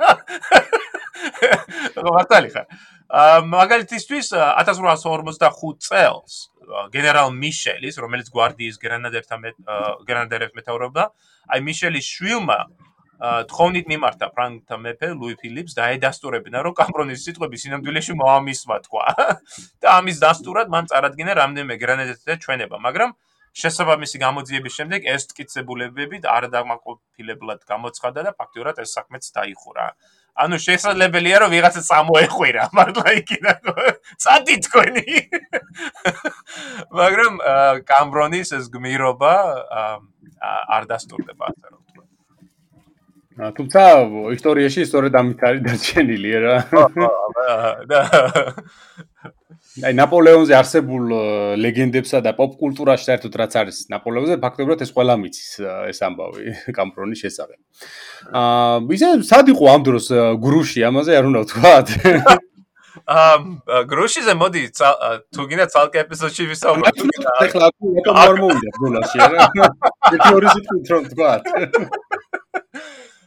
ხო, 1.96 2.08
მართალი 2.16 2.48
ხარ. 2.54 2.66
აა 3.10 3.40
მაგალითისთვის 3.52 4.32
1845 4.38 5.82
წელს 5.84 6.49
გენერალ 6.94 7.32
მიშელის, 7.36 7.98
რომელიც 8.02 8.28
გვარდიის 8.34 8.76
გრანადერთა 8.82 9.36
გრანადერებს 10.08 10.56
მეთაურობდა, 10.58 11.04
აი 11.50 11.66
მიშელის 11.66 12.06
შვილმა 12.14 12.60
თხოვნით 13.20 13.88
მიმართა 13.92 14.26
ფრანგთა 14.32 14.76
მეფე 14.80 15.08
ლუი 15.12 15.34
ფილიპს 15.40 15.74
დაედასტურებინა 15.76 16.62
რომ 16.64 16.76
კამპრონის 16.78 17.24
სიტყვები 17.26 17.58
სინამდვილეში 17.60 18.14
მოამისვა 18.16 18.76
თქვა 18.86 19.04
და 19.84 19.88
ამის 20.00 20.22
დასტურად 20.24 20.72
მან 20.72 20.88
წარადგინა 20.88 21.34
რამდენიმე 21.36 21.76
გრანადერთა 21.84 22.38
ჩვენება 22.40 22.80
მაგრამ 22.80 23.12
შესაბამისი 23.60 24.20
გამოძიების 24.22 24.74
შემდეგ 24.78 25.06
ეს 25.10 25.26
ტკიცებულებები 25.30 26.22
არ 26.32 26.46
დამაკופილებლად 26.54 27.64
გამოცხადა 27.66 28.20
და 28.28 28.32
ფაქტიურად 28.38 28.78
ეს 28.84 28.94
საქმეც 28.94 29.26
დაიხურა. 29.34 29.86
ანუ 30.40 30.56
შესაძლებელია 30.64 31.36
რომ 31.42 31.50
ვიღაცა 31.54 31.82
წამოეხვირა, 31.88 32.64
მართლა 32.76 33.08
იქიდან 33.20 33.60
წადი 34.24 34.56
თქვენი. 34.66 35.06
მაგრამ 37.00 37.32
კამბრონის 37.90 38.48
ეს 38.58 38.64
გმირობა 38.72 39.34
არ 40.76 40.82
დასტურდება 40.90 41.44
ასე 41.52 41.66
რომ 41.68 41.82
თქვა. 41.90 42.04
თუმცა 43.56 43.82
ისტორიაში 44.36 44.80
სწორედ 44.88 45.12
ამით 45.20 45.40
არის 45.48 45.62
დარჩენილი 45.66 46.32
რა. 46.44 46.56
და 47.90 48.00
აი 49.78 49.94
ნაპოლეონზე 49.94 50.54
არსებულ 50.58 51.12
ლეგენდებსა 51.62 52.18
და 52.26 52.32
პოპ 52.34 52.56
კულტურაში 52.58 53.06
საერთოდ 53.06 53.36
რაც 53.38 53.52
არის 53.60 53.76
ნაპოლეონზე 53.92 54.36
ფაქტობრივად 54.42 54.82
ეს 54.82 54.90
ყველა 54.96 55.14
მიცის 55.22 55.50
ეს 55.92 56.00
ამბავი 56.10 56.54
კამპრონის 56.78 57.22
შესახებ. 57.22 57.58
აა 58.34 58.82
ისე 58.98 59.10
სად 59.30 59.52
იყო 59.54 59.70
ამ 59.70 59.86
დროს 59.86 60.10
გრუში 60.42 60.82
ამაზე 60.90 61.14
არ 61.20 61.30
უნდა 61.30 61.42
ვთქვათ. 61.46 61.86
აა 63.14 63.84
გრუშიზე 63.94 64.34
მოდი 64.42 64.62
თუ 64.74 65.40
გინდა 65.54 65.66
ცალკე 65.70 66.02
ეპიზოდში 66.02 66.50
ვისაუბროთ. 66.50 66.96
ეხლა 67.46 67.70
აკუ 67.70 67.86
არ 68.10 68.34
მოვიდა 68.42 68.70
ბოლაში 68.82 69.18
რა. 69.22 69.48
ერთი 70.14 70.30
ორი 70.34 70.48
სიტყვით 70.50 70.86
რომ 70.90 71.02
ვთქვათ. 71.06 71.42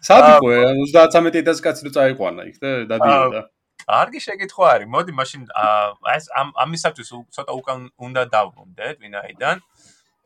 სად 0.03 0.23
იყო 0.35 0.47
30000 0.91 1.63
კაცი 1.63 1.87
რო 1.87 1.91
წაიყვანა 1.95 2.51
იქ 2.51 2.55
და 2.59 2.69
დადიოდა. 2.91 3.47
არგი 3.87 4.19
შეკითხვა 4.25 4.67
არის. 4.73 4.87
მოდი 4.95 5.11
მაშინ 5.19 5.41
ეს 6.15 6.25
ამ 6.39 6.49
ამისათვის 6.63 7.09
ცოტა 7.35 7.53
უკან 7.59 7.79
უნდა 7.99 8.23
დავბრუნდეთ, 8.35 8.95
ვინაიდან 9.03 9.57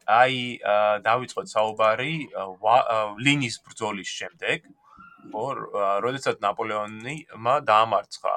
აი 0.07 0.35
დავიწყოთ 1.07 1.47
საუბარი 1.51 2.13
ლინის 3.25 3.55
ბრძოლის 3.65 4.09
შემდეგ. 4.19 4.59
ხო, 5.31 5.45
როდესაც 6.05 6.39
ნაპოლეონი 6.39 7.15
მა 7.35 7.55
დაამარცხა 7.67 8.35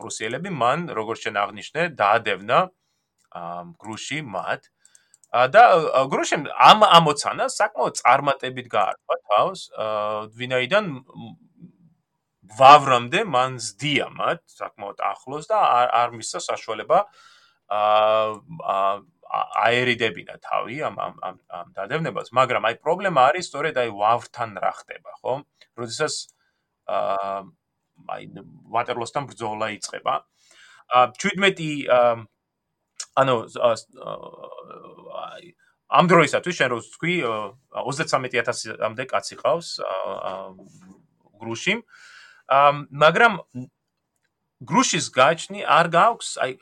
პრუსიელები, 0.00 0.50
მან 0.52 0.78
როგორც 0.96 1.20
შენ 1.24 1.34
აღნიშნე, 1.44 1.82
დაადევნა 1.96 2.58
გრუში 3.80 4.20
მათ. 4.34 4.62
და 5.30 5.62
გრუშემ 6.10 6.42
ამ 6.50 6.80
ამოცანას 6.82 7.54
საკმაოდ 7.54 7.94
წარმატებით 8.02 8.66
გაარქვა 8.66 9.16
თავს, 9.30 9.60
ვინაიდან 10.34 10.84
ვავრამდე 12.58 13.22
მან 13.30 13.58
ზდია 13.62 14.08
მათ 14.14 14.42
საკმაოდ 14.50 15.02
ახლოს 15.06 15.46
და 15.50 15.58
არ 15.60 15.88
არ 16.00 16.14
მისცა 16.18 16.40
საშუალება 16.46 16.98
აა 17.70 18.90
აერიდებინა 19.30 20.34
თავი 20.42 20.76
ამ 20.88 20.96
ამ 20.98 21.14
ამ 21.54 21.68
დადევნებას, 21.76 22.32
მაგრამ 22.34 22.66
აი 22.66 22.74
პრობლემა 22.82 23.20
არის 23.30 23.46
სწორედ 23.46 23.78
აი 23.78 23.90
ვავრთან 23.94 24.58
რა 24.58 24.72
ხდება, 24.74 25.12
ხო? 25.22 25.34
როდესაც 25.78 26.14
აა 26.90 27.38
აი 28.10 28.22
ვატერლოსთან 28.74 29.30
ბრძოლა 29.30 29.70
იწყება. 29.78 30.14
აა 30.90 31.06
17 31.14 32.26
ანუ 33.20 33.34
აი 35.22 35.54
ამ 35.90 36.06
დროისათვის 36.10 36.54
შენ 36.58 36.68
რო 36.74 36.78
თქვი 36.98 37.14
33000-ამდე 37.86 39.04
კაცი 39.14 39.36
ყავს 39.38 39.68
აა 39.86 40.34
გრუში. 41.38 41.74
აა 41.78 42.09
მაგრამ 42.50 43.38
გრუშის 44.66 45.06
გაჩნი 45.14 45.62
არ 45.64 45.88
გაქვს 45.94 46.30
აი 46.44 46.52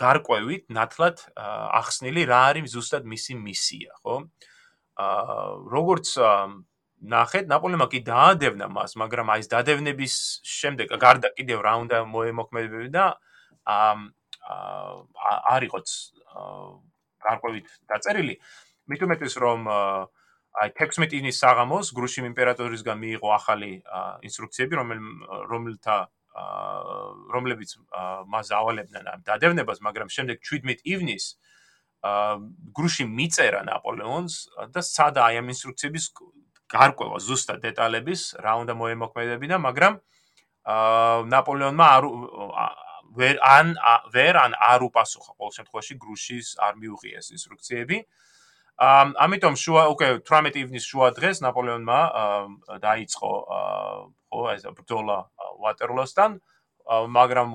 გარკვევით 0.00 0.64
ნათლად 0.72 1.20
ახსნილი 1.80 2.24
რა 2.26 2.40
არის 2.52 2.72
ზუსტად 2.72 3.04
მისი 3.06 3.36
მისია 3.38 3.92
ხო? 4.02 4.16
აა 4.96 5.44
როგორც 5.74 6.08
ნახეთ 7.12 7.46
ნაპოლეონმა 7.52 7.86
კი 7.92 8.00
დაადევნა 8.08 8.66
მას 8.72 8.96
მაგრამ 9.02 9.30
აი 9.34 9.44
ეს 9.44 9.48
დადევნების 9.52 10.14
შემდეგ 10.46 10.96
გარდა 11.04 11.30
კიდევ 11.38 11.62
რა 11.66 11.74
უნდა 11.84 12.02
მოემოქმედებები 12.10 12.90
და 12.94 13.06
აა 13.68 13.94
არ 15.54 15.62
იყოს 15.68 15.90
გარკვევით 17.22 17.66
დაწერილი. 17.86 18.34
მithumetes 18.90 19.38
რომ 19.38 19.70
აა 19.70 20.06
აი 20.52 20.72
16 20.76 21.16
ინის 21.16 21.38
საღამოს 21.40 21.92
გრუშიმ 21.96 22.26
იმპერატორისგან 22.28 22.98
მიიღო 23.00 23.28
ახალი 23.32 23.72
ინსტრუქციები, 24.28 24.76
რომელთა 25.48 25.96
რომლებიც 27.32 27.70
მას 28.28 28.52
ავალებდნენ 28.52 29.04
ამ 29.12 29.20
დადევნებას, 29.24 29.80
მაგრამ 29.80 30.08
შემდეგ 30.12 30.36
17 30.44 30.84
ივნის 30.92 31.24
გრუშიმ 32.76 33.10
მიწერა 33.16 33.60
ნაპოლეონს 33.68 34.34
და 34.74 34.80
სადა 34.82 35.20
აი 35.28 35.40
ამ 35.40 35.52
ინსტრუქციების 35.54 36.04
გარკვევა 36.72 37.18
ზუსტად 37.20 37.60
დეტალების 37.62 38.20
რა 38.44 38.52
უნდა 38.64 38.74
მოემოქმედებინა, 38.76 39.56
მაგრამ 39.60 40.00
ნაპოლეონმა 41.32 41.86
არ 41.96 42.04
ვერ 43.12 43.36
ან 43.44 43.76
ვერ 44.12 44.34
ან 44.40 44.52
არ 44.56 44.80
უპასუხა 44.88 45.32
ყოველ 45.36 45.52
შემთხვევაში 45.58 45.94
გრუშის 46.00 46.48
არ 46.64 46.74
მიუღია 46.80 47.20
ეს 47.20 47.28
ინსტრუქციები. 47.36 47.96
ამიტომ 48.82 49.54
შუა 49.62 49.82
უკვე 49.94 50.06
18 50.26 50.58
ივნის 50.58 50.84
შუა 50.90 51.12
დღეს 51.14 51.38
ნაპოლეონმა 51.44 51.98
დაიწყო 52.82 53.30
ხო 54.32 54.42
ეს 54.54 54.64
ბრძოლა 54.74 55.18
ვატერლოსთან, 55.62 56.40
მაგრამ 56.90 57.48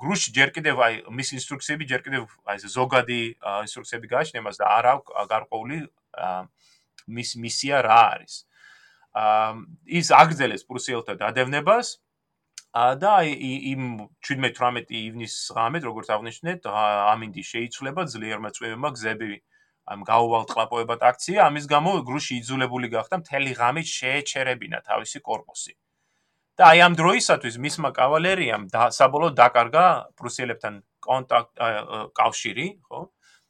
გრუში 0.00 0.32
ჯერ 0.34 0.50
კიდევ 0.56 0.76
აი 0.82 0.94
მის 1.12 1.28
ინსტრუქციები 1.38 1.84
ჯერ 1.86 2.02
კიდევ 2.02 2.22
აი 2.50 2.56
ეს 2.58 2.66
ზოგადი 2.74 3.20
ინსტრუქციები 3.38 4.06
გააჩნია 4.10 4.42
მას 4.42 4.56
და 4.58 4.66
არ 4.74 4.86
აქვს 4.96 5.28
გარკვეული 5.30 5.78
მის 7.14 7.30
მისია 7.44 7.76
რა 7.86 8.00
არის. 8.16 8.34
აა 9.14 9.54
ის 10.00 10.06
აგრძელეს 10.14 10.62
პრუსიელთა 10.66 11.14
დადევნებას 11.20 11.98
და 12.74 13.14
იმ 13.26 13.82
17-18 14.22 14.94
ივნის 14.98 15.34
ღამედ 15.54 15.82
როგორც 15.90 16.08
აღნიშნეთ 16.14 16.66
ამინდი 16.70 17.42
შეიცვლება 17.42 18.02
ძლიერმა 18.06 18.50
წვიმებმა 18.54 18.90
გზები 18.94 19.30
ამ 19.90 20.00
გაუვალტყლაპოებად 20.06 21.00
აქცია, 21.10 21.38
ამის 21.50 21.66
გამო 21.70 21.92
გრუში 22.06 22.38
იძულებული 22.40 22.90
გახდა 22.94 23.16
მთელი 23.22 23.50
ღამით 23.58 23.88
შეეჩერებინა 23.98 24.78
თავისი 24.86 25.18
კორპუსი. 25.28 25.74
და 26.60 26.68
აი 26.76 26.78
ამ 26.84 26.94
დროისათვის 27.00 27.56
მისმა 27.64 27.90
კავალერიამ 27.96 28.64
საბოლოოდ 28.68 29.34
დაკარგა 29.40 29.84
პრუსიელებთან 30.20 30.74
კონტაქტ 31.00 31.50
კავშირი, 32.12 32.66
ხო? 32.84 33.00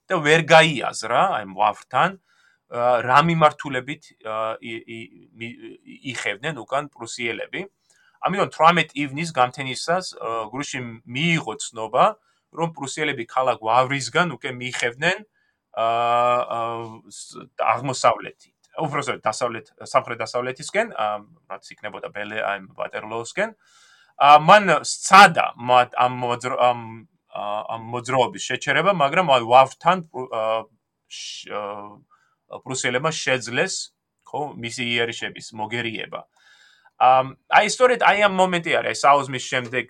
და 0.06 0.14
ვერ 0.26 0.40
გაიაზრა 0.46 1.22
აი 1.38 1.44
ვავრთან 1.58 2.10
რა 2.70 3.20
მიმართულებით 3.26 4.02
იხევდნენ 6.12 6.54
უკან 6.62 6.84
პრუსიელები. 6.94 7.60
ამიტომ 8.22 8.48
18 8.54 8.94
ივნის 8.94 9.30
გამთენისას 9.34 10.06
გრუში 10.54 10.80
მიიღო 11.16 11.54
ცნობა, 11.66 12.04
რომ 12.54 12.68
პრუსიელები 12.78 13.24
ქალაქ 13.26 13.58
ვავრისგან 13.58 14.38
უკვე 14.38 14.50
მიიღებდნენ 14.60 15.18
აა 15.74 16.70
აღმოსავლეთით. 17.74 18.54
უბრალოდ 18.80 19.20
დასავლეთ 19.22 19.66
სამხრეთ-დასავლეთისკენ, 19.86 20.92
რაც 21.50 21.64
იქნებოდა 21.74 22.08
ბელე 22.14 22.38
აი 22.42 22.58
ვატერლოოსკენ. 22.78 23.54
ა 24.20 24.38
მან 24.38 24.84
სცადა 24.84 25.46
ამ 25.56 26.14
ამ 26.26 26.80
ამ 27.30 27.82
მოძრაობის 27.94 28.42
შეჩერება, 28.50 28.92
მაგრამ 28.92 29.26
ვავთან 29.30 29.98
პრუსიელებმა 32.64 33.10
შეძლეს 33.14 33.74
ხო 34.26 34.40
მისი 34.58 34.82
იერიშების 34.94 35.46
მოგერიება. 35.54 36.20
ამ 37.00 37.26
აი 37.48 37.66
სწორედ 37.72 38.02
აი 38.04 38.18
ამ 38.28 38.34
მომენტი 38.36 38.70
არის 38.76 38.98
საუზმის 39.06 39.44
შემდეგ 39.50 39.86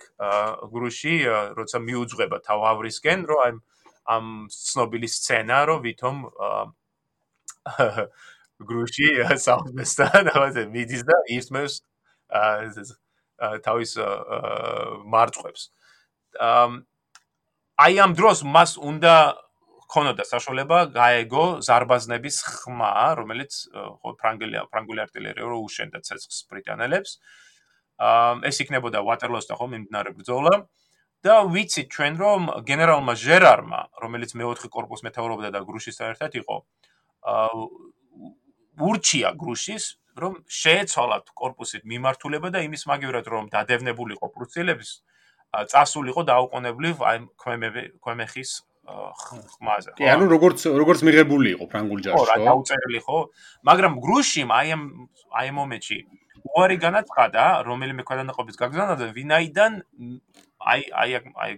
გრუში, 0.73 1.15
როცა 1.59 1.77
მიუძღვება 1.83 2.37
თავავრისკენ, 2.47 3.19
რომ 3.27 3.39
აი 3.45 3.51
ამ 4.09 4.47
ცნობილი 4.49 5.07
სცენა, 5.07 5.57
რომ 5.69 5.79
ვითომ 5.85 6.17
გრუში 8.61 9.07
საუბესთან 9.45 10.29
რაღაცა 10.31 10.63
მიდის 10.73 11.03
და 11.05 11.17
ისმევს 11.37 11.75
თავის 13.65 13.91
მარწყვებს. 15.13 15.61
აი 17.81 17.93
ამ 18.05 18.11
დროს 18.17 18.43
მას 18.45 18.77
უნდა 18.77 19.13
ქონოდა 19.91 20.23
საშუალება 20.23 20.79
გაეგო 20.95 21.45
ზარბაზნების 21.67 22.37
ხმა, 22.47 22.93
რომელიც 23.19 23.53
ფრანგული 24.21 24.61
ფრანგული 24.71 24.99
артиლერია 25.03 25.45
რო 25.45 25.57
უშენდა 25.67 25.99
ცეცხლს 26.05 26.45
ბრიტანელებს. 26.49 27.17
ეს 28.49 28.57
იქნებოდა 28.63 29.01
ვატერლოს 29.05 29.45
და 29.49 29.57
ხომ 29.59 29.69
მიმდინარე 29.75 30.13
ბრძოლა. 30.17 30.53
აა 30.61 30.80
და 31.21 31.35
ვიცით 31.45 31.87
ჩვენ 31.93 32.13
რომ 32.17 32.41
გენერალმა 32.65 33.13
ჟერარმა, 33.13 33.81
რომელიც 34.01 34.31
მეოთხე 34.33 34.67
корпуს 34.73 35.05
მეთაურობდა 35.05 35.49
და 35.53 35.59
გრუშისთან 35.61 36.07
ერთად 36.17 36.31
იყო, 36.41 36.55
ურჩია 38.81 39.29
გრუშის, 39.37 39.83
რომ 40.17 40.41
შეეცვალა 40.49 41.17
корпуსით 41.37 41.85
მიმართულება 41.87 42.51
და 42.51 42.65
იმის 42.67 42.83
მაგივრად 42.89 43.25
რომ 43.31 43.47
დადევნებულიყო 43.53 44.27
პრუსიელების 44.33 44.89
წასულიყო 45.71 46.21
დაუყოვნებლივ 46.27 46.95
აი 47.11 47.17
ქვემები 47.39 47.81
ქვემეხის 48.03 48.51
ხმაზე. 48.81 49.91
კი, 49.95 50.05
ანუ 50.09 50.25
როგორც 50.31 50.65
როგორც 50.67 50.99
მიღებული 51.05 51.49
იყო 51.55 51.65
ფრანგულ 51.71 51.99
ჯარში, 52.01 52.17
ხო? 52.17 52.23
ხო, 52.25 52.29
რა 52.31 52.37
დაუწერილი 52.49 52.99
ხო? 53.05 53.19
მაგრამ 53.69 53.93
გრუშიმ 54.03 54.49
აი 54.51 54.67
ამ 54.75 54.83
აი 55.37 55.47
ამ 55.51 55.55
მომენტში 55.61 55.97
უარი 56.41 56.77
განაცხადა, 56.81 57.43
რომელიმე 57.67 58.03
ქვეყანაყოფის 58.09 58.57
გაგზავნაზე, 58.57 59.05
ვინაიდან 59.15 59.71
აი 60.61 60.81
აი 60.91 61.09
აი 61.35 61.51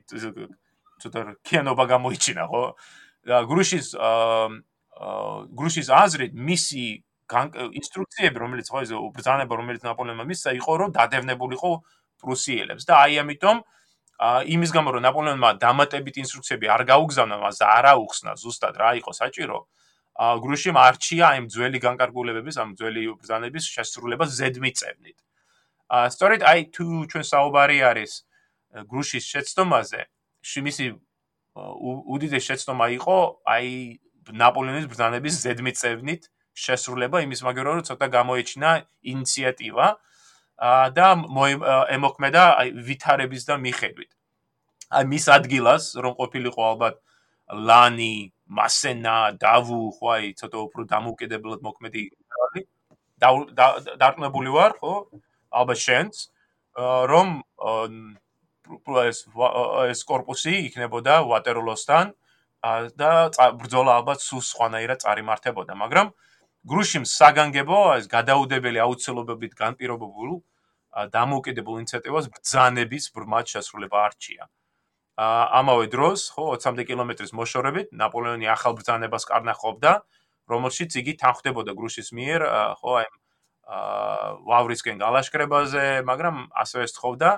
ცოტა 1.03 1.21
კენობა 1.43 1.83
გამოიჩინა, 1.93 2.43
ხო? 2.47 2.63
და 3.27 3.37
გრუშის 3.47 3.87
აა 3.97 4.47
გრუშის 5.57 5.87
აზრით 5.89 6.33
მისი 6.37 6.85
ინსტრუქციები, 7.33 8.37
რომელიც 8.37 8.67
ხო 8.69 8.79
ეს 8.85 8.91
ბრძანება, 9.15 9.53
რომელიც 9.57 9.81
ნაპოლეონმა 9.83 10.25
მისცა, 10.27 10.49
იყო 10.59 10.71
რომ 10.81 10.89
დადევნებულიყო 10.93 11.71
პრუსიელებს 12.21 12.83
და 12.85 12.93
აი 13.03 13.13
ამიტომ 13.23 13.57
იმის 14.23 14.71
გამო 14.71 14.89
რომ 14.93 15.01
ნაპოლეონმა 15.07 15.49
დამატებით 15.59 16.15
ინსტრუქციები 16.23 16.69
არ 16.69 16.83
გაუგზავნა, 16.87 17.35
მას 17.43 17.57
არ 17.65 17.85
აუხსნა 17.97 18.31
ზუსტად 18.39 18.75
რა 18.77 18.91
იყო 19.01 19.11
საჭირო. 19.11 19.57
ა 20.13 20.37
გრუშიმ 20.37 20.77
არჩია 20.77 21.25
ამ 21.41 21.45
ძველი 21.49 21.79
განკარგულებების, 21.81 22.55
ამ 22.61 22.77
ძველი 22.77 23.01
ბრძანების 23.17 23.63
შესრულება 23.65 24.25
ზედმიწევნით. 24.29 25.17
ა 25.89 25.97
სწორედ 26.13 26.41
აი 26.45 26.59
თუ 26.69 26.85
ჩვენ 27.09 27.23
საუბარი 27.33 27.77
არის 27.81 28.11
გრუშის 28.73 29.25
შეცდომაზე, 29.33 30.01
შიმისი 30.43 30.87
უდიდეს 31.53 32.43
შეცდომა 32.49 32.87
იყო 32.97 33.17
აი 33.45 33.69
ნაპოლეონის 34.41 34.87
ბრძანების 34.89 35.35
ზედმიწევნით 35.43 36.23
შესრულება 36.53 37.21
იმის 37.25 37.41
მაგერად 37.45 37.77
რომ 37.77 37.85
ცოტა 37.89 38.07
გამოეჩინა 38.13 38.69
ინიციატივა 39.13 39.87
და 40.97 41.07
ემოქმედა 41.97 42.43
ვითარების 42.87 43.43
და 43.49 43.55
მიხედვით. 43.65 44.11
აი 44.93 45.03
მის 45.13 45.25
ადგილას 45.37 45.83
რომ 45.97 46.13
ყოფილიყო 46.17 46.61
ალბათ 46.71 46.95
ლანი, 47.53 48.33
მასენა, 48.47 49.37
დავუ, 49.41 49.81
ხო 49.97 50.07
აი 50.17 50.33
ცოტა 50.39 50.57
უფრო 50.67 50.81
დამოუკიდებლად 50.93 51.59
მოქმედი 51.67 52.01
გენერალი. 52.09 52.61
დარწმუნებული 53.99 54.49
ვარ, 54.53 54.71
ხო? 54.79 54.93
ალბათ 55.53 55.79
შენც 55.85 56.13
რომ 57.11 57.27
ეს 59.07 59.25
ეს 59.91 60.03
корпуსი 60.07 60.53
იქნებოდა 60.69 61.21
ვატერლოსთან 61.27 62.13
და 62.95 63.11
ბრძოლა 63.59 63.99
ალბათ 63.99 64.19
სულ 64.23 64.41
სხვანაირად 64.47 65.03
წარიმართებოდა, 65.03 65.75
მაგრამ 65.75 66.13
გრუშიმ 66.63 67.03
საგანგებო 67.03 67.79
ეს 67.99 68.07
გადაუდებელი 68.07 68.79
აუცილებლობით 68.79 69.53
განპირობებულ 69.59 70.29
დამოუკიდებელ 71.11 71.75
ინიციატივას 71.83 72.29
ბრძანების 72.31 73.09
ბრმად 73.11 73.45
შესრულება 73.51 73.97
არჩია. 74.07 74.47
ამავე 75.59 75.85
დროს, 75.93 76.31
ხო, 76.33 76.57
20-მდე 76.57 76.83
კილომეტრის 76.89 77.33
მოშორებით 77.37 77.91
ნაპოლეონი 77.93 78.47
ახალ 78.49 78.73
ბრძანებას 78.79 79.27
კარნახობდა, 79.29 79.91
რომელშიც 80.49 80.91
იგი 81.03 81.13
თანხდებოდა 81.21 81.71
გრუშის 81.77 82.09
მიერ, 82.17 82.41
ხო, 82.79 82.91
აი 83.03 83.07
ვავრისკენ 84.47 84.97
გალაშქრებაზე, 85.03 86.03
მაგრამ 86.07 86.35
ასევე 86.63 86.85
სწხოვდა 86.91 87.29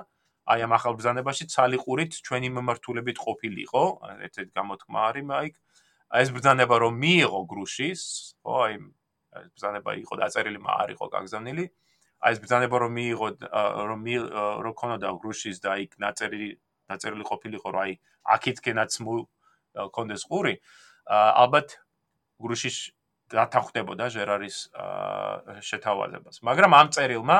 აი 0.46 0.62
ამ 0.62 0.72
ახალ 0.78 0.94
ბრძანებაში 0.98 1.44
ცალიყურით 1.50 2.12
ჩვენი 2.22 2.48
მემართულებით 2.54 3.18
ყოფილიყო, 3.18 3.82
ერთ-ერთი 4.26 4.52
გამოთქმა 4.54 5.00
არის 5.10 5.24
მაიკ. 5.26 5.54
აი 6.06 6.20
ეს 6.22 6.30
ბრძანება 6.36 6.74
რომ 6.86 6.94
მიიღო 7.02 7.40
გრუშის, 7.50 8.00
ხო, 8.46 8.54
აი 8.66 8.74
ბრძანება 9.54 9.90
იყო 10.06 10.14
დაწერილი, 10.22 10.58
მაგრამ 10.62 10.82
არ 10.86 10.90
იყო 10.94 11.06
გაგზავნილი. 11.16 11.64
აი 12.22 12.30
ეს 12.32 12.38
ბრძანება 12.46 12.76
რომ 12.78 12.92
მიიღო 12.98 13.28
რომ 13.90 14.00
რომ 14.64 14.74
ქონოდა 14.80 15.08
გრუშის 15.18 15.56
და 15.66 15.72
იქ 15.82 15.92
ნაწერილი 15.98 16.48
ნაწერილი 16.86 17.24
ყოფილიყო, 17.26 17.68
რომ 17.74 17.80
აი 17.82 17.92
აქეთკენაც 18.36 18.92
მქონდეს 19.02 20.22
ყური, 20.30 20.54
ალბათ 21.10 21.68
გრუშის 22.38 22.76
დათანხმდებოდა 23.34 24.04
ჟერარის 24.14 24.56
შეთავაზებას. 25.66 26.36
მაგრამ 26.46 26.72
ამ 26.78 26.88
წერილმა 26.94 27.38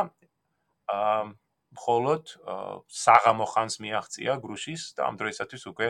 მხოლოდ 1.77 2.23
საღამო 3.05 3.47
ხანს 3.53 3.75
მიაღწია 3.85 4.33
გრუშის 4.43 4.83
და 4.97 5.09
ამ 5.09 5.15
დროისათვის 5.21 5.63
უკვე 5.71 5.89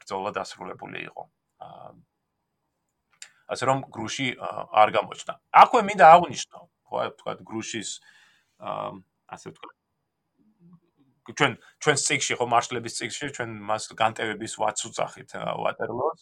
ბრძოლა 0.00 0.30
დასრულებული 0.38 0.98
იყო. 1.08 1.22
ასე 3.50 3.64
რომ 3.66 3.78
გრუში 3.90 4.26
არ 4.82 4.88
გამოჩნდა. 4.94 5.34
აქვე 5.62 5.80
მინდა 5.88 6.06
აღვნიშნო, 6.14 6.58
ხო, 6.86 6.98
თქვა 7.18 7.32
გრუშის 7.42 7.90
ასე 9.34 9.46
ვთქვა. 9.50 9.72
ჩვენ 11.30 11.52
ჩვენ 11.82 11.96
წიგში 12.06 12.34
ხო 12.38 12.46
მარშლების 12.50 12.94
წიგში 12.98 13.26
ჩვენ 13.36 13.50
მას 13.70 13.82
განტევების 13.94 14.52
ვაც 14.58 14.78
უძახით 14.88 15.30
ვატერლოს. 15.62 16.20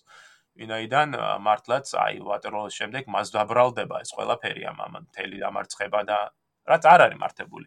ვინაიდან 0.59 1.09
მართლაც 1.46 1.86
აი 2.02 2.18
ვატერლოს 2.28 2.74
შემდეგ 2.74 3.06
მას 3.14 3.30
დაბრალდება 3.36 4.02
ეს 4.04 4.11
ყველაფერი 4.16 4.62
ამ 4.70 4.78
ამ 4.84 4.94
მთელი 5.06 5.36
დამარცხება 5.44 6.00
და 6.11 6.18
რაც 6.66 6.82
არ 6.92 7.00
არის 7.06 7.18
მართებული. 7.22 7.66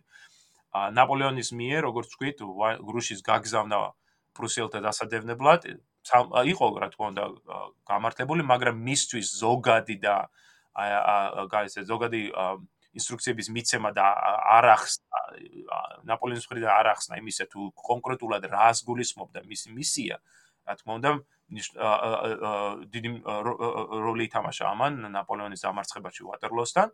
ნაპოლეონის 0.72 1.50
მიერ, 1.52 1.82
როგორც 1.88 2.08
ვთქვით, 2.16 2.38
გრუშის 2.88 3.20
გაგზავნა 3.28 3.80
პრუსიელთა 4.38 4.80
დასადევნებლად 4.88 5.62
იყო, 6.48 6.66
რა 6.80 6.88
თქმა 6.96 7.06
უნდა, 7.12 7.24
გამართლებული, 7.92 8.42
მაგრამ 8.48 8.76
მისთვის 8.80 9.28
ზოგადი 9.44 9.96
და 10.00 10.16
აი 10.72 11.68
ეს 11.68 11.76
ზოგადი 11.84 12.22
ინსტრუქციების 12.96 13.48
მიცემა 13.56 13.92
და 13.96 14.06
არახს 14.60 14.94
ნაპოლეონის 16.08 16.48
მხრიდან 16.48 16.72
არახსნა 16.72 17.20
იმისა 17.20 17.46
თუ 17.52 17.72
კონკრეტულად 17.76 18.48
რას 18.52 18.84
გულისხმობდა 18.88 19.44
მისი 19.48 19.76
მისია, 19.76 20.16
რა 20.68 20.74
თქმა 20.80 20.94
უნდა, 21.00 21.10
დიდი 22.92 23.10
როლი 23.28 24.24
ითამაშა 24.28 24.66
ამან 24.72 24.94
ნაპოლეონის 25.12 25.64
დამარცხებაში 25.68 26.22
ვატერლოსთან. 26.32 26.88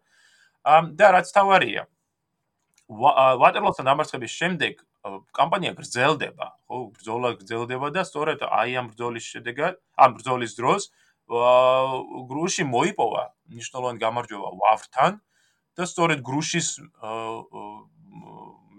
და 0.68 1.08
რაც 1.16 1.28
თავარია, 1.32 1.88
ვატერლოსთან 2.88 3.86
დამარცხების 3.90 4.32
შემდეგ 4.32 4.80
კამპანია 5.36 5.74
გრძელდება, 5.76 6.48
ხო, 6.68 6.78
ბრძოლა 6.96 7.30
გრძელდება 7.40 7.88
და 7.92 8.04
სწორედ 8.08 8.44
აი 8.48 8.72
ამ 8.80 8.88
ბრძოლის 8.92 9.26
შედეგად, 9.28 9.76
ამ 10.00 10.16
ბრძოლის 10.18 10.56
დროს 10.56 10.90
გრუში 11.28 12.64
მოიპოვა 12.64 13.24
მნიშვნელოვანი 13.52 14.00
გამარჯვება 14.00 14.50
ვავრთან 14.64 15.20
და 15.76 15.84
სწორედ 15.84 16.24
გრუშის 16.24 16.68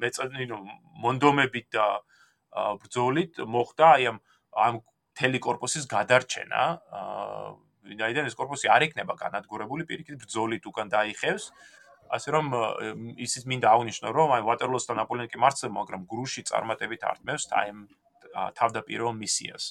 მეწინო 0.00 0.56
მონდომებით 1.04 1.66
და 1.76 1.86
ბრძოლით 2.80 3.44
მოხდა 3.44 3.86
აი 3.92 4.04
ამ 4.08 4.18
ამ 4.56 4.80
მთელი 4.80 5.38
корпуსის 5.44 5.84
გადარჩენა 5.90 6.62
ვინაიდან 7.88 8.28
ეს 8.30 8.36
корпуსი 8.38 8.70
არ 8.72 8.88
იქნება 8.88 9.16
განადგურებული 9.18 9.84
პირიქით 9.88 10.20
ბრძოლით 10.24 10.64
უკან 10.68 10.88
დაიხევს. 10.92 11.52
ასე 12.16 12.28
რომ 12.34 12.46
ისიც 13.26 13.44
მინდა 13.50 13.68
აღნიშნო 13.74 14.12
რომ 14.18 14.28
აი 14.38 14.42
ვატერლოსთან 14.48 14.96
ნაპოლეონი 15.00 15.32
კი 15.32 15.38
მარცხდება, 15.44 15.74
მაგრამ 15.80 16.06
გრუში 16.12 16.42
წარმატებით 16.50 17.02
ართმევს 17.10 17.44
აი 17.60 17.68
თავდაპირველ 18.58 19.14
მისიას. 19.18 19.64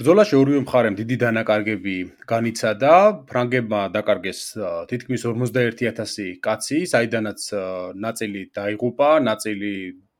ბრძოლაში 0.00 0.34
ორივე 0.40 0.60
მხარემ 0.64 0.94
დიდი 0.96 1.16
დანაკარგები 1.20 1.96
განიცადა. 2.24 2.92
ფრანგებმა 3.28 3.80
დაკარგეს 3.92 4.40
თითქმის 4.88 5.22
51000 5.28 6.40
კაცი, 6.40 6.78
საიდანაც 6.92 7.40
ნაწილი 8.04 8.42
დაიღუპა, 8.56 9.10
ნაწილი 9.28 9.74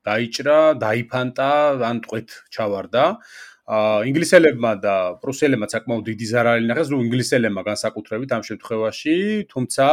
დაიჭრა, 0.04 0.58
დაიფანტა, 0.84 1.50
ან 1.80 1.96
ტყვეთ 2.04 2.28
ჩავარდა. 2.52 3.04
ინგლისელებმა 3.70 4.70
და 4.82 4.94
პრუსელებმა 5.22 5.66
საკმაოდ 5.70 6.04
დიდი 6.10 6.26
ზარალი 6.26 6.66
ნახეს, 6.66 6.88
რომ 6.90 7.02
ინგლისელებმა 7.06 7.62
განსაკუთრებით 7.70 8.30
ამ 8.34 8.42
შემთხვევაში, 8.48 9.14
თუმცა 9.52 9.86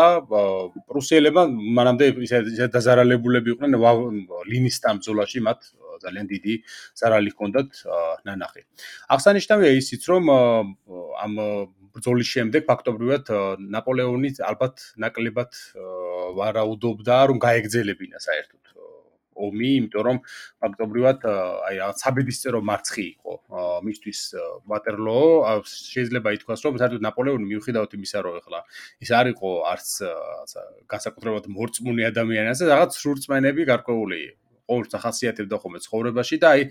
პრუსელებმა 0.89 1.43
მანამდე 1.77 2.05
ისე 2.25 2.67
დაზარალებულები 2.73 3.53
იყვნენ 3.53 3.77
ლინის 4.49 4.75
სტამბზოლაში, 4.81 5.39
მათ 5.45 5.59
ძალიან 6.01 6.25
დიდი 6.29 6.53
ზარალი 6.97 7.29
ჰქონდათ 7.33 7.69
ნანახი. 8.25 8.61
აღსანიშნავია 9.13 9.71
ისიც, 9.81 10.01
რომ 10.09 10.23
ამ 11.25 11.33
ბრძოლის 11.97 12.27
შემდეგ 12.33 12.61
ფაქტობრივად 12.69 13.25
ნაპოლეონი 13.73 14.29
ალბათ 14.41 14.75
ნაკლებად 15.01 15.51
ვარაუდობდა, 16.37 17.15
რომ 17.29 17.37
გაეგზელებინა 17.45 18.17
საერთოდ 18.21 18.76
ომი, 19.45 19.69
იმიტომ 19.81 20.03
რომ 20.07 20.17
ფაქტობრივად 20.63 21.27
აი 21.69 21.81
საბედისწერო 22.01 22.61
მარცხი 22.69 23.05
იყო 23.11 23.33
მისთვის 23.87 24.21
ვატერლო, 24.73 25.19
შეიძლება 25.73 26.35
ითქვას, 26.39 26.65
რომ 26.65 26.81
საერთოდ 26.81 27.05
ნაპოლეონი 27.07 27.45
მიუხედავად 27.51 27.95
იმისა, 27.99 28.25
რომ 28.25 28.41
ეხლა 28.41 28.59
ის 29.05 29.13
არ 29.19 29.31
იყო 29.35 29.53
არც 29.73 29.87
განსაკუთრებულად 30.95 31.45
მორწმუნე 31.53 32.09
ადამიანი, 32.11 32.53
ასე 32.55 32.73
რაღაც 32.73 32.99
სრურწმენები 33.01 33.69
გარკვეული 33.71 34.21
ყოველს 34.67 34.97
ახასიათებდა 34.99 35.59
ხოლმე 35.63 35.79
ცხოვრებაში 35.85 36.37
და 36.43 36.51
აი 36.55 36.61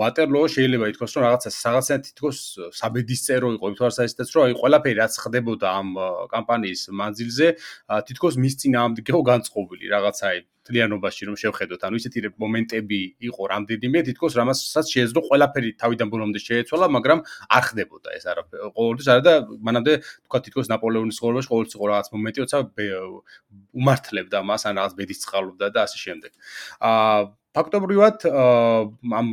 ვატერლო 0.00 0.42
შეიძლება 0.56 0.90
ითქვას 0.92 1.16
რომ 1.16 1.26
რაღაცა 1.28 1.50
რაღაცა 1.52 1.94
თითქოს 2.08 2.38
საბედისწერო 2.80 3.52
იყო 3.56 3.72
იმთვარსაჩდაც 3.72 4.28
რომ 4.36 4.42
აი 4.48 4.58
ყველაფერი 4.62 4.98
რაც 5.02 5.20
ხდებოდა 5.24 5.66
ამ 5.80 5.88
კამპანიის 6.32 6.82
მანძილზე 7.00 7.48
თითქოს 8.08 8.40
მის 8.40 8.54
წინააღმდეგ 8.64 9.04
იყო 9.12 9.22
განწყობილი 9.32 9.92
რაღაცა 9.92 10.24
აი 10.32 10.40
თლიანობაში 10.66 11.22
რომ 11.28 11.36
შევხედოთ, 11.42 11.80
ანუ 11.86 11.96
ისეთი 12.00 12.18
მომენტები 12.42 12.98
იყო 13.30 13.42
რამდენიმე, 13.52 13.98
თითქოს 14.08 14.32
რამასაც 14.40 14.86
შეეძლო 14.94 15.20
ყველაფერი 15.30 15.70
თავიდან 15.80 16.08
ბოლომდე 16.12 16.40
შეეცვალა, 16.42 16.86
მაგრამ 16.96 17.18
არ 17.56 17.62
ხდებოდა 17.70 18.08
ეს 18.18 18.24
არაფერი. 18.26 18.60
ყოველთვის 18.76 19.08
არა 19.14 19.22
და 19.26 19.34
მანამდე 19.66 19.92
თქვა 20.26 20.38
თითქოს 20.46 20.66
ნაპოლეონის 20.74 21.16
ცხოვრებაში 21.20 21.48
ყოველთვის 21.52 21.74
იყო 21.76 21.86
რაღაც 21.90 22.06
მომენტი, 22.14 22.38
როცა 22.44 22.58
უმართლებდა 23.76 24.38
მას, 24.46 24.62
ან 24.66 24.74
რაღაც 24.80 24.92
ბედის 24.98 25.22
წყალობდა 25.24 25.66
და 25.70 25.80
ასე 25.86 25.98
შემდეგ. 26.02 26.32
აა 26.82 27.18
ფაქტობრივად 27.56 28.26
ამ 28.28 29.28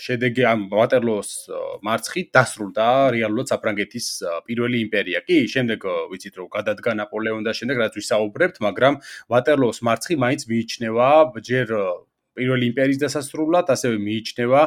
შედეგი 0.00 0.44
ამ 0.48 0.60
ვატერლოს 0.72 1.30
მარცხით 1.86 2.28
დასრულდა 2.34 2.86
რეალურად 3.14 3.52
საფრანგეთის 3.52 4.06
პირველი 4.48 4.80
იმპერია. 4.86 5.22
კი, 5.26 5.38
შემდეგ 5.54 5.86
ვიცით 6.10 6.34
რომ 6.40 6.48
გადადგა 6.54 6.96
ნაპოლეონი 7.00 7.46
და 7.46 7.52
შემდეგ 7.54 7.76
რაც 7.84 7.98
ვისაუბრებთ, 8.00 8.56
მაგრამ 8.66 8.98
ვატერლოს 9.30 9.78
მარცხი 9.86 10.14
მაინც 10.24 10.42
მიიჩნევა 10.50 11.10
ჯერ 11.50 11.68
პირველი 12.34 12.64
იმპერიის 12.70 13.00
დასასრულად, 13.04 13.70
ასევე 13.74 13.96
მიიჩნევა 14.04 14.62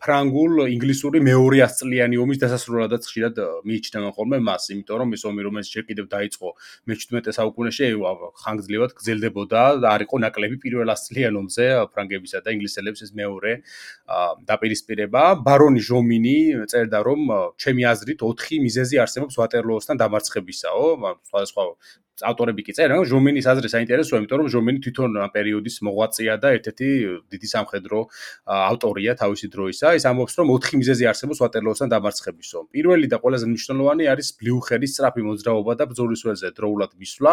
ფრანგულ 0.00 0.52
ინგლისური 0.74 1.20
მეორე 1.24 1.58
ასწლიანი 1.66 2.20
ომის 2.24 2.40
დასასრულადაც 2.44 3.02
ხშირად 3.10 3.40
მიიჩნევენ 3.68 4.12
ხოლმე 4.16 4.38
მას, 4.48 4.70
იმიტომ 4.74 4.96
რომ 5.02 5.14
ეს 5.16 5.24
ომი 5.30 5.40
რომელიც 5.46 5.68
ჯერ 5.74 5.84
კიდევ 5.90 6.06
დაიწყო 6.14 6.48
მე-17 6.90 7.36
საუკუნეში 7.36 7.90
ხანგრძლივად 8.40 8.90
გრძელდებოდა 8.96 9.62
და 9.84 9.86
არ 9.94 10.04
იყო 10.06 10.16
ნაკლები 10.24 10.56
პირველ 10.64 10.88
ასწლიან 10.94 11.34
ომზე 11.40 11.66
ფრანგებისა 11.92 12.42
და 12.44 12.54
ინგლისელების 12.56 13.00
ეს 13.06 13.12
მეორე 13.20 13.52
დაპირისპირება. 14.50 15.22
ბარონი 15.46 15.82
ჟომინი 15.84 16.38
წერდა 16.70 16.98
რომ 17.04 17.20
ჩემი 17.60 17.82
აზრით 17.92 18.20
4 18.24 18.60
მიზეზი 18.64 18.96
არსებობს 19.04 19.34
ვატერლოოსთან 19.40 19.96
დამარცხებისაო, 20.00 20.86
სხვადასხვა 21.28 21.62
ავტორები 22.20 22.62
კი 22.66 22.72
წერენ, 22.76 22.96
რომ 23.00 23.06
ჟომენის 23.10 23.46
აზრი 23.50 23.68
საინტერესოა, 23.74 24.16
იმიტომ 24.20 24.38
რომ 24.40 24.48
ჟომენი 24.54 24.78
თვითონ 24.84 25.10
პერიოდის 25.34 25.76
მოღვაწეა 25.86 26.34
და 26.42 26.48
ერთ-ერთი 26.56 26.88
დიდი 27.32 27.48
სამხედრო 27.54 27.98
ავტორია 28.46 29.12
თავისი 29.20 29.46
დროისა. 29.54 29.86
ეს 29.96 30.04
ამბობს, 30.10 30.34
რომ 30.40 30.46
ოთხი 30.54 30.74
მიზეზი 30.80 31.04
არსებობს 31.10 31.38
ვატერლოოსთან 31.44 31.88
დამარცხებისო. 31.94 32.58
პირველი 32.74 33.06
და 33.10 33.16
ყველაზე 33.22 33.46
მნიშვნელოვანი 33.50 34.04
არის 34.12 34.28
ბლიუხერის 34.40 34.90
სწრაფი 34.94 35.22
მოძრაობა 35.28 35.72
და 35.80 35.84
ბრძოლისველზე 35.90 36.48
დროულად 36.58 36.90
მისვლა, 37.00 37.32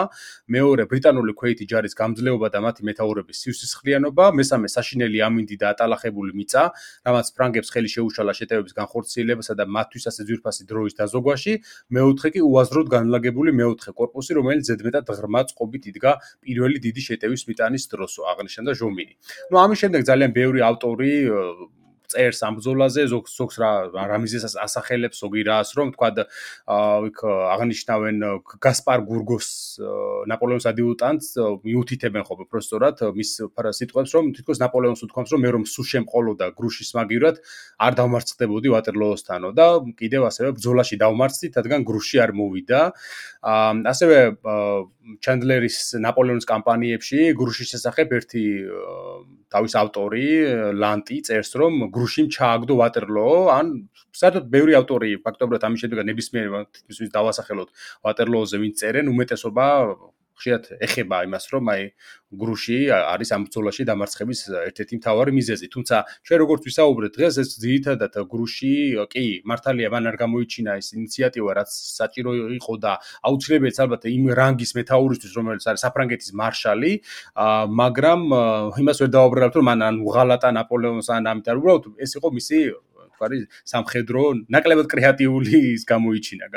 მეორე 0.56 0.84
ბრიტანული 0.92 1.34
ქვეითი 1.40 1.66
ჯარის 1.72 1.94
გამძლეობა 1.98 2.48
და 2.54 2.60
მათი 2.66 2.82
მეთაურების 2.88 3.38
სიუსისხლიანობა, 3.44 4.26
მესამე 4.40 4.68
საშინელი 4.72 5.18
ამინდი 5.28 5.56
და 5.62 5.66
ატალახებული 5.74 6.32
მიწა, 6.38 6.64
რამაც 7.08 7.28
ფრანგებს 7.36 7.70
ხელი 7.74 7.90
შეუშალა 7.96 8.32
შეტევების 8.40 8.74
განხორციელებასა 8.78 9.54
და 9.58 9.66
მათთვის 9.68 10.04
ასე 10.12 10.22
ძვირფასი 10.28 10.64
დროის 10.70 10.94
დაზოგვაში, 10.98 11.54
მეოთხე 11.92 12.30
კი 12.38 12.42
უაზროდ 12.48 12.88
განლაგებული 12.96 13.52
მეოთხე 13.58 13.92
კორპუსი, 13.98 14.32
რომელიც 14.38 14.77
ზედმეტად 14.78 15.10
ღრმა 15.18 15.42
წყობით 15.50 15.84
იდგა 15.92 16.12
პირველი 16.46 16.78
დიდი 16.86 17.02
შეტევის 17.08 17.44
მიტანის 17.50 17.84
დროსო 17.92 18.22
აღნიშნდა 18.32 18.72
ჟომინი. 18.78 19.14
ნუ 19.52 19.56
ამის 19.64 19.78
შემდეგ 19.82 20.02
ძალიან 20.10 20.32
ბევრი 20.38 20.60
ავტორი 20.70 21.12
წერს 22.12 22.40
ამ 22.48 22.58
ბრძოლაზე 22.60 23.08
ზოგ 23.12 23.26
ზოგს 23.32 23.56
რა 23.62 23.72
რამიზეს 24.12 24.56
ასახელებს 24.64 25.22
ზოგი 25.24 25.44
რას 25.48 25.74
რომ 25.78 25.92
თქვა 25.96 26.10
იქ 27.10 27.18
აღნიშნავენ 27.28 28.18
გასპარ 28.64 29.00
გურგოს 29.10 29.48
ნაპოლეონის 30.32 30.68
ადიუტანტს 30.72 31.30
მიუთითებენ 31.68 32.24
ხო 32.28 32.34
პროფესორად 32.42 33.04
მის 33.18 33.32
სიტყვებს 33.80 34.12
რომ 34.16 34.32
თითქოს 34.38 34.62
ნაპოლეონს 34.64 35.04
უთქვამს 35.08 35.32
რომ 35.36 35.42
მე 35.46 35.50
რომ 35.58 35.64
სულ 35.68 35.88
შემყოლოდა 35.94 36.46
გრუშის 36.58 36.90
მაგივრად 36.98 37.36
არ 37.78 37.94
დამარცხდებოდი 38.00 38.68
ვატერლოოსთანო 38.76 39.50
და 39.58 39.68
კიდევ 40.00 40.28
ასევე 40.32 40.50
ბრძოლაში 40.58 40.96
დავმარცხდით 41.04 41.60
რადგან 41.60 41.82
გრუში 41.88 42.18
არ 42.24 42.32
მოვიდა. 42.40 42.80
ასევე 43.92 44.18
ჩანდლერის 45.24 45.78
ნაპოლეონის 46.04 46.48
კამპანიებში 46.48 47.20
გრუშის 47.40 47.72
შესახებ 47.74 48.12
ერთი 48.18 48.44
თავის 49.54 49.74
ავტორი 49.80 50.26
ლანტი 50.76 51.22
წერს 51.28 51.56
რომ 51.56 51.88
გრუშიმ 51.98 52.30
ჩააგდო 52.38 52.78
ვატერლო. 52.82 53.28
ან 53.58 53.66
საერთოდ 54.14 54.46
ბევრი 54.54 54.78
ავტორი 54.78 55.10
ფაქტობრივად 55.26 55.66
ამის 55.68 55.82
შედეგად 55.84 56.06
ნებისმიერ 56.12 56.46
თითქმის 56.78 57.12
დავასახელოთ 57.18 57.70
ვატერლოზე 58.06 58.62
ვინც 58.62 58.76
წერენ 58.82 59.10
უმეტესობა 59.14 59.66
ხშირად 60.38 60.64
ეხება 60.86 61.18
იმას, 61.28 61.46
რომ 61.54 61.66
აი 61.74 61.82
გრუში 62.28 62.78
არის 62.94 63.30
ამ 63.36 63.42
ბრძოლაში 63.48 63.84
დამარცხების 63.88 64.40
ერთ-ერთი 64.68 64.94
მთავარი 65.00 65.32
მიზეზი. 65.32 65.68
თუმცა 65.74 65.96
ჩვენ 66.28 66.38
როგორც 66.44 66.62
ვისაუბრეთ 66.68 67.12
დღეს, 67.18 67.36
ეს 67.42 67.50
ძირითადად 67.64 68.14
გრუში, 68.28 68.74
კი, 69.14 69.26
მართალია, 69.48 69.88
მან 69.96 70.04
არ 70.12 70.16
გამოიჩინა 70.22 70.72
ეს 70.82 70.88
ინიციატივა, 70.98 71.52
რაც 71.58 71.70
საჭირო 71.72 72.32
იყო 72.60 72.74
და 72.84 72.92
აუცილებელიც 73.24 73.78
ალბათ 73.80 74.02
იმ 74.12 74.24
რანგის 74.36 74.72
მეტაურისთვის, 74.76 75.32
რომელიც 75.40 75.64
არის 75.72 75.82
საფრანგეთის 75.88 76.30
მარშალი, 76.36 76.92
მაგრამ 77.82 78.22
იმას 78.84 78.98
ვერ 79.02 79.10
დავაბრალებ, 79.16 79.54
რომ 79.56 79.66
მან 79.72 79.80
ან 79.88 79.96
უღალატა 80.04 80.50
ნაპოლეონს 80.52 81.08
ან 81.16 81.24
ამიტომ 81.32 81.58
უბრალოდ 81.64 81.84
ეს 82.04 82.12
იყო 82.20 82.28
მისი 82.38 82.58
თქვარი 83.18 83.40
სამხედრო 83.74 84.22
ნაკლებად 84.54 84.88
კრეატიული 84.94 85.62
ის 85.74 85.84
გამოიჩინა 85.90 86.48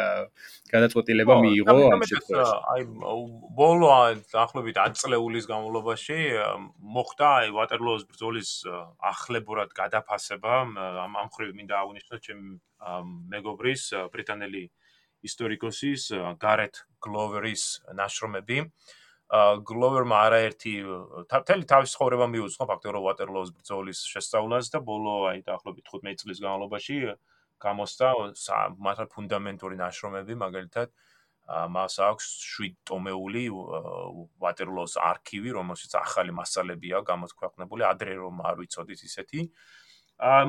გადაწყვეტილება 0.71 1.35
მიიღო 1.45 1.77
ამ 1.97 2.03
შემთხვევაში. 2.11 2.57
აი 2.73 2.83
ბოლო 3.57 3.89
ახლობით 4.45 4.77
10 4.77 5.01
წლეულის 5.01 5.49
განმავლობაში 5.51 6.19
მოხდა 6.97 7.27
აი 7.41 7.49
ვატერლოოს 7.57 8.05
ბრძოლის 8.11 8.51
ახლებურად 9.13 9.75
გადაფასება 9.81 10.53
ამ 11.07 11.13
ამ 11.25 11.29
ხრივ 11.35 11.51
მინდა 11.59 11.75
აღნიშნო 11.81 12.17
ჩემ 12.27 12.43
მეგობრის 13.35 13.83
ბრიტანელი 14.13 14.65
ისტორიკოსის 15.27 16.03
გარეთ 16.41 16.85
გლოვერის 17.05 17.65
ნაშრომები 17.99 18.59
გლოვერმა 19.31 20.17
არაერთი 20.27 20.73
თელი 21.31 21.67
თავის 21.71 21.93
ცხოვრება 21.95 22.27
მიუძღვა 22.35 22.67
ფაქტორო 22.67 23.03
ვატერლოოს 23.05 23.51
ბრძოლის 23.55 24.01
შესწავლას 24.11 24.73
და 24.75 24.81
ბოლო 24.83 25.13
აი 25.31 25.45
დაახლოებით 25.47 25.87
15 25.87 26.25
წლის 26.25 26.41
განმავლობაში 26.43 26.97
გამოსცა 27.63 28.09
მართლა 28.87 29.07
ფუნდამენტური 29.15 29.79
ნაშრომები 29.79 30.35
მაგალითად 30.43 30.91
მას 31.51 31.95
აქვს 32.11 32.27
7 32.59 32.75
ტომეული 32.91 33.45
ვატერლოოს 34.43 34.99
არქივი 34.99 35.55
რომელშიც 35.59 35.95
ახალი 36.03 36.35
მასალებია 36.35 37.03
გამოქვეყნებული 37.07 37.87
ადრე 37.87 38.19
რომ 38.23 38.43
არ 38.51 38.55
ვიცოდით 38.63 39.01
ისეთი. 39.07 39.41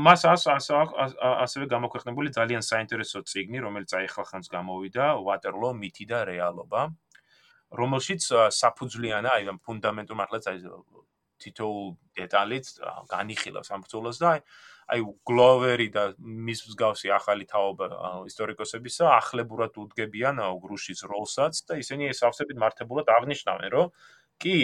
მას 0.05 0.25
ასევე 0.25 1.65
გამოქვეყნებული 1.73 2.33
ძალიან 2.33 2.65
საინტერესო 2.65 3.23
წიგნი 3.29 3.61
რომელიც 3.65 3.93
აი 3.97 4.07
ხალხანს 4.13 4.51
გამოვიდა 4.51 5.05
ვატერლო 5.25 5.69
მითი 5.81 6.05
და 6.11 6.25
რეალობა 6.27 6.81
რომელშიც 7.71 8.27
საფუძვლიანა 8.51 9.31
აი 9.37 9.47
ამ 9.51 9.59
ფუნდამენტურ 9.63 10.17
მართლაც 10.19 10.47
აი 10.51 10.59
თითოეულ 11.41 11.87
დეტალით 12.19 12.65
განიხილავს 13.11 13.71
ამ 13.71 13.85
ბრძოლას 13.85 14.17
და 14.21 14.31
აი 14.91 15.03
გლოვერი 15.29 15.87
და 15.95 16.03
მის 16.19 16.59
მსგავსი 16.67 17.13
ახალი 17.15 17.47
თაობა 17.47 17.87
ისტორიკოსებისა 18.27 19.07
ახლებურად 19.15 19.77
უდგებიან 19.83 20.41
გრუშის 20.63 21.05
როლსაც 21.07 21.63
და 21.69 21.79
ისინი 21.79 22.11
სავსებით 22.11 22.59
მართებულად 22.59 23.07
აღნიშნავენ 23.15 23.69
რომ 23.71 23.87
კი 24.41 24.55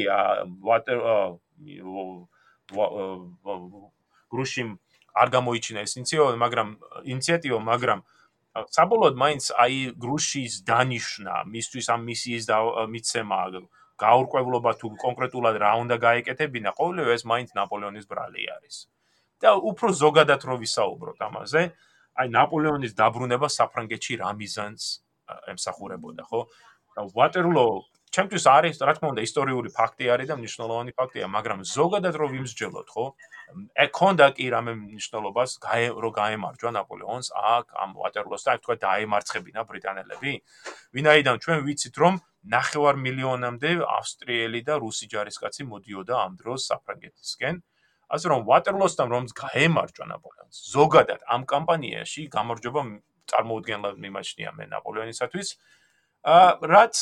გრუშიმ 4.27 4.69
არ 5.17 5.27
გამოიჩინა 5.33 5.79
ეს 5.87 5.93
ინიციატივა 5.97 6.35
მაგრამ 6.43 6.69
ინიციატივა 7.13 7.59
მაგრამ 7.71 7.99
საბოლოოდ 8.65 9.15
მაინც 9.21 9.43
აი 9.63 9.75
გრუშის 10.01 10.53
დანიშნა 10.67 11.35
მისთვის 11.53 11.87
ამ 11.93 12.01
მისიის 12.09 12.43
და 12.49 12.57
მიცემა 12.93 13.39
გაურკვევლობა 13.97 14.71
თუ 14.81 14.87
კონკრეტულად 15.01 15.55
რა 15.61 15.71
უნდა 15.81 15.95
გაეკეთებინა 16.05 16.73
ყოველივე 16.77 17.11
ეს 17.17 17.23
მაინც 17.31 17.49
ნაპოლეონის 17.57 18.05
ბრალი 18.05 18.43
არის. 18.55 18.75
და 19.41 19.53
უფრო 19.69 19.87
ზოგადად 19.93 20.41
რო 20.49 20.55
ვისაუბროთ 20.65 21.19
ამაზე 21.29 21.61
აი 22.17 22.27
ნაპოლეონის 22.33 22.93
დაბრუნება 22.97 23.47
საფრანგეთში 23.53 24.13
რა 24.21 24.29
მიზანს 24.33 24.83
ემსახურებოდა 25.53 26.23
ხო? 26.29 26.41
და 26.97 27.01
ვატერლო 27.13 27.65
ჩემთვის 28.17 28.45
არის 28.49 28.81
რა 28.81 28.93
თქმა 28.97 29.09
უნდა 29.13 29.21
ისტორიული 29.29 29.69
ფაქტი 29.77 30.05
არის 30.13 30.27
და 30.31 30.35
მნიშვნელოვანი 30.41 30.91
ფაქტია 30.97 31.27
მაგრამ 31.37 31.59
ზოგადად 31.69 32.15
რო 32.17 32.27
ვიმსჯელოთ 32.33 32.87
ხო 32.93 33.05
ეკონდა 33.85 34.27
კი 34.37 34.45
რამე 34.51 34.73
მნიშვნელობას 34.75 35.51
რო 36.03 36.09
გაემარჯვა 36.17 36.71
ნაპოლეონს 36.77 37.29
აქ 37.37 37.65
ამ 37.83 37.91
ვატერლოს 38.01 38.43
და 38.47 38.55
თქვა 38.59 38.75
დაემარცხებინა 38.83 39.61
ბრიტანელები. 39.69 40.33
ვინაიდან 40.97 41.35
ჩვენ 41.43 41.59
ვიცით 41.67 41.95
რომ 42.03 42.13
ნახევარ 42.57 42.95
მილიონამდე 43.05 43.71
ავსტრიელი 43.97 44.61
და 44.67 44.73
რუსი 44.83 45.05
ჯარისკაცი 45.13 45.63
მოდიოდა 45.71 46.15
ამ 46.25 46.33
დროს 46.41 46.59
საფრანგეთისკენ. 46.71 47.55
ასე 48.07 48.25
რომ 48.31 48.41
ვატერლოსთან 48.51 49.07
რომ 49.13 49.23
გაემარჯვა 49.43 50.05
ნაპოლეონს 50.11 50.57
ზოგადად 50.75 51.21
ამ 51.27 51.41
კამპანიაში 51.53 52.21
გამარჯობა 52.35 52.81
წარმოუდგენლად 53.31 53.95
მიმაჩნია 54.03 54.49
მე 54.57 54.65
ნაპოლეონისათვის. 54.73 55.47
ა 56.23 56.37
რაც 56.73 56.95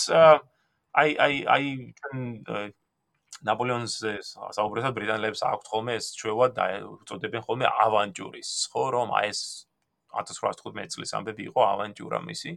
აი 0.96 1.10
აი 1.26 1.36
აი 1.56 1.66
ჩვენ 2.00 2.20
ნაპოლეონის 3.46 3.96
საუბრისას 4.56 4.94
ბრიტანელებს 4.96 5.42
აქვთ 5.44 5.68
ხოლმე 5.72 5.96
ეს 6.00 6.08
ჩვევა 6.16 6.48
და 6.56 6.66
უწოდებენ 6.88 7.42
ხოლმე 7.46 7.68
ავანტურის, 7.86 8.50
ხო, 8.72 8.84
რომ 8.96 9.12
აი 9.20 9.32
ეს 9.34 9.42
1815 10.16 10.96
წლის 10.96 11.12
ამბები 11.20 11.44
იყო 11.52 11.62
ავანტურა 11.68 12.20
მისი. 12.26 12.56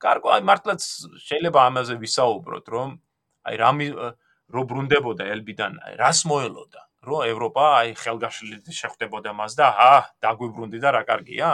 კარგო, 0.00 0.28
აი 0.38 0.42
მართლაც 0.48 0.82
შეიძლება 1.28 1.60
ამაზე 1.68 1.94
ვისაუბროთ, 2.00 2.66
რომ 2.72 2.88
აი 3.50 3.54
რამი 3.60 3.88
რო 4.48 4.62
ბრუნდებოდა 4.70 5.24
ელბიდან, 5.34 5.72
აი 5.84 5.94
რას 6.00 6.20
მოელოდა, 6.30 6.82
რომ 7.04 7.20
ევროპა 7.32 7.64
აი 7.82 7.88
ხელგაშლით 8.00 8.64
შეხვდებოდა 8.80 9.30
მას 9.36 9.52
და 9.58 9.68
ჰა, 9.76 9.94
დაგვიბრუნდი 10.24 10.78
და 10.80 10.88
რა 10.96 11.02
კარგია. 11.04 11.50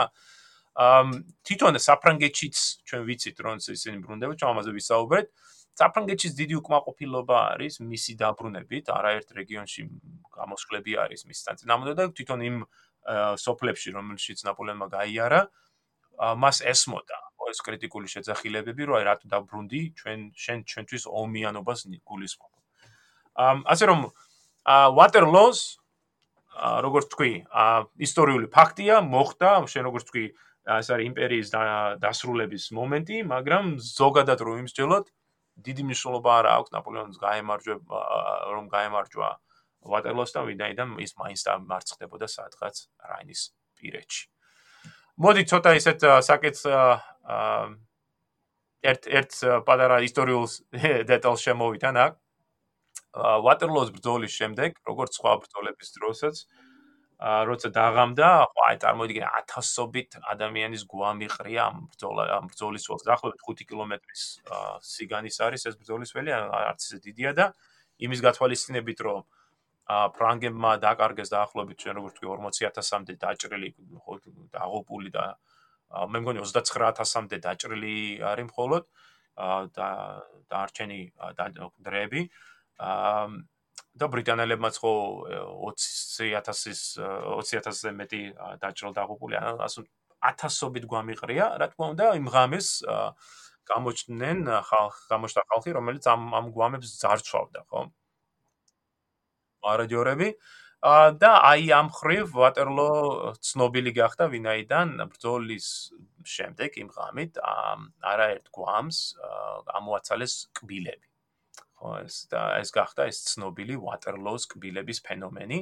ამ 0.75 1.07
თვითონ 1.47 1.79
საფრანგეთშიც 1.79 2.55
ჩვენ 2.87 3.01
ვიცით, 3.07 3.37
რომ 3.39 3.55
ისინი 3.63 3.97
ბრუნდებოდა, 4.05 4.39
ჩვენ 4.39 4.51
ამაზე 4.55 4.71
ვისაუბრეთ. 4.79 5.27
საფრანგეთის 5.75 6.31
დიდი 6.39 6.55
უკმაყოფილება 6.61 7.37
არის 7.55 7.83
მისი 7.83 8.13
დაბრუნებით, 8.21 8.85
არაერთ 8.95 9.29
რეგიონში 9.35 9.81
გამოსვლები 10.35 10.91
არის 11.03 11.21
მის 11.27 11.39
თანამდებობა 11.45 11.93
და 11.99 12.03
თვითონ 12.15 12.39
იმ 12.49 12.57
სოფლებში, 13.45 13.89
რომელშიც 13.95 14.39
ნაპოლეონმა 14.47 14.87
გაიარა, 14.89 15.41
მას 16.39 16.63
ესმოდა 16.63 17.19
ეს 17.45 17.61
კრიტიკული 17.61 18.09
შეძახილებები, 18.09 18.81
რომ 18.89 18.95
აი 18.97 19.03
რატო 19.05 19.27
დაბრუნდი, 19.29 19.81
ჩვენ 20.01 20.19
შენ 20.33 20.57
ჩვენთვის 20.65 21.03
ომიანობას 21.05 21.79
გულისხმობ. 22.01 22.53
ამ 23.37 23.57
ასე 23.69 23.85
რომ 23.85 23.99
ვატერლოს 24.97 25.59
როგორც 26.55 27.05
თქვი, 27.13 27.31
ისტორიული 28.01 28.47
ფაქტია, 28.49 28.95
მოხდა, 29.05 29.49
შენ 29.69 29.83
როგორც 29.85 30.05
თქვი, 30.09 30.25
ეს 30.65 30.87
არის 30.89 31.05
იმპერიის 31.05 31.47
დასრულების 32.01 32.63
მომენტი, 32.73 33.17
მაგრამ 33.29 33.65
ზოგადად 33.77 34.39
რომ 34.41 34.55
იმსჯელოთ, 34.65 35.05
დიდი 35.55 35.83
მნიშვნელობა 35.87 36.31
არ 36.39 36.47
აქვს 36.51 36.73
ნაპოლეონის 36.75 37.19
გაემარჯვა 37.21 37.75
რომ 38.55 38.65
გაემარჯვა 38.75 39.29
ვატერლოსთან 39.85 40.43
ვინაიდან 40.49 40.95
ის 41.05 41.11
მაინც 41.21 41.41
დამარცხდებოდა 41.47 42.27
სადღაც 42.27 42.75
რაინის 43.11 43.41
პირეთში. 43.79 44.23
მოდი 45.21 45.43
ცოტა 45.47 45.71
ისეთ 45.79 45.99
საკეთს 46.27 46.61
ერთ 48.85 49.07
ერთ 49.19 49.31
პატარა 49.67 49.97
ისტორიულ 50.05 50.45
დეტალს 51.11 51.41
შემოვითან 51.47 51.95
აქ. 52.05 52.13
ვატერლოს 53.15 53.89
ბრძოლის 53.95 54.33
შემდეგ, 54.35 54.81
როგორც 54.89 55.11
სხვა 55.15 55.33
ბრძოლების 55.43 55.89
დროსაც, 55.95 56.35
როცა 57.19 57.69
დაღამდა, 57.71 58.27
ხო 58.51 58.61
აი 58.67 58.77
წარმოვიდგინე 58.83 59.27
ათასობით 59.39 60.17
ადამიანის 60.35 60.83
გვამი 60.83 61.27
ყრია 61.31 61.61
ამ 61.71 61.87
ბრძოლა 61.87 62.23
ამ 62.43 62.45
ბრძოლის 62.51 62.83
ველს. 62.91 63.03
დაახლოებით 63.07 63.39
5 63.39 63.63
კილომეტრის 63.71 64.23
სიგანის 64.83 65.37
არის 65.47 65.63
ეს 65.71 65.75
ბრძოლის 65.79 66.11
ველი, 66.11 66.31
არც 66.35 66.79
ისე 66.83 66.99
დიდია 67.07 67.31
და 67.39 67.45
იმის 68.03 68.19
გათვალისწინებით, 68.19 68.99
რომ 69.07 69.23
ა 69.85 69.97
ფრანგებმა 70.11 70.71
დაკარგეს 70.83 71.29
დაახლოებით 71.31 71.77
ჩვენ 71.79 71.95
როგორც 72.03 72.13
თქვი 72.19 72.27
40000-მდე 72.35 73.13
დაჭრილი 73.23 73.69
ხო 74.03 74.13
დაღუპული 74.51 75.09
და 75.15 75.25
მე 76.11 76.19
მგონი 76.19 76.39
29000-მდე 76.43 77.37
დაჭრილი 77.47 77.95
არის 78.27 78.45
მხოლოდ 78.51 78.83
და 79.71 79.87
დაარჩენი 80.51 80.99
დრეები. 81.79 82.21
აა 82.75 83.54
და 83.95 84.09
ბრიტანელებმაც 84.11 84.75
ხო 84.83 84.93
20000-ის 85.71 86.81
20000-ზე 86.99 87.91
მეტი 87.99 88.21
დაჭრილ 88.63 88.95
დაღუპული 88.95 89.39
ასე 89.39 89.85
ათასობით 90.25 90.85
გვამიყრია, 90.89 91.45
რა 91.61 91.67
თქმა 91.71 91.85
უნდა, 91.93 92.05
იმ 92.19 92.27
ღამეს 92.33 92.69
გამოჩნდნენ 93.69 94.39
ხალხ, 94.69 94.95
გამოჩნდა 95.09 95.43
ხალხი, 95.51 95.71
რომელიც 95.77 96.05
ამ 96.09 96.21
ამ 96.37 96.45
გვამებს 96.55 96.89
ძარცვავდა, 97.01 97.61
ხო? 97.69 97.81
მარადიორები 99.65 100.29
და 101.21 101.31
აი 101.49 101.71
ამ 101.73 101.89
ხრივ 101.97 102.35
ვატერლო 102.37 102.89
ცნობილი 103.41 103.91
გახდა 103.97 104.29
ვინაიდან 104.29 104.89
ბრძოლის 105.09 105.67
შემდეგ 106.35 106.77
იმ 106.83 106.89
ღამით 106.93 107.41
არაერთ 107.41 108.45
გვამს 108.53 108.99
ამოაცალეს 109.81 110.33
კბილები. 110.53 111.07
ხო 111.79 111.89
ეს 112.05 112.15
და 112.31 112.41
ეს 112.61 112.69
გახდა 112.75 113.07
ეს 113.11 113.17
ცნობილი 113.31 113.75
ვატერლოოს 113.79 114.47
კბილების 114.51 114.99
ფენომენი. 115.05 115.59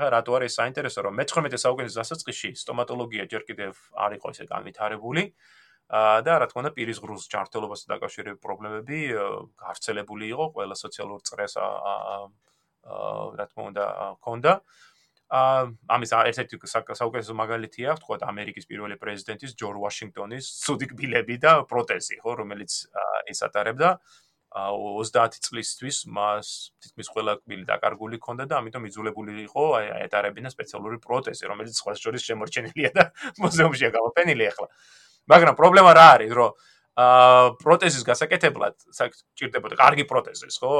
რა 0.00 0.08
რატო 0.14 0.30
არის 0.38 0.52
საინტერესო? 0.60 1.00
რომ 1.06 1.14
მე-19 1.20 1.58
საუკუნის 1.58 1.98
დასაწყისში 2.00 2.50
სტომატოლოგია 2.62 3.24
ჯერ 3.26 3.42
კიდევ 3.48 3.72
არ 3.94 4.12
იყო 4.18 4.26
ესე 4.34 4.44
განვითარებული. 4.46 5.24
და 5.90 6.32
რა 6.38 6.46
თქმა 6.46 6.62
უნდა 6.62 6.70
პირის 6.78 7.02
ღრუს 7.02 7.26
ჯანმრთელობასთან 7.34 7.90
დაკავშირებული 7.90 8.38
პრობლემები 8.38 8.98
გავრცელებული 9.58 10.24
იყო 10.30 10.44
ყველა 10.54 10.76
სოციალურ 10.78 11.18
წრეს 11.26 11.58
რა 11.58 13.44
თქმა 13.50 13.62
უნდა 13.74 13.84
ქონდა 14.22 14.52
ა 15.30 15.42
ამის 15.94 16.10
ერთ-ერთი 16.14 16.58
საუკეთესო 16.70 17.34
მაგალითია 17.42 17.98
თქვა 17.98 18.22
ამერიკის 18.22 18.70
პირველი 18.70 18.96
პრეზიდენტის 19.02 19.58
ჯორ 19.58 19.82
ვაშინგტონის 19.82 20.44
ცუდი 20.62 20.86
კბილები 20.94 21.36
და 21.42 21.52
პროტეზი 21.66 22.22
ხო 22.22 22.38
რომელიც 22.38 22.72
ის 23.34 23.38
ატარებდა 23.50 23.98
30 24.50 25.38
წლისთვის 25.46 26.10
მას 26.10 26.74
თითქმის 26.82 27.08
ყველა 27.14 27.38
კბილი 27.38 27.64
დაკარგული 27.70 28.18
ჰქონდა 28.18 28.50
და 28.50 28.58
ამიტომ 28.58 28.88
იძულებული 28.90 29.46
იყო 29.46 29.64
აეტარებინა 29.78 30.50
სპეციალური 30.50 30.98
პროტეზი, 30.98 31.46
რომელიც 31.46 31.78
სხვა 31.78 31.94
შორის 31.94 32.26
შემორჩენილია 32.26 32.90
და 32.90 33.04
მუზეუმშია 33.42 33.90
გამოფენილი 33.94 34.44
ახლა. 34.50 34.66
მაგრამ 35.30 35.54
პრობლემა 35.54 35.90
რა 35.94 36.06
არის, 36.18 36.32
რომ 36.34 36.50
აა 36.98 37.44
პროტეზის 37.62 38.02
გასაკეთებლად 38.10 38.74
საჭიროდებოდა 38.90 39.74
კარგი 39.78 40.04
პროტეზი, 40.10 40.50
ხო? 40.50 40.74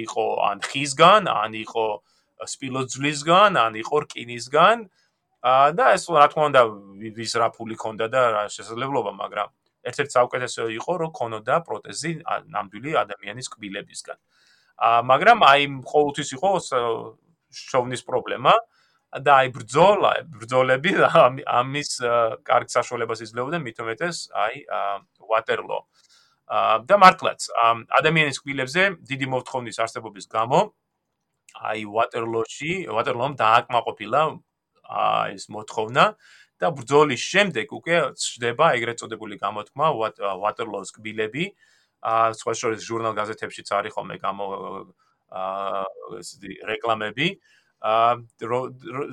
იყო 0.00 0.24
ან 0.48 0.64
ხისგან, 0.64 1.28
ან 1.28 1.52
იყო 1.60 1.86
სპილოძვლისგან, 2.48 3.60
ან 3.60 3.72
იყო 3.84 3.96
რკინისგან. 4.08 4.88
აა 5.44 5.68
და 5.76 5.84
ეს 5.92 6.08
რა 6.08 6.26
თქმა 6.32 6.44
უნდა 6.48 6.62
ვის 7.20 7.32
რა 7.36 7.48
ფული 7.52 7.76
ქონდა 7.76 8.08
და 8.08 8.20
რა 8.32 8.42
შესაძლებლობა, 8.48 9.12
მაგრამ 9.12 9.48
ერთ-ერთი 9.88 10.12
საუკეთესო 10.16 10.68
იყო 10.76 10.92
რომ 11.00 11.10
ქონოდა 11.16 11.56
პროტეზი 11.66 12.12
ნამდვილი 12.52 12.90
ადამიანის 13.04 13.48
კბილებისგან. 13.54 14.18
აა 14.80 15.00
მაგრამ 15.12 15.38
აი 15.44 15.62
ყოველთვის 15.92 16.28
იყო 16.36 16.50
შოვნის 17.50 18.02
პრობლემა 18.08 18.52
და 19.10 19.32
აი 19.42 19.48
ბრძოლა, 19.56 20.12
ბრძოლები 20.40 20.92
ამის 21.44 21.90
კარგ 22.46 22.68
საშუალებას 22.70 23.20
იძლეოდნენ 23.26 23.60
მით 23.66 23.78
უმეტეს 23.82 24.16
აი 24.30 24.54
ვატერლო. 25.30 25.78
აა 26.50 26.76
და 26.86 26.96
მართლაც 26.98 27.40
ადამიანის 28.00 28.38
კბილებზე 28.42 28.82
დიდი 29.10 29.26
მოთხოვნის 29.34 29.76
არსებობის 29.82 30.26
გამო 30.30 30.60
აი 31.60 31.80
ვატერლოში, 31.90 32.72
ვატერლომ 32.94 33.34
დააკმაყოფილა 33.36 34.20
აი 34.90 35.34
ეს 35.38 35.44
მოთხოვნა 35.54 36.04
და 36.60 36.68
ბრძოლის 36.76 37.22
შემდეგ 37.24 37.72
უკვე 37.72 37.96
ჩდება 38.20 38.76
ეგრეთ 38.76 39.00
წოდებული 39.00 39.40
გამოთქმა 39.40 39.86
Waterloo-ს 40.44 40.92
კბილები. 40.92 41.56
აა 42.00 42.32
სხვა 42.36 42.52
შორის 42.56 42.80
ჟურნალ 42.84 43.16
გაზეთებშიც 43.16 43.68
არის 43.76 43.92
ხოლმე 43.96 44.16
გამო 44.20 44.44
აა 45.32 45.84
ესეთი 46.20 46.52
რეკლამები. 46.68 47.28
აა 47.80 48.12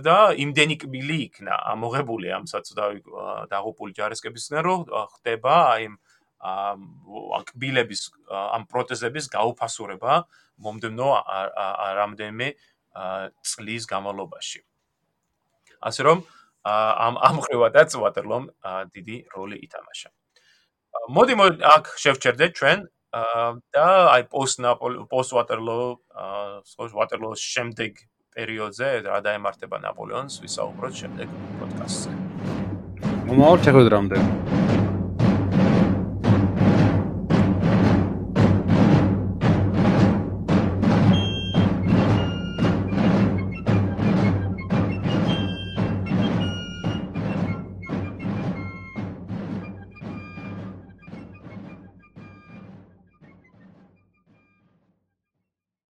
და 0.04 0.18
იმდენი 0.36 0.76
კბილი 0.84 1.18
იქნა 1.32 1.56
ამოღებული 1.72 2.28
ამ 2.36 2.48
საწდავი 2.52 3.00
დაღუპული 3.48 3.96
ჯარისკებისგან 3.96 4.62
რომ 4.68 4.80
ხდება 4.92 5.56
აი 5.72 5.88
აა 6.52 7.44
კბილების 7.48 8.02
ამ 8.28 8.64
პროტეზების 8.68 9.32
გაუფასურება 9.32 10.28
მომდენო 10.60 11.10
რამდენიმე 11.96 12.48
წლის 13.44 13.84
განმავლობაში. 13.88 14.60
ასე 15.80 16.02
რომ 16.04 16.18
ამ 16.18 16.38
ამ 16.68 17.42
ხრევადაც 17.46 17.96
ვატერლომ 18.04 18.44
დიდი 18.94 19.18
როლი 19.36 19.58
ითამაშა. 19.68 20.10
მოდი 21.16 21.34
აქ 21.76 21.86
შევჩერდეთ 22.04 22.52
ჩვენ 22.60 22.80
და 23.74 23.88
აი 24.14 24.24
პოსტ 24.34 24.62
ნაპოლე 24.66 25.08
პოსტ 25.12 25.32
ვატერლო 25.38 25.78
სულ 26.68 26.88
ვატერლოს 27.00 27.40
შემდეგ 27.56 27.92
პერიოდზე 28.36 28.88
რა 29.08 29.20
დაემართება 29.26 29.78
ნაპოლეონს 29.88 30.42
ვისაუბროთ 30.44 30.94
შემდეგ 31.02 31.28
პოდკასტზე. 31.62 32.12
მომავალ 33.32 33.60
შეხვედრამდე. 33.66 34.57